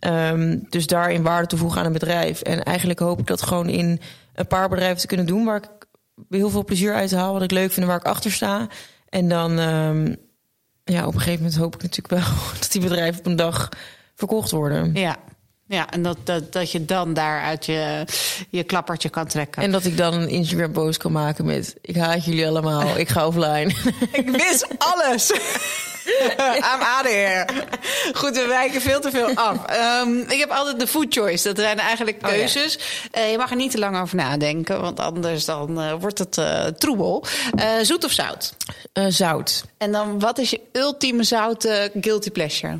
Um, 0.00 0.66
dus 0.68 0.86
daarin 0.86 1.22
waarde 1.22 1.46
toevoegen 1.46 1.80
aan 1.80 1.86
een 1.86 1.92
bedrijf. 1.92 2.40
En 2.40 2.62
eigenlijk 2.62 2.98
hoop 2.98 3.18
ik 3.18 3.26
dat 3.26 3.42
gewoon 3.42 3.68
in 3.68 4.00
een 4.34 4.46
paar 4.46 4.68
bedrijven 4.68 5.00
te 5.00 5.06
kunnen 5.06 5.26
doen 5.26 5.44
waar 5.44 5.56
ik 5.56 5.68
heel 6.28 6.50
veel 6.50 6.64
plezier 6.64 6.94
uit 6.94 7.12
haal, 7.12 7.32
wat 7.32 7.42
ik 7.42 7.50
leuk 7.50 7.72
vind 7.72 7.80
en 7.80 7.86
waar 7.86 8.00
ik 8.00 8.06
achter 8.06 8.32
sta. 8.32 8.68
En 9.08 9.28
dan, 9.28 9.58
um, 9.58 10.16
ja, 10.84 11.06
op 11.06 11.14
een 11.14 11.20
gegeven 11.20 11.42
moment 11.42 11.60
hoop 11.60 11.74
ik 11.74 11.82
natuurlijk 11.82 12.24
wel 12.24 12.34
dat 12.60 12.72
die 12.72 12.80
bedrijven 12.80 13.18
op 13.18 13.26
een 13.26 13.36
dag 13.36 13.68
verkocht 14.14 14.50
worden. 14.50 14.94
Ja. 14.94 15.16
Ja, 15.72 15.90
en 15.90 16.02
dat, 16.02 16.16
dat, 16.24 16.52
dat 16.52 16.70
je 16.70 16.84
dan 16.84 17.14
daaruit 17.14 17.66
je, 17.66 18.04
je 18.50 18.64
klappertje 18.64 19.08
kan 19.08 19.26
trekken. 19.26 19.62
En 19.62 19.70
dat 19.70 19.84
ik 19.84 19.96
dan 19.96 20.14
een 20.14 20.28
Instagram 20.28 20.72
post 20.72 20.98
kan 20.98 21.12
maken 21.12 21.44
met... 21.44 21.76
ik 21.80 21.96
haat 21.96 22.24
jullie 22.24 22.46
allemaal, 22.46 22.96
ik 22.96 23.08
ga 23.08 23.26
offline. 23.26 23.74
ik 24.12 24.30
mis 24.30 24.64
alles. 24.78 25.30
I'm 26.72 26.80
out 26.80 27.04
of 27.04 27.12
here. 27.12 27.46
Goed, 28.12 28.36
we 28.36 28.46
wijken 28.46 28.80
veel 28.80 29.00
te 29.00 29.10
veel 29.10 29.34
af. 29.34 29.66
Ehm, 29.66 30.18
ik 30.18 30.38
heb 30.38 30.50
altijd 30.50 30.80
de 30.80 30.86
food 30.86 31.06
choice. 31.08 31.48
Dat 31.48 31.58
zijn 31.58 31.78
eigenlijk 31.78 32.16
Oh, 32.16 32.30
ja. 32.30 32.36
keuzes. 32.36 32.78
Eh, 33.10 33.30
je 33.30 33.36
mag 33.36 33.50
er 33.50 33.56
niet 33.56 33.70
te 33.70 33.78
lang 33.78 34.00
over 34.00 34.16
nadenken, 34.16 34.80
want 34.80 35.00
anders 35.00 35.44
dan 35.44 35.80
eh, 35.80 35.92
wordt 36.00 36.18
het 36.18 36.38
eh, 36.38 36.64
troebel. 36.66 37.24
Zoet 37.82 38.04
of 38.04 38.12
zout? 38.12 38.56
Zout. 39.08 39.64
En 39.78 39.92
dan, 39.92 40.18
wat 40.18 40.38
is 40.38 40.50
je 40.50 40.60
ultieme 40.72 41.24
zoute 41.24 41.90
guilty 42.00 42.30
pleasure? 42.30 42.78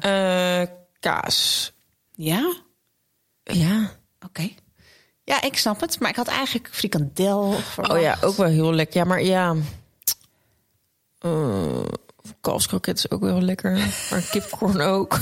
Kaas. 1.00 1.72
Ja? 2.14 2.52
Ja. 3.54 3.90
Oké. 4.26 4.48
Ja, 5.24 5.42
ik 5.42 5.58
snap 5.58 5.80
het. 5.80 6.00
Maar 6.00 6.10
ik 6.10 6.16
had 6.16 6.28
eigenlijk 6.28 6.68
frikandel 6.72 7.52
verwacht. 7.52 7.94
Oh 7.94 8.00
ja, 8.00 8.18
ook 8.20 8.36
wel 8.36 8.48
heel 8.48 8.72
lekker. 8.72 8.96
Ja, 9.00 9.04
maar 9.04 9.22
ja. 9.22 9.54
Uh, 11.26 11.78
kalfskroket 12.40 12.98
is 12.98 13.10
ook 13.10 13.20
wel 13.20 13.40
lekker. 13.40 13.70
Maar 14.10 14.22
kipcorn 14.30 14.80
ook. 14.96 15.18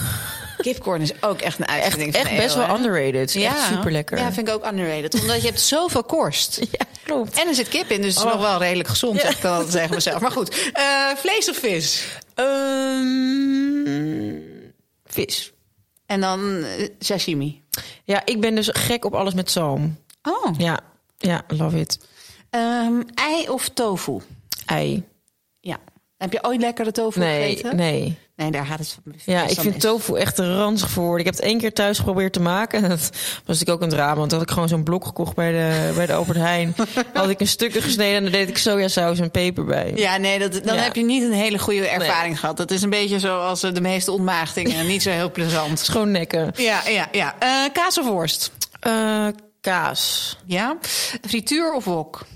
Kipcorn 0.58 1.00
is 1.00 1.22
ook 1.22 1.40
echt 1.40 1.58
een 1.58 1.66
Echt, 1.66 1.82
uitvinding 1.82 2.16
van 2.16 2.26
echt 2.26 2.36
best 2.36 2.56
eeuw, 2.56 2.66
wel 2.66 2.76
underrated. 2.76 3.32
Ja. 3.32 3.56
Echt 3.56 3.66
super 3.66 3.92
lekker. 3.92 4.18
Ja, 4.18 4.32
vind 4.32 4.48
ik 4.48 4.54
ook 4.54 4.66
underrated. 4.66 5.20
Omdat 5.20 5.40
je 5.40 5.46
hebt 5.46 5.60
zoveel 5.60 6.04
korst. 6.04 6.58
Ja, 6.70 6.84
klopt. 7.04 7.38
En 7.40 7.48
er 7.48 7.54
zit 7.54 7.68
kip 7.68 7.90
in, 7.90 8.02
dus 8.02 8.14
het 8.14 8.24
is 8.24 8.30
Oh. 8.30 8.38
nog 8.38 8.48
wel 8.48 8.58
redelijk 8.58 8.88
gezond, 8.88 9.20
zeg 9.20 9.30
ik 9.34 9.40
kan 9.40 9.52
altijd 9.52 9.72
zeggen 9.72 9.94
mezelf. 9.94 10.20
Maar 10.20 10.30
goed, 10.32 10.70
Eh, 10.72 11.06
vlees 11.16 11.50
of 11.50 11.56
vis? 11.56 12.04
Ehm, 12.34 13.08
vis. 15.06 15.52
En 16.10 16.20
dan 16.20 16.62
eh, 16.62 16.88
sashimi. 16.98 17.62
Ja, 18.04 18.22
ik 18.26 18.40
ben 18.40 18.54
dus 18.54 18.68
gek 18.72 19.04
op 19.04 19.14
alles 19.14 19.34
met 19.34 19.50
zalm. 19.50 19.98
Oh. 20.22 20.58
Ja, 20.58 20.80
ja, 21.18 21.42
love 21.48 21.78
it. 21.78 21.98
Ehm, 22.50 23.02
ei 23.14 23.48
of 23.48 23.68
tofu? 23.68 24.20
Ei. 24.66 25.04
Ja. 25.60 25.78
Heb 26.20 26.32
je 26.32 26.44
ooit 26.44 26.60
lekkere 26.60 26.92
tofu 26.92 27.18
Nee, 27.18 27.48
gegeten? 27.48 27.76
nee. 27.76 28.18
Nee, 28.36 28.50
daar 28.50 28.66
gaat 28.66 28.78
het 28.78 28.98
van. 29.04 29.12
Ja, 29.24 29.42
ik 29.42 29.60
vind 29.60 29.74
mis. 29.74 29.82
tofu 29.82 30.14
echt 30.16 30.38
ranzig 30.38 30.90
voor. 30.90 31.18
Ik 31.18 31.24
heb 31.24 31.34
het 31.34 31.42
één 31.42 31.58
keer 31.58 31.72
thuis 31.72 31.98
geprobeerd 31.98 32.32
te 32.32 32.40
maken. 32.40 32.82
En 32.82 32.88
dat 32.98 32.98
was 33.00 33.58
natuurlijk 33.58 33.70
ook 33.70 33.82
een 33.82 33.88
drama. 33.88 34.14
Want 34.14 34.32
had 34.32 34.42
ik 34.42 34.50
gewoon 34.50 34.68
zo'n 34.68 34.82
blok 34.84 35.04
gekocht 35.04 35.34
bij 35.34 35.52
de, 35.52 35.92
bij 35.94 36.06
de 36.06 36.12
Albert 36.12 36.38
Heijn. 36.38 36.74
had 37.14 37.28
ik 37.28 37.40
een 37.40 37.46
stukje 37.48 37.80
gesneden 37.82 38.16
en 38.16 38.22
daar 38.22 38.32
deed 38.32 38.48
ik 38.48 38.58
sojasaus 38.58 39.18
en 39.18 39.30
peper 39.30 39.64
bij. 39.64 39.92
Ja, 39.94 40.16
nee, 40.16 40.38
dat, 40.38 40.52
dan 40.64 40.74
Ja. 40.76 40.82
heb 40.82 40.96
je 40.96 41.04
niet 41.04 41.22
een 41.22 41.32
hele 41.32 41.58
goede 41.58 41.88
ervaring 41.88 42.40
gehad. 42.40 42.56
Dat 42.56 42.70
is 42.70 42.82
een 42.82 42.90
beetje 42.90 43.18
zoals 43.18 43.62
eh, 43.62 43.74
de 43.74 43.80
meeste 43.80 44.12
ontmaagdingen. 44.12 44.86
niet 44.94 45.02
zo 45.02 45.10
heel 45.10 45.30
plezant. 45.30 45.78
Schoon 45.78 46.10
nekken. 46.10 46.52
Ja, 46.56 46.80
ja, 46.88 47.08
ja. 47.12 47.34
Eh, 47.38 47.48
kaas 47.72 47.98
of 47.98 48.06
worst? 48.06 48.50
Eh, 48.80 49.26
kaas. 49.60 50.36
Ja. 50.44 50.76
Frituur 51.28 51.72
of 51.72 51.84
wok? 51.84 52.26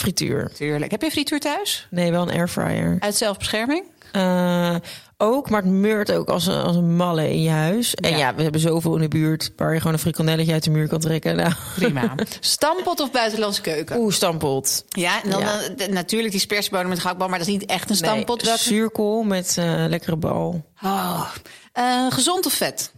Frituur. 0.00 0.50
Tuurlijk. 0.54 0.90
Heb 0.90 1.02
je 1.02 1.10
frituur 1.10 1.40
thuis? 1.40 1.86
Nee, 1.90 2.10
wel 2.10 2.22
een 2.22 2.30
airfryer. 2.34 2.96
Uit 3.00 3.14
zelfbescherming? 3.16 3.84
Eh, 4.12 4.76
ook, 5.16 5.50
maar 5.50 5.62
het 5.62 5.70
meurt 5.70 6.12
ook 6.12 6.28
als 6.28 6.46
een, 6.46 6.62
als 6.62 6.76
een 6.76 6.96
malle 6.96 7.30
in 7.30 7.42
je 7.42 7.50
huis. 7.50 7.94
En 7.94 8.10
Ja. 8.10 8.16
ja. 8.16 8.34
we 8.34 8.42
hebben 8.42 8.60
zoveel 8.60 8.94
in 8.94 9.00
de 9.00 9.08
buurt 9.08 9.52
waar 9.56 9.72
je 9.72 9.78
gewoon 9.78 9.92
een 9.92 9.98
frikandelletje 9.98 10.52
uit 10.52 10.64
de 10.64 10.70
muur 10.70 10.88
kan 10.88 11.00
trekken. 11.00 11.36
Nou. 11.36 11.52
Prima. 11.74 12.14
Stampot 12.40 13.00
of 13.00 13.10
buitenlandse 13.10 13.60
keuken? 13.60 13.96
Oeh, 13.96 14.12
stampot. 14.12 14.84
Ja, 14.88 15.22
en 15.22 15.30
dan 15.30 15.40
Ja. 15.40 15.60
eh, 15.76 15.88
natuurlijk 15.88 16.30
die 16.32 16.40
spersiebonen 16.40 16.88
met 16.88 16.98
gehaktbal, 16.98 17.28
maar 17.28 17.38
dat 17.38 17.46
is 17.48 17.52
niet 17.52 17.66
echt 17.66 17.90
een 17.90 17.96
stampot. 17.96 18.42
Nee, 18.44 18.56
zuurkool 18.56 19.22
met 19.22 19.56
eh, 19.58 19.84
lekkere 19.88 20.16
bal. 20.16 20.64
Oh. 20.82 21.30
Gezond 22.08 22.46
of 22.46 22.52
vet? 22.52 22.90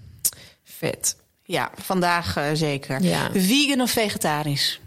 Vet. 0.64 1.16
Ja, 1.44 1.70
vandaag 1.82 2.36
zeker. 2.52 3.02
Ja. 3.02 3.30
Vegan 3.34 3.80
of 3.80 3.90
vegetarisch? 3.90 4.80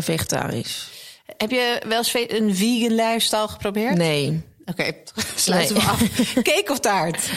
Vegetarisch. 0.00 0.90
Heb 1.36 1.50
je 1.50 1.82
wel 1.88 1.98
eens 1.98 2.14
een 2.28 2.54
vegan 2.56 2.94
lifestyle 2.94 3.48
geprobeerd? 3.48 3.96
Nee. 3.96 4.42
Oké, 4.64 4.92
sluiten 5.34 5.74
Nee. 5.74 5.84
we 5.84 5.90
af. 5.90 6.00
Cake 6.52 6.66
of 6.72 6.78
taart? 6.80 7.30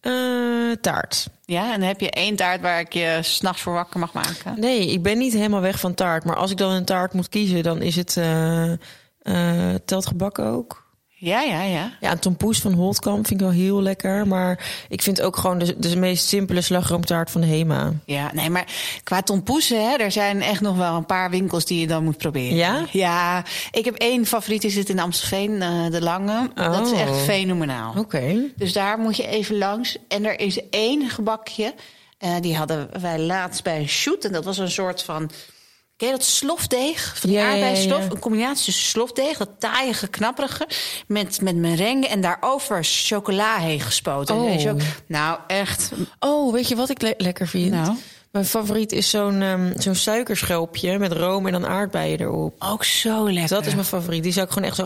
Eh, 0.00 0.12
taart. 0.80 1.26
Ja, 1.44 1.72
en 1.74 1.82
heb 1.82 2.00
je 2.00 2.10
één 2.10 2.36
taart 2.36 2.60
waar 2.60 2.80
ik 2.80 2.92
je 2.92 3.18
s'nachts 3.22 3.62
voor 3.62 3.72
wakker 3.72 4.00
mag 4.00 4.12
maken? 4.12 4.60
Nee, 4.60 4.86
ik 4.90 5.02
ben 5.02 5.18
niet 5.18 5.32
helemaal 5.32 5.60
weg 5.60 5.80
van 5.80 5.94
taart. 5.94 6.24
Maar 6.24 6.36
als 6.36 6.50
ik 6.50 6.56
dan 6.56 6.70
een 6.72 6.84
taart 6.84 7.12
moet 7.12 7.28
kiezen, 7.28 7.62
dan 7.62 7.82
is 7.82 7.96
het... 7.96 8.16
eh 8.16 8.72
eh, 9.20 9.74
telt 9.84 10.06
gebakken 10.06 10.44
ook? 10.44 10.79
Ja, 11.22 11.40
ja, 11.42 11.62
ja. 11.62 11.92
Ja, 12.00 12.10
een 12.10 12.18
tompoes 12.18 12.58
van 12.60 12.72
Holtkamp 12.72 13.26
vind 13.26 13.40
ik 13.40 13.46
wel 13.46 13.54
heel 13.56 13.82
lekker. 13.82 14.26
Maar 14.26 14.70
ik 14.88 15.02
vind 15.02 15.20
ook 15.20 15.36
gewoon 15.36 15.58
de, 15.58 15.78
de 15.78 15.96
meest 15.96 16.26
simpele 16.26 16.60
slagroomtaart 16.60 17.30
van 17.30 17.40
de 17.40 17.46
Hema. 17.46 17.92
Ja, 18.04 18.30
nee, 18.34 18.50
maar 18.50 18.66
qua 19.02 19.22
tompoesen, 19.22 19.90
hè, 19.90 19.96
er 19.96 20.12
zijn 20.12 20.42
echt 20.42 20.60
nog 20.60 20.76
wel 20.76 20.96
een 20.96 21.06
paar 21.06 21.30
winkels 21.30 21.64
die 21.64 21.80
je 21.80 21.86
dan 21.86 22.04
moet 22.04 22.16
proberen. 22.16 22.56
Ja? 22.56 22.84
Ja, 22.90 23.44
ik 23.70 23.84
heb 23.84 23.94
één 23.94 24.26
favoriet, 24.26 24.60
die 24.60 24.70
zit 24.70 24.88
in 24.88 24.98
Amstelveen, 24.98 25.62
eh, 25.62 25.86
de 25.90 26.00
Lange. 26.02 26.50
Dat 26.54 26.86
is 26.86 26.92
Oh. 26.92 27.00
echt 27.00 27.16
fenomenaal. 27.16 27.94
Oké. 27.98 28.34
Dus 28.56 28.72
daar 28.72 28.98
moet 28.98 29.16
je 29.16 29.26
even 29.26 29.58
langs. 29.58 29.96
En 30.08 30.24
er 30.24 30.40
is 30.40 30.58
één 30.70 31.08
gebakje, 31.10 31.74
eh, 32.18 32.34
die 32.40 32.56
hadden 32.56 32.88
wij 33.00 33.18
laatst 33.18 33.62
bij 33.62 33.78
een 33.78 33.88
shoot. 33.88 34.24
En 34.24 34.32
dat 34.32 34.44
was 34.44 34.58
een 34.58 34.70
soort 34.70 35.02
van... 35.02 35.30
Ken 36.00 36.08
je 36.08 36.14
dat 36.14 36.24
slofdeeg? 36.24 37.18
Van 37.18 37.30
die 37.30 37.38
Ja. 37.38 38.00
Een 38.00 38.18
combinatie 38.18 38.64
tussen 38.64 38.84
slofdeeg, 38.88 39.38
dat 39.38 39.50
taaie, 39.58 40.08
knapperige... 40.10 40.68
met, 41.06 41.40
met 41.40 41.56
merengue 41.56 42.08
en 42.08 42.20
daarover 42.20 42.78
chocola 42.84 43.56
heen 43.56 43.80
gespoten. 43.80 44.34
Oh. 44.34 44.44
Weet 44.44 44.62
je 44.62 44.70
ook? 44.70 44.80
Nou, 45.06 45.38
echt... 45.46 45.92
Oh, 46.20 46.52
weet 46.52 46.68
je 46.68 46.76
wat 46.76 46.90
ik 46.90 47.02
le- 47.02 47.14
lekker 47.16 47.48
vind? 47.48 47.70
Nou? 47.70 47.96
Mijn 48.30 48.44
favoriet 48.44 48.92
is 48.92 49.10
zo'n 49.10 49.42
ehm, 49.42 49.72
zo'n 49.80 49.94
suikerschelpje 49.94 50.98
met 50.98 51.12
room 51.12 51.46
en 51.46 51.52
dan 51.52 51.66
aardbeien 51.66 52.20
erop. 52.20 52.54
Ook 52.58 52.84
zo 52.84 53.32
lekker. 53.32 53.48
Dat 53.56 53.66
is 53.66 53.74
mijn 53.74 53.86
favoriet. 53.86 54.22
Die 54.22 54.32
zou 54.32 54.46
ik 54.46 54.52
gewoon 54.52 54.68
echt 54.68 54.76
zo 54.76 54.84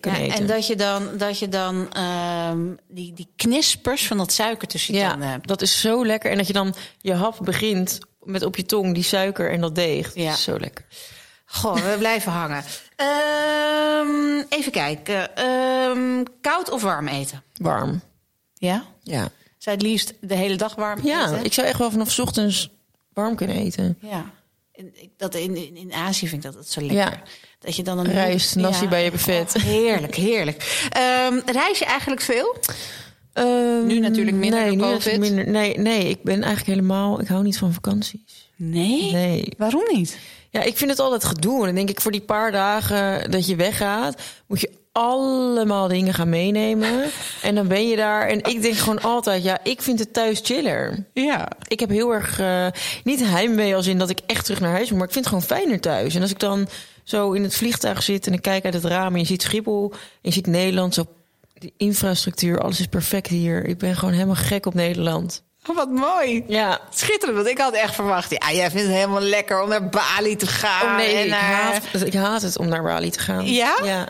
kunnen 0.00 0.20
Ja, 0.20 0.26
eten. 0.26 0.38
en 0.38 0.46
dat 0.46 0.66
je 0.66 0.76
dan, 0.76 1.08
dat 1.16 1.38
je 1.38 1.48
dan 1.48 1.92
ehm, 1.92 2.60
die, 2.88 3.12
die 3.12 3.28
knispers 3.36 4.06
van 4.06 4.16
dat 4.16 4.32
suiker 4.32 4.68
tussen 4.68 4.94
je 4.94 5.00
ja, 5.00 5.10
tanden 5.10 5.28
hebt. 5.28 5.48
dat 5.48 5.62
is 5.62 5.80
zo 5.80 6.06
lekker. 6.06 6.30
En 6.30 6.36
dat 6.36 6.46
je 6.46 6.52
dan 6.52 6.74
je 7.00 7.14
hap 7.14 7.38
begint 7.42 7.98
met 8.28 8.42
op 8.42 8.56
je 8.56 8.66
tong 8.66 8.94
die 8.94 9.02
suiker 9.02 9.50
en 9.50 9.60
dat 9.60 9.74
deeg. 9.74 10.06
Dat 10.06 10.22
Ja. 10.22 10.32
is 10.32 10.42
zo 10.42 10.58
lekker. 10.58 10.84
Goh, 11.44 11.74
we 11.74 11.96
blijven 12.04 12.32
hangen. 12.32 12.64
Ehm, 12.96 14.44
even 14.48 14.72
kijken. 14.72 15.36
Ehm, 15.36 16.22
koud 16.40 16.70
of 16.70 16.82
warm 16.82 17.08
eten? 17.08 17.42
Warm. 17.56 18.00
Ja? 18.54 18.84
Ja. 19.02 19.20
Zou 19.58 19.76
je 19.76 19.82
het 19.82 19.82
liefst 19.82 20.14
de 20.20 20.34
hele 20.34 20.56
dag 20.56 20.74
warm 20.74 21.00
Ja, 21.06 21.24
eten? 21.26 21.44
ik 21.44 21.52
zou 21.52 21.66
echt 21.66 21.78
wel 21.78 21.90
vanaf 21.90 22.10
's 22.10 22.18
ochtends 22.18 22.70
warm 23.12 23.36
kunnen 23.36 23.56
eten. 23.56 23.98
Ja. 24.00 24.24
In, 24.72 24.90
ik- 24.94 25.10
dat 25.16 25.34
in, 25.34 25.56
in, 25.56 25.76
in 25.76 25.92
Azië 25.92 26.28
vind 26.28 26.44
ik 26.44 26.50
dat, 26.52 26.54
dat 26.62 26.70
zo 26.70 26.80
lekker. 26.80 26.96
Ja. 26.98 27.22
Dat 27.58 27.76
je 27.76 27.82
dan 27.82 27.98
een 27.98 28.10
Rijst, 28.12 28.56
nasi 28.56 28.88
bij 28.88 29.04
je 29.04 29.10
buffet. 29.10 29.54
Oh, 29.56 29.62
heerlijk, 29.62 30.14
heerlijk. 30.14 30.88
Ehm, 30.90 31.40
reis 31.46 31.78
je 31.78 31.84
eigenlijk 31.84 32.20
veel? 32.20 32.56
Ehm, 33.32 33.86
Nu 33.86 33.98
natuurlijk 33.98 34.36
minder 34.36 34.60
nee, 34.60 34.76
door 34.76 34.90
COVID. 34.90 35.18
minder. 35.18 35.48
Nee, 35.48 35.78
nee, 35.78 36.08
ik 36.08 36.22
ben 36.22 36.42
eigenlijk 36.42 36.66
helemaal... 36.66 37.20
Ik 37.20 37.28
hou 37.28 37.42
niet 37.42 37.58
van 37.58 37.72
vakanties. 37.72 38.50
Nee. 38.56 39.12
Nee. 39.12 39.52
Waarom 39.56 39.84
niet? 39.92 40.18
Ja, 40.50 40.62
ik 40.62 40.76
vind 40.76 40.90
het 40.90 41.00
altijd 41.00 41.24
gedoe. 41.24 41.58
En 41.58 41.66
dan 41.66 41.74
denk 41.74 41.90
ik, 41.90 42.00
voor 42.00 42.12
die 42.12 42.20
paar 42.20 42.52
dagen 42.52 43.30
dat 43.30 43.46
je 43.46 43.56
weggaat... 43.56 44.22
moet 44.46 44.60
je 44.60 44.70
allemaal 44.92 45.88
dingen 45.88 46.14
gaan 46.14 46.28
meenemen. 46.28 47.02
En 47.42 47.54
dan 47.54 47.68
ben 47.68 47.88
je 47.88 47.96
daar. 47.96 48.28
En 48.28 48.42
ik 48.42 48.62
denk 48.62 48.76
gewoon 48.76 49.02
altijd, 49.02 49.42
ja, 49.42 49.58
ik 49.62 49.82
vind 49.82 49.98
het 49.98 50.12
thuis 50.12 50.40
chiller. 50.42 51.06
Ja. 51.12 51.48
Ik 51.68 51.80
heb 51.80 51.88
heel 51.88 52.14
erg, 52.14 52.40
eh, 52.40 52.66
niet 53.04 53.24
heimwee 53.24 53.74
als 53.74 53.86
in 53.86 53.98
dat 53.98 54.10
ik 54.10 54.20
echt 54.26 54.44
terug 54.44 54.60
naar 54.60 54.72
huis 54.72 54.88
moet... 54.88 54.98
maar 54.98 55.06
ik 55.06 55.12
vind 55.12 55.24
het 55.24 55.34
gewoon 55.34 55.58
fijner 55.58 55.80
thuis. 55.80 56.14
En 56.14 56.22
als 56.22 56.30
ik 56.30 56.38
dan 56.38 56.68
zo 57.04 57.32
in 57.32 57.42
het 57.42 57.54
vliegtuig 57.54 58.02
zit 58.02 58.26
en 58.26 58.32
ik 58.32 58.42
kijk 58.42 58.64
uit 58.64 58.74
het 58.74 58.84
raam... 58.84 59.12
en 59.12 59.20
je 59.20 59.26
ziet 59.26 59.42
Schiphol, 59.42 59.90
en 59.92 59.98
je 60.20 60.30
ziet 60.30 60.46
Nederland, 60.46 60.94
zo 60.94 61.06
die 61.58 61.74
infrastructuur, 61.76 62.60
alles 62.60 62.80
is 62.80 62.86
perfect 62.86 63.26
hier. 63.26 63.64
Ik 63.64 63.78
ben 63.78 63.96
gewoon 63.96 64.14
helemaal 64.14 64.34
gek 64.34 64.66
op 64.66 64.74
Nederland. 64.74 65.42
Oh, 65.66 65.76
wat 65.76 65.90
mooi. 65.90 66.44
Ja, 66.46 66.80
Schitterend, 66.90 67.36
want 67.36 67.48
ik 67.48 67.58
had 67.58 67.74
echt 67.74 67.94
verwacht... 67.94 68.30
Ja, 68.30 68.52
jij 68.52 68.70
vindt 68.70 68.86
het 68.86 68.96
helemaal 68.96 69.20
lekker 69.20 69.62
om 69.62 69.68
naar 69.68 69.88
Bali 69.88 70.36
te 70.36 70.46
gaan. 70.46 70.86
oh 70.86 70.96
nee, 70.96 71.16
en 71.16 71.24
ik, 71.24 71.30
naar... 71.30 71.40
haat, 71.40 72.04
ik 72.04 72.14
haat 72.14 72.42
het 72.42 72.58
om 72.58 72.68
naar 72.68 72.82
Bali 72.82 73.10
te 73.10 73.18
gaan. 73.18 73.46
Ja? 73.46 73.78
Ja. 73.84 74.08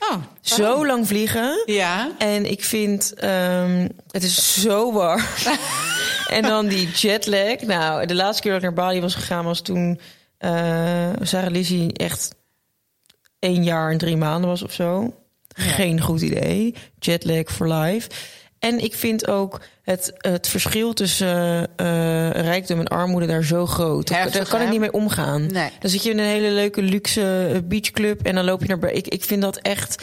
Oh, 0.00 0.16
Zo 0.40 0.86
lang 0.86 1.06
vliegen. 1.06 1.62
Ja. 1.66 2.10
En 2.18 2.50
ik 2.50 2.64
vind, 2.64 3.14
ehm, 3.14 3.88
het 4.10 4.22
is 4.22 4.62
zo 4.62 4.92
warm. 4.92 5.22
en 6.28 6.42
dan 6.42 6.66
die 6.66 6.88
jetlag. 6.88 7.60
Nou, 7.60 8.06
de 8.06 8.14
laatste 8.14 8.42
keer 8.42 8.52
dat 8.52 8.62
ik 8.62 8.66
naar 8.66 8.84
Bali 8.84 9.00
was 9.00 9.14
gegaan 9.14 9.44
was 9.44 9.60
toen 9.60 10.00
eh 10.38 11.10
Sarah 11.22 11.50
Lizzie 11.50 11.92
echt 11.92 12.34
één 13.38 13.64
jaar 13.64 13.90
en 13.90 13.98
drie 13.98 14.16
maanden 14.16 14.50
was 14.50 14.62
of 14.62 14.72
zo. 14.72 15.14
Geen 15.58 16.00
goed 16.00 16.20
idee. 16.20 16.74
Jetlag 16.98 17.44
for 17.52 17.72
life. 17.72 18.08
En 18.58 18.78
ik 18.84 18.94
vind 18.94 19.28
ook 19.28 19.60
het, 19.82 20.12
het 20.18 20.48
verschil 20.48 20.92
tussen 20.92 21.68
eh, 21.76 22.30
rijkdom 22.30 22.78
en 22.80 22.88
armoede 22.88 23.26
daar 23.26 23.44
zo 23.44 23.66
groot. 23.66 24.08
Heftig, 24.08 24.32
daar 24.32 24.48
kan 24.48 24.60
ik 24.60 24.70
niet 24.70 24.80
mee 24.80 24.92
omgaan. 24.92 25.46
Nee. 25.52 25.70
Dan 25.80 25.90
zit 25.90 26.02
je 26.02 26.10
in 26.10 26.18
een 26.18 26.24
hele 26.24 26.50
leuke 26.50 26.82
luxe 26.82 27.50
eh, 27.54 27.58
beachclub 27.64 28.22
en 28.26 28.34
dan 28.34 28.44
loop 28.44 28.62
je 28.62 28.76
naar... 28.76 28.90
Ik, 28.90 29.08
ik 29.08 29.24
vind 29.24 29.42
dat 29.42 29.56
echt... 29.56 30.02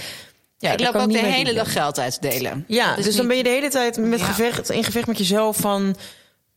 Ja, 0.58 0.72
ik 0.72 0.80
loop 0.80 0.96
ook 0.96 1.12
de 1.12 1.18
hele 1.18 1.54
dag 1.54 1.72
geld 1.72 2.00
uit 2.00 2.22
te 2.22 2.28
delen. 2.30 2.64
Ja, 2.68 2.96
dus 2.96 3.16
dan 3.16 3.28
ben 3.28 3.38
je 3.38 3.44
de 3.44 3.50
hele 3.50 3.70
tijd 3.70 3.98
met 3.98 4.20
Ja. 4.20 4.26
gevecht, 4.26 4.70
in 4.70 4.84
gevecht 4.84 5.08
met 5.08 5.18
jezelf 5.18 5.58
van... 5.58 5.96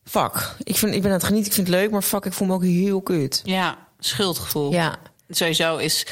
Fuck, 0.03 0.55
ik, 0.63 0.77
vind, 0.77 0.95
ik 0.95 1.01
ben 1.01 1.11
aan 1.11 1.17
het 1.17 1.25
genieten, 1.25 1.49
ik 1.49 1.55
vind 1.55 1.67
het 1.67 1.75
leuk, 1.75 1.91
maar 1.91 2.01
fuck, 2.01 2.25
ik 2.25 2.33
voel 2.33 2.47
me 2.47 2.53
ook 2.53 2.63
heel 2.63 3.01
kut. 3.01 3.41
Ja, 3.43 3.77
schuldgevoel. 3.99 4.71
Ja, 4.71 4.95
Sowieso 5.29 5.77
is 5.77 6.05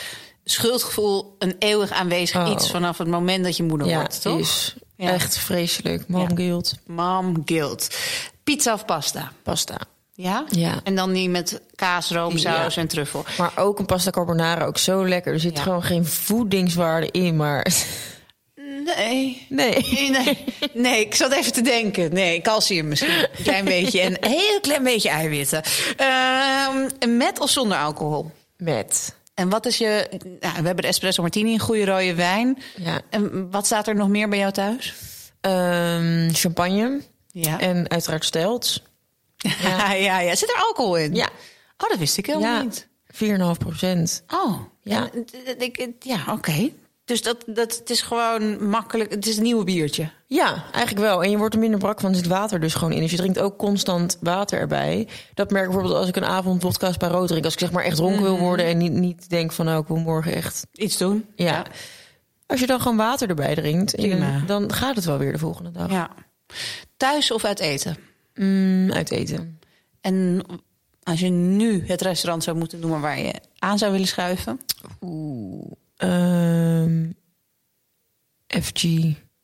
schuldgevoel 0.51 1.35
een 1.39 1.55
eeuwig 1.59 1.91
aanwezig 1.91 2.45
Oh. 2.45 2.51
iets 2.51 2.71
vanaf 2.71 2.97
het 2.97 3.07
moment 3.07 3.43
dat 3.43 3.57
je 3.57 3.63
moeder 3.63 3.87
ja 3.87 3.95
wordt, 3.99 4.21
toch? 4.21 4.39
is. 4.39 4.75
Ja. 4.95 5.11
Echt 5.11 5.37
vreselijk. 5.37 6.07
Mom 6.07 6.21
Ja. 6.21 6.35
guilt. 6.35 6.73
Mom 6.85 7.41
guilt. 7.45 7.97
Pizza 8.43 8.73
of 8.73 8.85
pasta? 8.85 9.31
Pasta. 9.43 9.77
Ja? 10.13 10.45
Ja. 10.49 10.79
En 10.83 10.95
dan 10.95 11.11
die 11.13 11.29
met 11.29 11.61
kaas, 11.75 12.11
roomsaus 12.11 12.75
Ja. 12.75 12.81
en 12.81 12.87
truffel. 12.87 13.25
Maar 13.37 13.51
ook 13.55 13.79
een 13.79 13.85
pasta 13.85 14.09
carbonara, 14.09 14.65
ook 14.65 14.77
zo 14.77 15.07
lekker. 15.07 15.33
Er 15.33 15.39
zit 15.39 15.57
Ja. 15.57 15.63
gewoon 15.63 15.83
geen 15.83 16.05
voedingswaarde 16.05 17.07
in, 17.11 17.35
maar... 17.35 17.73
Nee. 18.95 19.45
Nee. 19.49 20.09
Nee, 20.11 20.37
nee, 20.73 20.99
ik 21.05 21.15
zat 21.15 21.31
even 21.31 21.53
te 21.53 21.61
denken. 21.61 22.13
Nee, 22.13 22.41
calcium 22.41 22.87
misschien. 22.87 23.09
Een 23.13 23.43
klein 23.43 23.65
beetje. 23.75 23.99
En 24.01 24.17
een 24.25 24.29
heel 24.31 24.59
klein 24.61 24.83
beetje 24.83 25.09
eiwitten. 25.09 25.63
Ehm, 25.97 27.17
met 27.17 27.39
of 27.39 27.49
zonder 27.49 27.77
alcohol? 27.77 28.31
Met. 28.57 29.15
En 29.37 29.49
wat 29.49 29.65
is 29.65 29.77
je... 29.77 30.07
Nou, 30.23 30.37
we 30.39 30.65
hebben 30.65 30.75
de 30.75 30.87
espresso 30.87 31.21
martini, 31.21 31.53
een 31.53 31.59
goede 31.59 31.85
rode 31.85 32.15
wijn. 32.15 32.57
Ja. 32.77 33.01
En 33.09 33.51
wat 33.51 33.65
staat 33.65 33.87
er 33.87 33.95
nog 33.95 34.07
meer 34.07 34.29
bij 34.29 34.37
jou 34.37 34.51
thuis? 34.51 34.93
Ehm, 35.41 36.29
champagne. 36.33 37.01
Ja. 37.31 37.59
En 37.59 37.89
uiteraard 37.89 38.25
stelt. 38.25 38.81
Ja, 39.61 39.93
ja, 39.93 40.19
ja. 40.19 40.35
Zit 40.35 40.49
er 40.49 40.63
alcohol 40.67 40.95
in? 40.97 41.15
Ja. 41.15 41.29
Oh, 41.77 41.89
dat 41.89 41.97
wist 41.97 42.17
ik 42.17 42.25
helemaal 42.25 42.53
Ja. 42.53 42.61
niet. 42.61 42.87
4,5 43.07 43.57
procent. 43.57 44.23
Oh, 44.33 44.59
Ja. 44.81 45.09
En, 45.13 45.25
eh, 45.45 45.53
ik- 45.67 45.95
ja, 45.99 46.23
oké. 46.31 46.69
Dus 47.07 47.21
dat, 47.21 47.43
dat, 47.45 47.77
het 47.77 47.89
is 47.89 48.01
gewoon 48.01 48.69
makkelijk. 48.69 49.11
Het 49.11 49.27
is 49.27 49.37
een 49.37 49.43
nieuwe 49.43 49.63
biertje. 49.63 50.09
Ja, 50.25 50.63
eigenlijk 50.71 51.05
wel. 51.05 51.23
En 51.23 51.29
je 51.29 51.37
wordt 51.37 51.53
er 51.53 51.59
minder 51.59 51.79
brak 51.79 51.99
van. 51.99 52.09
Er 52.09 52.15
zit 52.15 52.27
water 52.27 52.59
dus 52.59 52.73
gewoon 52.73 52.93
in. 52.93 52.99
Dus 53.01 53.11
je 53.11 53.17
drinkt 53.17 53.39
ook 53.39 53.57
constant 53.57 54.17
water 54.21 54.59
erbij. 54.59 55.07
Dat 55.33 55.51
merk 55.51 55.65
ik 55.65 55.71
bijvoorbeeld 55.71 55.99
als 55.99 56.09
ik 56.09 56.15
een 56.15 56.25
avond 56.25 56.61
vodka's 56.61 56.97
bij 56.97 57.09
rood 57.09 57.27
drink. 57.27 57.43
Als 57.43 57.53
ik 57.53 57.59
zeg 57.59 57.71
maar 57.71 57.83
echt 57.83 57.95
dronken 57.95 58.21
wil 58.21 58.37
worden 58.37 58.65
en 58.65 58.77
niet, 58.77 58.91
niet 58.91 59.29
denk 59.29 59.51
van... 59.51 59.65
nou, 59.65 59.81
ik 59.81 59.87
wil 59.87 59.97
morgen 59.97 60.33
echt... 60.33 60.67
Iets 60.71 60.97
doen. 60.97 61.25
Ja. 61.35 61.65
Als 62.45 62.59
je 62.59 62.67
dan 62.67 62.81
gewoon 62.81 62.97
water 62.97 63.29
erbij 63.29 63.55
drinkt, 63.55 63.95
Prima. 63.95 64.43
dan 64.45 64.73
gaat 64.73 64.95
het 64.95 65.05
wel 65.05 65.17
weer 65.17 65.31
de 65.31 65.39
volgende 65.39 65.71
dag. 65.71 65.91
ja. 65.91 66.09
Thuis 66.97 67.31
of 67.31 67.43
uit 67.43 67.59
eten? 67.59 67.97
Mm, 68.35 68.91
uit 68.91 69.11
eten. 69.11 69.59
En 70.01 70.43
als 71.03 71.19
je 71.19 71.29
nu 71.29 71.83
het 71.87 72.01
restaurant 72.01 72.43
zou 72.43 72.57
moeten 72.57 72.79
noemen 72.79 73.01
waar 73.01 73.19
je 73.19 73.33
aan 73.59 73.77
zou 73.77 73.91
willen 73.91 74.07
schuiven? 74.07 74.59
Oeh. 75.01 75.71
Ehm, 75.97 77.09
FG. 78.47 78.83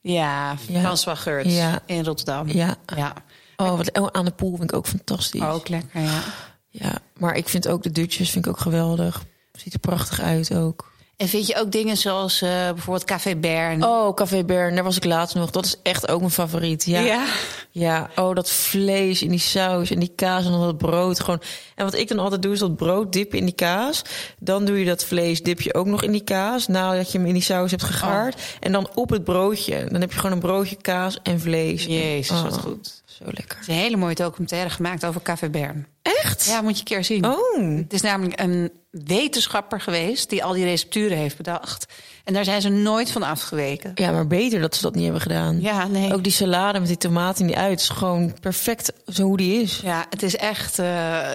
Ja, 0.02 0.56
Ja. 0.68 0.80
François 0.82 1.20
Geurts 1.20 1.54
Ja. 1.56 1.82
in 1.86 2.04
Rotterdam. 2.04 2.48
Ja. 2.48 2.76
ja. 2.96 3.14
Oh, 3.58 3.78
wat 3.78 4.00
oh, 4.00 4.08
aan 4.12 4.26
de 4.26 4.32
pool 4.32 4.50
vind 4.58 4.72
ik 4.72 4.78
ook 4.78 4.88
fantastisch. 4.88 5.42
Ook 5.42 5.68
lekker, 5.68 6.02
ja. 6.02 6.22
Ja, 6.70 6.98
maar 7.18 7.36
ik 7.36 7.50
vind 7.50 7.68
ook 7.68 7.84
de 7.84 7.92
dutjes 7.92 8.30
vind 8.30 8.46
ik 8.46 8.52
ook 8.52 8.60
geweldig. 8.60 9.24
Ziet 9.52 9.74
er 9.74 9.80
prachtig 9.80 10.22
uit 10.22 10.54
ook. 10.56 10.93
En 11.18 11.28
vind 11.28 11.48
je 11.48 11.56
ook 11.56 11.72
dingen 11.72 11.98
zoals 11.98 12.42
eh, 12.42 12.50
bijvoorbeeld 12.50 13.04
Café 13.04 13.36
Bern? 13.36 13.84
Oh, 13.84 14.14
Café 14.14 14.44
Bern, 14.44 14.76
daar 14.76 14.84
was 14.84 14.98
ik 14.98 15.06
laatst 15.06 15.36
nog. 15.36 15.52
Dat 15.52 15.66
is 15.66 15.76
echt 15.84 16.08
ook 16.08 16.20
mijn 16.20 16.32
favoriet. 16.32 16.86
Ja. 16.86 17.00
ja. 17.00 17.26
Ja, 17.72 18.10
oh, 18.16 18.36
dat 18.36 18.50
vlees 18.50 19.22
in 19.22 19.30
die 19.30 19.40
saus 19.40 19.92
en 19.92 20.00
die 20.00 20.12
kaas 20.16 20.46
en 20.46 20.52
dan 20.52 20.62
dat 20.62 20.78
brood. 20.78 21.20
Gewoon. 21.20 21.42
En 21.76 21.86
wat 21.86 21.94
ik 21.94 22.08
dan 22.08 22.20
altijd 22.20 22.42
doe, 22.42 22.54
is 22.54 22.60
dat 22.60 22.76
brood 22.76 23.14
dippen 23.14 23.38
in 23.38 23.46
die 23.46 23.54
kaas. 23.54 24.02
Dan 24.40 24.66
doe 24.66 24.80
je 24.80 24.86
dat 24.86 25.04
vlees, 25.04 25.44
dip 25.44 25.62
je 25.62 25.74
ook 25.74 25.86
nog 25.86 26.04
in 26.04 26.12
die 26.12 26.24
kaas. 26.24 26.68
Nadat 26.68 27.12
je 27.12 27.18
hem 27.18 27.28
in 27.28 27.34
die 27.34 27.44
saus 27.44 27.72
hebt 27.72 27.84
gegaard. 27.84 28.42
En 28.60 28.72
dan 28.72 28.90
op 28.94 29.10
het 29.10 29.24
broodje. 29.24 29.86
Dan 29.92 30.02
heb 30.02 30.12
je 30.12 30.18
gewoon 30.18 30.32
een 30.32 30.40
broodje 30.40 30.76
kaas 30.76 31.20
en 31.24 31.40
vlees. 31.40 31.86
Jezus, 31.86 32.42
wat 32.42 32.54
Oh, 32.54 32.60
goed. 32.60 33.03
Zo 33.24 33.30
lekker. 33.34 33.56
Er 33.58 33.62
is 33.62 33.68
een 33.68 33.74
hele 33.74 33.98
mooie 33.98 34.16
documentaire 34.16 34.70
gemaakt 34.70 35.06
over 35.06 35.22
Café 35.22 35.50
Bern. 35.50 35.88
Echt? 36.02 36.46
Ja, 36.46 36.62
moet 36.62 36.74
je 36.74 36.80
een 36.80 36.84
keer 36.86 37.04
zien. 37.04 37.26
Oh. 37.26 37.78
Het 37.78 37.94
is 37.94 38.02
namelijk 38.02 38.40
een 38.40 38.72
wetenschapper 38.92 39.82
geweest 39.82 40.30
die 40.30 40.44
al 40.44 40.54
die 40.54 40.64
recepturen 40.64 41.18
heeft 41.18 41.38
bedacht. 41.38 41.86
En 42.24 42.34
daar 42.34 42.44
zijn 42.44 42.62
ze 42.62 42.70
nooit 42.70 43.12
van 43.12 43.24
afgeweken. 43.24 43.92
Ja, 43.96 44.12
maar 44.12 44.28
beter 44.28 44.62
dat 44.62 44.76
ze 44.76 44.82
dat 44.82 44.94
niet 44.96 45.04
hebben 45.04 45.22
gedaan. 45.22 45.62
Ja, 45.62 45.88
nee. 45.88 46.14
Ook 46.14 46.24
die 46.24 46.32
salade 46.32 46.80
met 46.80 46.88
die 46.88 46.98
tomaten 46.98 47.42
in 47.42 47.48
die 47.48 47.58
uit 47.58 47.80
is 47.80 47.90
gewoon 47.90 48.34
perfect 48.42 48.92
zo 49.08 49.24
hoe 49.24 49.38
die 49.38 49.62
is. 49.62 49.80
Ja, 49.84 50.06
het 50.10 50.24
is 50.24 50.36
echt. 50.36 50.80
eh, 50.80 50.86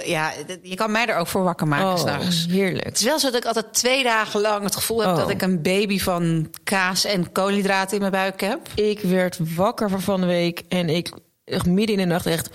ja, 0.07 0.33
je 0.63 0.75
kan 0.75 0.91
mij 0.91 1.07
er 1.07 1.17
ook 1.17 1.27
voor 1.27 1.43
wakker 1.43 1.67
maken 1.69 1.87
Oh, 1.87 1.97
s'nachts. 1.99 2.47
heerlijk. 2.51 2.85
Het 2.85 2.97
is 2.99 3.05
wel 3.05 3.19
zo 3.19 3.31
dat 3.31 3.41
ik 3.41 3.47
altijd 3.47 3.73
twee 3.75 4.03
dagen 4.03 4.41
lang 4.41 4.63
het 4.65 4.77
gevoel 4.77 4.99
heb 5.01 5.09
Oh. 5.11 5.17
dat 5.17 5.31
ik 5.31 5.43
een 5.43 5.63
baby 5.63 5.99
van 5.99 6.51
kaas 6.65 7.05
en 7.05 7.33
koolhydraten 7.33 7.95
in 7.95 8.01
mijn 8.01 8.13
buik 8.13 8.41
heb. 8.41 8.61
Ik 8.75 9.01
werd 9.01 9.39
wakker 9.55 9.91
van 9.91 10.01
van 10.01 10.21
de 10.21 10.27
week 10.27 10.63
en 10.69 10.89
ik 10.89 11.11
echt 11.51 11.67
midden 11.67 11.97
in 11.99 12.03
de 12.09 12.15
nacht 12.15 12.27
echt 12.27 12.49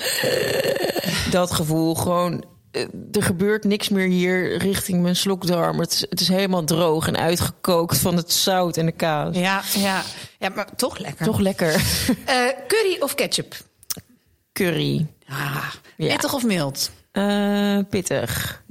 dat 1.32 1.52
gevoel 1.52 1.96
gewoon 1.96 2.44
eh, 2.72 2.82
er 3.12 3.24
gebeurt 3.24 3.64
niks 3.64 3.90
meer 3.90 4.08
hier 4.08 4.58
richting 4.58 5.02
mijn 5.02 5.16
slokdarm. 5.16 5.80
Het 5.80 5.92
is, 5.94 6.06
het 6.10 6.20
is 6.20 6.28
helemaal 6.28 6.64
droog 6.64 7.08
en 7.08 7.18
uitgekookt 7.18 7.98
van 7.98 8.16
het 8.16 8.32
zout 8.32 8.78
en 8.78 8.86
de 8.86 8.92
kaas. 8.92 9.36
Ja, 9.38 9.62
ja. 9.76 10.02
ja 10.40 10.50
maar 10.56 10.76
toch 10.76 10.98
lekker. 10.98 11.26
Toch 11.26 11.40
lekker. 11.40 11.74
Eh, 12.26 12.48
curry 12.68 12.98
of 13.00 13.16
ketchup? 13.16 13.56
Curry. 14.54 15.08
Ah, 15.28 15.66
Ja. 15.98 16.08
Pittig 16.12 16.34
of 16.34 16.44
mild? 16.44 16.92
Eh, 17.14 17.78
pittig. 17.90 18.64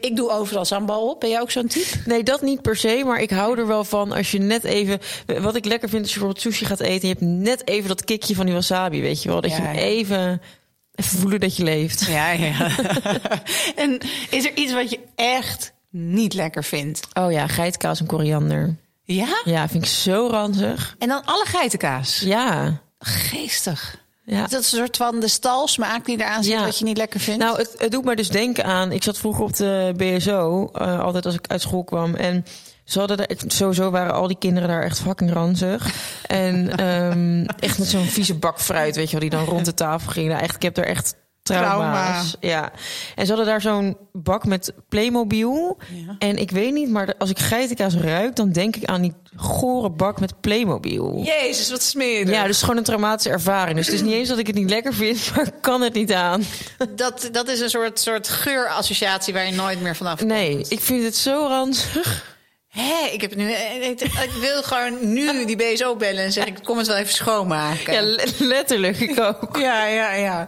Ik 0.00 0.16
doe 0.16 0.30
overal 0.30 0.64
sambal 0.64 1.08
op. 1.10 1.20
Ben 1.20 1.30
jij 1.30 1.40
ook 1.40 1.50
zo'n 1.50 1.66
type? 1.66 1.96
Nee, 2.04 2.22
dat 2.22 2.42
niet 2.42 2.62
per 2.62 2.76
se, 2.76 3.02
maar 3.04 3.20
ik 3.20 3.30
hou 3.30 3.58
er 3.58 3.66
wel 3.66 3.84
van 3.84 4.12
als 4.12 4.30
je 4.30 4.38
net 4.38 4.64
even... 4.64 4.98
Wat 5.40 5.56
ik 5.56 5.64
lekker 5.64 5.88
vind 5.88 6.02
als 6.02 6.12
je 6.12 6.18
bijvoorbeeld 6.18 6.46
sushi 6.46 6.64
gaat 6.64 6.80
eten... 6.80 7.00
en 7.02 7.08
je 7.08 7.14
hebt 7.14 7.20
net 7.44 7.68
even 7.68 7.88
dat 7.88 8.04
kikje 8.04 8.34
van 8.34 8.46
die 8.46 8.54
wasabi, 8.54 9.00
weet 9.00 9.22
je 9.22 9.28
wel. 9.28 9.40
Dat 9.40 9.50
Ja, 9.50 9.70
je 9.70 9.80
even, 9.80 10.40
even 10.94 11.18
voelen 11.18 11.40
dat 11.40 11.56
je 11.56 11.62
leeft. 11.62 12.06
Ja, 12.06 12.30
ja. 12.30 12.70
en 13.76 13.98
is 14.30 14.44
er 14.44 14.56
iets 14.56 14.72
wat 14.72 14.90
je 14.90 15.00
echt 15.14 15.72
niet 15.90 16.34
lekker 16.34 16.64
vindt? 16.64 17.08
Oh 17.12 17.32
ja, 17.32 17.46
geitkaas 17.46 18.00
en 18.00 18.06
koriander. 18.06 18.76
Ja? 19.04 19.40
Ja, 19.44 19.68
vind 19.68 19.82
ik 19.84 19.88
zo 19.90 20.28
ranzig. 20.30 20.94
En 20.98 21.08
dan 21.08 21.24
alle 21.24 21.44
geitenkaas? 21.46 22.20
Ja. 22.20 22.80
Geestig. 22.98 23.98
Ja. 24.36 24.46
Dat 24.46 24.60
is 24.60 24.72
een 24.72 24.78
soort 24.78 24.96
van 24.96 25.20
de 25.20 25.28
stalsmaak 25.28 26.04
die 26.04 26.20
eraan 26.20 26.42
zit 26.44 26.52
Ja. 26.52 26.64
wat 26.64 26.78
je 26.78 26.84
niet 26.84 26.96
lekker 26.96 27.20
vindt. 27.20 27.40
Nou, 27.42 27.58
het, 27.58 27.74
het 27.78 27.90
doet 27.90 28.04
me 28.04 28.16
dus 28.16 28.28
denken 28.28 28.64
aan... 28.64 28.92
Ik 28.92 29.02
zat 29.02 29.18
vroeger 29.18 29.44
op 29.44 29.56
de 29.56 29.92
BSO, 29.96 30.70
eh, 30.74 31.00
altijd 31.00 31.26
als 31.26 31.34
ik 31.34 31.46
uit 31.46 31.60
school 31.60 31.84
kwam. 31.84 32.14
En 32.14 32.44
ze 32.84 32.98
hadden 32.98 33.16
daar, 33.16 33.28
sowieso 33.46 33.90
waren 33.90 34.14
al 34.14 34.26
die 34.26 34.38
kinderen 34.38 34.68
daar 34.68 34.82
echt 34.82 35.00
fucking 35.00 35.32
ranzig. 35.32 35.94
En 36.26 36.76
ehm, 36.76 37.44
echt 37.66 37.78
met 37.78 37.88
zo'n 37.88 38.04
vieze 38.04 38.34
bak 38.34 38.60
fruit, 38.60 38.96
weet 38.96 39.06
je 39.10 39.10
wel, 39.10 39.28
die 39.28 39.38
dan 39.38 39.44
rond 39.44 39.64
de 39.64 39.74
tafel 39.74 40.12
ging. 40.12 40.28
Nou, 40.28 40.40
echt, 40.40 40.54
ik 40.54 40.62
heb 40.62 40.76
er 40.76 40.86
echt 40.86 41.14
trauma's. 41.58 42.36
Ja. 42.40 42.72
En 43.14 43.26
ze 43.26 43.32
hadden 43.32 43.50
daar 43.50 43.60
zo'n 43.60 43.96
bak 44.12 44.44
met 44.44 44.72
Playmobil. 44.88 45.78
Ja. 45.88 46.16
En 46.18 46.36
ik 46.36 46.50
weet 46.50 46.72
niet, 46.72 46.90
maar 46.90 47.14
als 47.18 47.30
ik 47.30 47.38
geitenkaas 47.38 47.94
ruik... 47.94 48.36
dan 48.36 48.52
denk 48.52 48.76
ik 48.76 48.84
aan 48.84 49.02
die 49.02 49.14
gore 49.36 49.90
bak 49.90 50.20
met 50.20 50.40
Playmobil. 50.40 51.22
Jezus, 51.24 51.70
wat 51.70 51.82
smerig. 51.82 52.30
Ja, 52.30 52.46
dus 52.46 52.60
gewoon 52.60 52.76
een 52.76 52.84
traumatische 52.84 53.30
ervaring. 53.30 53.76
Dus 53.76 53.86
het 53.86 53.94
is 53.94 54.02
niet 54.02 54.12
eens 54.12 54.28
dat 54.28 54.38
ik 54.38 54.46
het 54.46 54.56
niet 54.56 54.70
lekker 54.70 54.94
vind, 54.94 55.30
maar 55.34 55.46
ik 55.46 55.52
kan 55.60 55.80
het 55.80 55.94
niet 55.94 56.12
aan. 56.12 56.44
dat, 56.96 57.28
dat 57.32 57.48
is 57.48 57.60
een 57.60 57.70
soort, 57.70 58.00
soort 58.00 58.28
geurassociatie 58.28 59.32
waar 59.32 59.46
je 59.46 59.52
nooit 59.52 59.80
meer 59.80 59.96
vanaf 59.96 60.18
komt. 60.18 60.30
Nee, 60.30 60.64
ik 60.68 60.80
vind 60.80 61.04
het 61.04 61.16
zo 61.16 61.46
ranzig. 61.48 62.29
Hé, 62.70 63.08
ik, 63.12 63.20
heb 63.20 63.34
nu, 63.34 63.52
ik, 63.52 64.00
ik 64.00 64.30
wil 64.40 64.62
gewoon 64.62 65.12
nu 65.12 65.44
die 65.44 65.56
BSO 65.56 65.96
bellen 65.96 66.24
en 66.24 66.32
zeggen... 66.32 66.56
ik 66.56 66.64
kom 66.64 66.78
het 66.78 66.86
wel 66.86 66.96
even 66.96 67.14
schoonmaken. 67.14 67.92
Ja, 67.92 68.02
le- 68.02 68.26
letterlijk, 68.38 68.98
ik 69.00 69.20
ook. 69.20 69.56
Ja, 69.56 69.84
ja, 69.86 70.12
ja. 70.12 70.46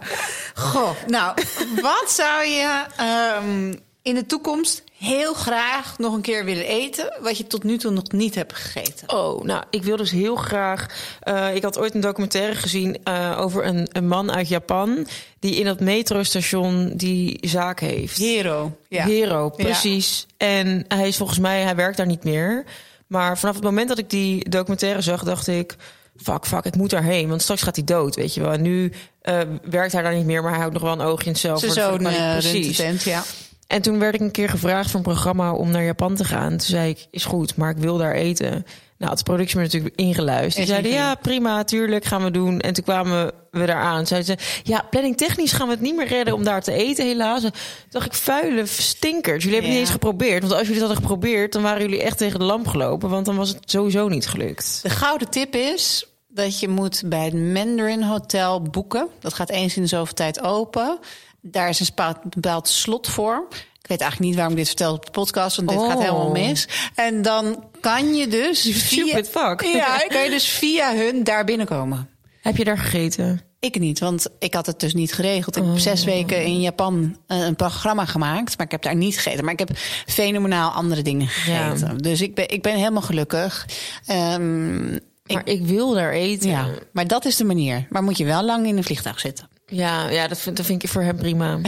Goh, 0.53 0.89
nou, 1.07 1.37
wat 1.81 2.11
zou 2.11 2.45
je 2.45 2.83
ehm, 2.97 3.73
in 4.03 4.15
de 4.15 4.25
toekomst 4.25 4.83
heel 4.97 5.33
graag 5.33 5.97
nog 5.97 6.13
een 6.13 6.21
keer 6.21 6.45
willen 6.45 6.65
eten... 6.65 7.13
wat 7.21 7.37
je 7.37 7.47
tot 7.47 7.63
nu 7.63 7.77
toe 7.77 7.91
nog 7.91 8.11
niet 8.11 8.35
hebt 8.35 8.53
gegeten? 8.53 9.13
Oh, 9.13 9.43
nou, 9.43 9.63
ik 9.69 9.83
wil 9.83 9.97
dus 9.97 10.11
heel 10.11 10.35
graag... 10.35 10.87
eh, 11.19 11.55
ik 11.55 11.63
had 11.63 11.77
ooit 11.77 11.95
een 11.95 12.01
documentaire 12.01 12.55
gezien 12.55 13.03
eh, 13.03 13.37
over 13.39 13.65
een, 13.65 13.87
een 13.91 14.07
man 14.07 14.31
uit 14.31 14.47
Japan... 14.47 15.07
die 15.39 15.55
in 15.55 15.65
dat 15.65 15.79
metrostation 15.79 16.91
die 16.95 17.37
zaak 17.41 17.79
heeft. 17.79 18.17
Hero. 18.17 18.77
Ja. 18.87 19.05
Hero, 19.05 19.49
precies. 19.49 20.25
En 20.37 20.85
hij 20.87 21.07
is 21.07 21.17
volgens 21.17 21.39
mij, 21.39 21.61
hij 21.61 21.75
werkt 21.75 21.97
daar 21.97 22.05
niet 22.05 22.23
meer. 22.23 22.63
Maar 23.07 23.37
vanaf 23.37 23.55
het 23.55 23.63
moment 23.63 23.87
dat 23.87 23.97
ik 23.97 24.09
die 24.09 24.49
documentaire 24.49 25.01
zag, 25.01 25.23
dacht 25.23 25.47
ik... 25.47 25.75
Fuck, 26.17 26.45
fuck, 26.45 26.65
ik 26.65 26.75
moet 26.75 26.89
daarheen, 26.89 27.29
want 27.29 27.41
straks 27.41 27.61
gaat 27.61 27.75
hij 27.75 27.85
dood, 27.85 28.15
weet 28.15 28.33
je 28.33 28.41
wel. 28.41 28.51
En 28.51 28.61
nu 28.61 28.91
eh, 29.21 29.39
werkt 29.63 29.93
hij 29.93 30.01
daar 30.01 30.15
niet 30.15 30.25
meer, 30.25 30.41
maar 30.41 30.51
hij 30.51 30.59
houdt 30.59 30.73
nog 30.73 30.83
wel 30.83 30.91
een 30.91 31.01
oogje 31.01 31.25
in 31.25 31.31
het 31.31 31.41
zelf. 31.41 31.59
Zijn 31.59 31.71
zoon 31.71 31.97
precies. 31.97 32.77
tent, 32.77 33.03
ja. 33.03 33.23
En 33.73 33.81
toen 33.81 33.99
werd 33.99 34.15
ik 34.15 34.21
een 34.21 34.31
keer 34.31 34.49
gevraagd 34.49 34.89
voor 34.89 34.99
een 34.99 35.05
programma 35.05 35.53
om 35.53 35.71
naar 35.71 35.83
Japan 35.83 36.15
te 36.15 36.23
gaan. 36.23 36.49
Toen 36.49 36.59
zei 36.59 36.89
ik, 36.89 37.07
is 37.11 37.25
goed, 37.25 37.55
maar 37.55 37.69
ik 37.69 37.77
wil 37.77 37.97
daar 37.97 38.13
eten. 38.13 38.65
Nou, 38.97 39.15
de 39.15 39.23
productie 39.23 39.57
me 39.57 39.63
natuurlijk 39.63 39.95
ingeluisterd. 39.95 40.57
Echt 40.57 40.67
zeiden, 40.67 40.91
ja, 40.91 41.15
prima, 41.15 41.63
tuurlijk, 41.63 42.05
gaan 42.05 42.23
we 42.23 42.31
doen. 42.31 42.59
En 42.59 42.73
toen 42.73 42.83
kwamen 42.83 43.31
we 43.51 43.65
daar 43.65 43.81
aan. 43.81 44.07
Zeiden 44.07 44.39
ze, 44.39 44.61
ja, 44.63 44.85
planning 44.89 45.17
technisch 45.17 45.51
gaan 45.51 45.67
we 45.67 45.73
het 45.73 45.81
niet 45.81 45.95
meer 45.95 46.07
redden 46.07 46.33
om 46.33 46.43
daar 46.43 46.61
te 46.61 46.71
eten, 46.71 47.05
helaas. 47.05 47.41
Toen 47.41 47.51
dacht 47.89 48.05
ik, 48.05 48.13
vuile 48.13 48.65
stinkers. 48.65 49.43
Jullie 49.43 49.51
hebben 49.59 49.69
Ja. 49.69 49.77
niet 49.77 49.85
eens 49.85 49.93
geprobeerd. 49.95 50.41
Want 50.41 50.53
als 50.53 50.61
jullie 50.67 50.81
het 50.81 50.87
hadden 50.87 51.09
geprobeerd, 51.09 51.51
dan 51.53 51.61
waren 51.61 51.81
jullie 51.81 52.01
echt 52.03 52.17
tegen 52.17 52.39
de 52.39 52.45
lamp 52.45 52.67
gelopen. 52.67 53.09
Want 53.09 53.25
dan 53.25 53.35
was 53.35 53.49
het 53.49 53.71
sowieso 53.71 54.07
niet 54.07 54.27
gelukt. 54.27 54.79
De 54.81 54.89
gouden 54.89 55.29
tip 55.29 55.55
is 55.55 56.07
dat 56.27 56.59
je 56.59 56.67
moet 56.67 57.03
bij 57.05 57.25
het 57.25 57.33
Mandarin 57.33 58.01
Hotel 58.01 58.61
boeken. 58.61 59.07
Dat 59.19 59.33
gaat 59.33 59.49
eens 59.49 59.75
in 59.75 59.81
de 59.81 59.87
zoveel 59.87 60.13
tijd 60.13 60.41
open. 60.41 60.99
Daar 61.45 61.69
is 61.69 61.79
een 61.79 62.15
bepaald 62.29 62.67
slot 62.67 63.07
voor. 63.07 63.47
Ik 63.81 63.89
weet 63.89 64.01
eigenlijk 64.01 64.19
niet 64.19 64.35
waarom 64.35 64.51
ik 64.53 64.59
dit 64.59 64.67
vertel 64.67 64.93
op 64.93 65.05
de 65.05 65.11
podcast, 65.11 65.55
want 65.55 65.69
dit 65.69 65.77
Oh. 65.77 65.87
gaat 65.89 65.99
helemaal 65.99 66.31
mis. 66.31 66.67
En 66.95 67.21
dan 67.21 67.63
kan 67.79 68.15
je 68.15 68.27
dus 68.27 68.61
via, 68.71 69.23
fuck. 69.23 69.61
ja, 69.81 69.97
kan 70.07 70.23
je 70.23 70.29
dus 70.29 70.47
via 70.47 70.95
hun 70.95 71.23
daar 71.23 71.43
binnenkomen. 71.45 72.09
Heb 72.41 72.57
je 72.57 72.63
daar 72.63 72.77
gegeten? 72.77 73.41
Ik 73.59 73.79
niet, 73.79 73.99
want 73.99 74.27
ik 74.39 74.53
had 74.53 74.65
het 74.65 74.79
dus 74.79 74.93
niet 74.93 75.13
geregeld. 75.13 75.55
Ik 75.55 75.63
heb 75.63 75.71
Oh. 75.71 75.77
zes 75.79 76.03
weken 76.03 76.43
in 76.45 76.61
Japan 76.61 77.17
eh, 77.27 77.39
een 77.45 77.55
programma 77.55 78.05
gemaakt, 78.05 78.57
maar 78.57 78.65
ik 78.65 78.71
heb 78.71 78.81
daar 78.81 78.95
niet 78.95 79.15
gegeten. 79.19 79.43
Maar 79.43 79.53
ik 79.53 79.59
heb 79.59 79.69
fenomenaal 80.05 80.71
andere 80.71 81.01
dingen 81.01 81.27
gegeten. 81.27 81.97
Dus 81.97 82.21
ik 82.21 82.35
ben, 82.35 82.49
ik 82.49 82.61
ben 82.61 82.75
helemaal 82.75 83.01
gelukkig. 83.01 83.65
Ehm, 84.05 84.93
ik, 84.93 85.01
Maar 85.33 85.47
ik 85.47 85.65
wil 85.65 85.93
daar 85.93 86.11
eten. 86.11 86.49
ja, 86.49 86.67
maar 86.93 87.07
dat 87.07 87.25
is 87.25 87.35
de 87.35 87.43
manier. 87.43 87.87
Maar 87.89 88.03
moet 88.03 88.17
je 88.17 88.25
wel 88.25 88.43
lang 88.43 88.67
in 88.67 88.77
een 88.77 88.83
vliegtuig 88.83 89.19
zitten. 89.19 89.47
Ja, 89.73 90.09
ja 90.09 90.27
dat, 90.27 90.39
vind, 90.39 90.57
dat 90.57 90.65
vind 90.65 90.83
ik 90.83 90.89
voor 90.89 91.01
hem 91.01 91.17
prima. 91.17 91.59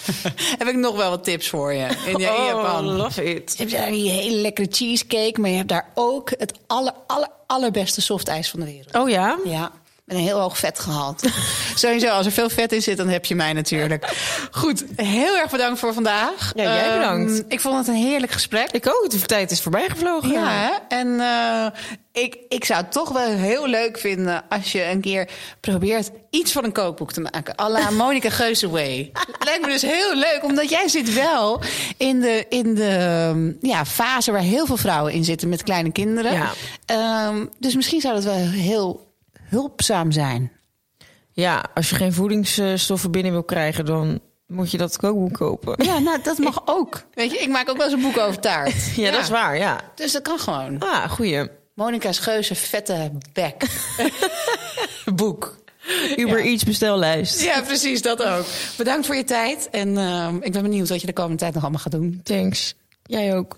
heb 0.58 0.68
ik 0.68 0.76
nog 0.76 0.96
wel 0.96 1.10
wat 1.10 1.24
tips 1.24 1.48
voor 1.48 1.72
je 1.72 1.86
in, 2.06 2.06
in 2.06 2.14
oh, 2.14 2.46
Japan. 2.46 2.84
love 2.84 3.24
it. 3.34 3.54
Je 3.56 3.62
hebt 3.62 3.70
daar 3.70 3.90
die 3.90 4.10
hele 4.10 4.36
lekkere 4.36 4.68
cheesecake, 4.70 5.40
maar 5.40 5.50
je 5.50 5.56
hebt 5.56 5.68
daar 5.68 5.88
ook 5.94 6.30
het 6.38 6.52
aller, 6.66 6.92
aller, 7.06 7.28
allerbeste 7.46 8.00
softijs 8.00 8.50
van 8.50 8.60
de 8.60 8.66
wereld. 8.66 8.94
Oh 8.94 9.08
ja? 9.08 9.38
Ja, 9.44 9.72
met 10.08 10.16
een 10.16 10.22
heel 10.22 10.38
hoog 10.40 10.58
vetgehalte. 10.58 11.28
Sowieso, 11.74 12.08
als 12.08 12.26
er 12.26 12.32
veel 12.32 12.50
vet 12.50 12.72
in 12.72 12.82
zit, 12.82 12.96
dan 12.96 13.08
heb 13.08 13.24
je 13.24 13.34
mij 13.34 13.52
natuurlijk. 13.52 14.12
Goed, 14.50 14.84
heel 14.96 15.36
erg 15.36 15.50
bedankt 15.50 15.78
voor 15.78 15.94
vandaag. 15.94 16.52
Ja, 16.54 16.62
jij 16.62 16.88
Ehm, 16.88 16.98
bedankt. 16.98 17.44
ik 17.48 17.60
vond 17.60 17.76
het 17.78 17.88
een 17.88 17.94
heerlijk 18.02 18.32
gesprek. 18.32 18.70
Ik 18.70 18.86
ook. 18.86 19.10
De 19.10 19.20
tijd 19.20 19.50
is 19.50 19.60
voorbij 19.62 19.88
gevlogen. 19.88 20.30
Ja, 20.30 20.48
hè? 20.50 20.96
en 20.96 21.20
eh, 21.20 22.22
ik, 22.22 22.36
ik 22.48 22.64
zou 22.64 22.80
het 22.82 22.92
toch 22.92 23.08
wel 23.08 23.26
heel 23.28 23.66
leuk 23.68 23.98
vinden 23.98 24.42
als 24.48 24.72
je 24.72 24.84
een 24.84 25.00
keer 25.00 25.28
probeert 25.60 26.10
iets 26.30 26.52
van 26.52 26.64
een 26.64 26.72
kookboek 26.72 27.12
te 27.12 27.20
maken. 27.20 27.54
à 27.60 27.68
la 27.70 27.90
Monica 27.90 28.30
Geuze 28.30 28.68
Way. 28.70 29.10
Lijkt 29.44 29.64
me 29.66 29.72
dus 29.72 29.82
heel 29.82 30.14
leuk, 30.14 30.40
omdat 30.42 30.70
jij 30.70 30.88
zit 30.88 31.14
wel 31.14 31.60
in 31.96 32.20
de, 32.20 32.46
in 32.48 32.74
de 32.74 32.86
ehm, 32.88 33.52
ja, 33.70 33.84
fase 33.84 34.32
waar 34.32 34.40
heel 34.40 34.66
veel 34.66 34.76
vrouwen 34.76 35.12
in 35.12 35.24
zitten 35.24 35.48
met 35.48 35.62
kleine 35.62 35.92
kinderen. 35.92 36.32
Ja. 36.32 36.52
Ehm, 36.86 37.44
dus 37.58 37.74
misschien 37.74 38.00
zou 38.00 38.14
dat 38.14 38.24
wel 38.24 38.34
heel 38.36 39.06
hulpzaam 39.48 40.12
zijn. 40.12 40.52
Ja, 41.32 41.64
als 41.74 41.90
je 41.90 41.96
geen 41.96 42.12
voedingsstoffen 42.12 43.10
binnen 43.10 43.32
wil 43.32 43.44
krijgen, 43.44 43.84
dan 43.84 44.20
moet 44.46 44.70
je 44.70 44.78
dat 44.78 44.96
kookboek 44.96 45.32
kopen. 45.32 45.84
Ja, 45.84 45.98
nou, 45.98 46.22
dat 46.22 46.38
mag 46.38 46.62
ook. 46.76 47.02
Weet 47.14 47.30
je, 47.30 47.38
ik 47.38 47.48
maak 47.48 47.70
ook 47.70 47.76
wel 47.76 47.86
eens 47.86 47.94
een 47.94 48.02
boek 48.12 48.18
over 48.18 48.40
taart. 48.40 48.74
Ja, 48.96 49.10
dat 49.10 49.22
is 49.22 49.28
waar, 49.28 49.56
ja. 49.58 49.80
Dus 49.94 50.12
dat 50.12 50.22
kan 50.22 50.38
gewoon. 50.38 50.78
Ah, 50.78 51.10
goeie. 51.10 51.48
Monica's 51.74 52.18
Geuze 52.18 52.54
vette 52.54 53.10
bek. 53.32 53.64
boek. 55.14 55.56
Uber 56.16 56.38
Ja. 56.38 56.50
Eats 56.50 56.64
bestellijst. 56.64 57.42
Ja, 57.42 57.62
precies, 57.62 58.02
dat 58.02 58.22
ook. 58.22 58.44
Bedankt 58.76 59.06
voor 59.06 59.16
je 59.16 59.24
tijd. 59.24 59.70
En 59.70 59.96
ehm, 59.98 60.36
ik 60.40 60.52
ben 60.52 60.62
benieuwd 60.62 60.88
wat 60.88 61.00
je 61.00 61.06
de 61.06 61.12
komende 61.12 61.38
tijd 61.38 61.54
nog 61.54 61.62
allemaal 61.62 61.80
gaat 61.80 61.92
doen. 61.92 62.20
Thanks. 62.22 62.74
Jij 63.02 63.36
ook. 63.36 63.54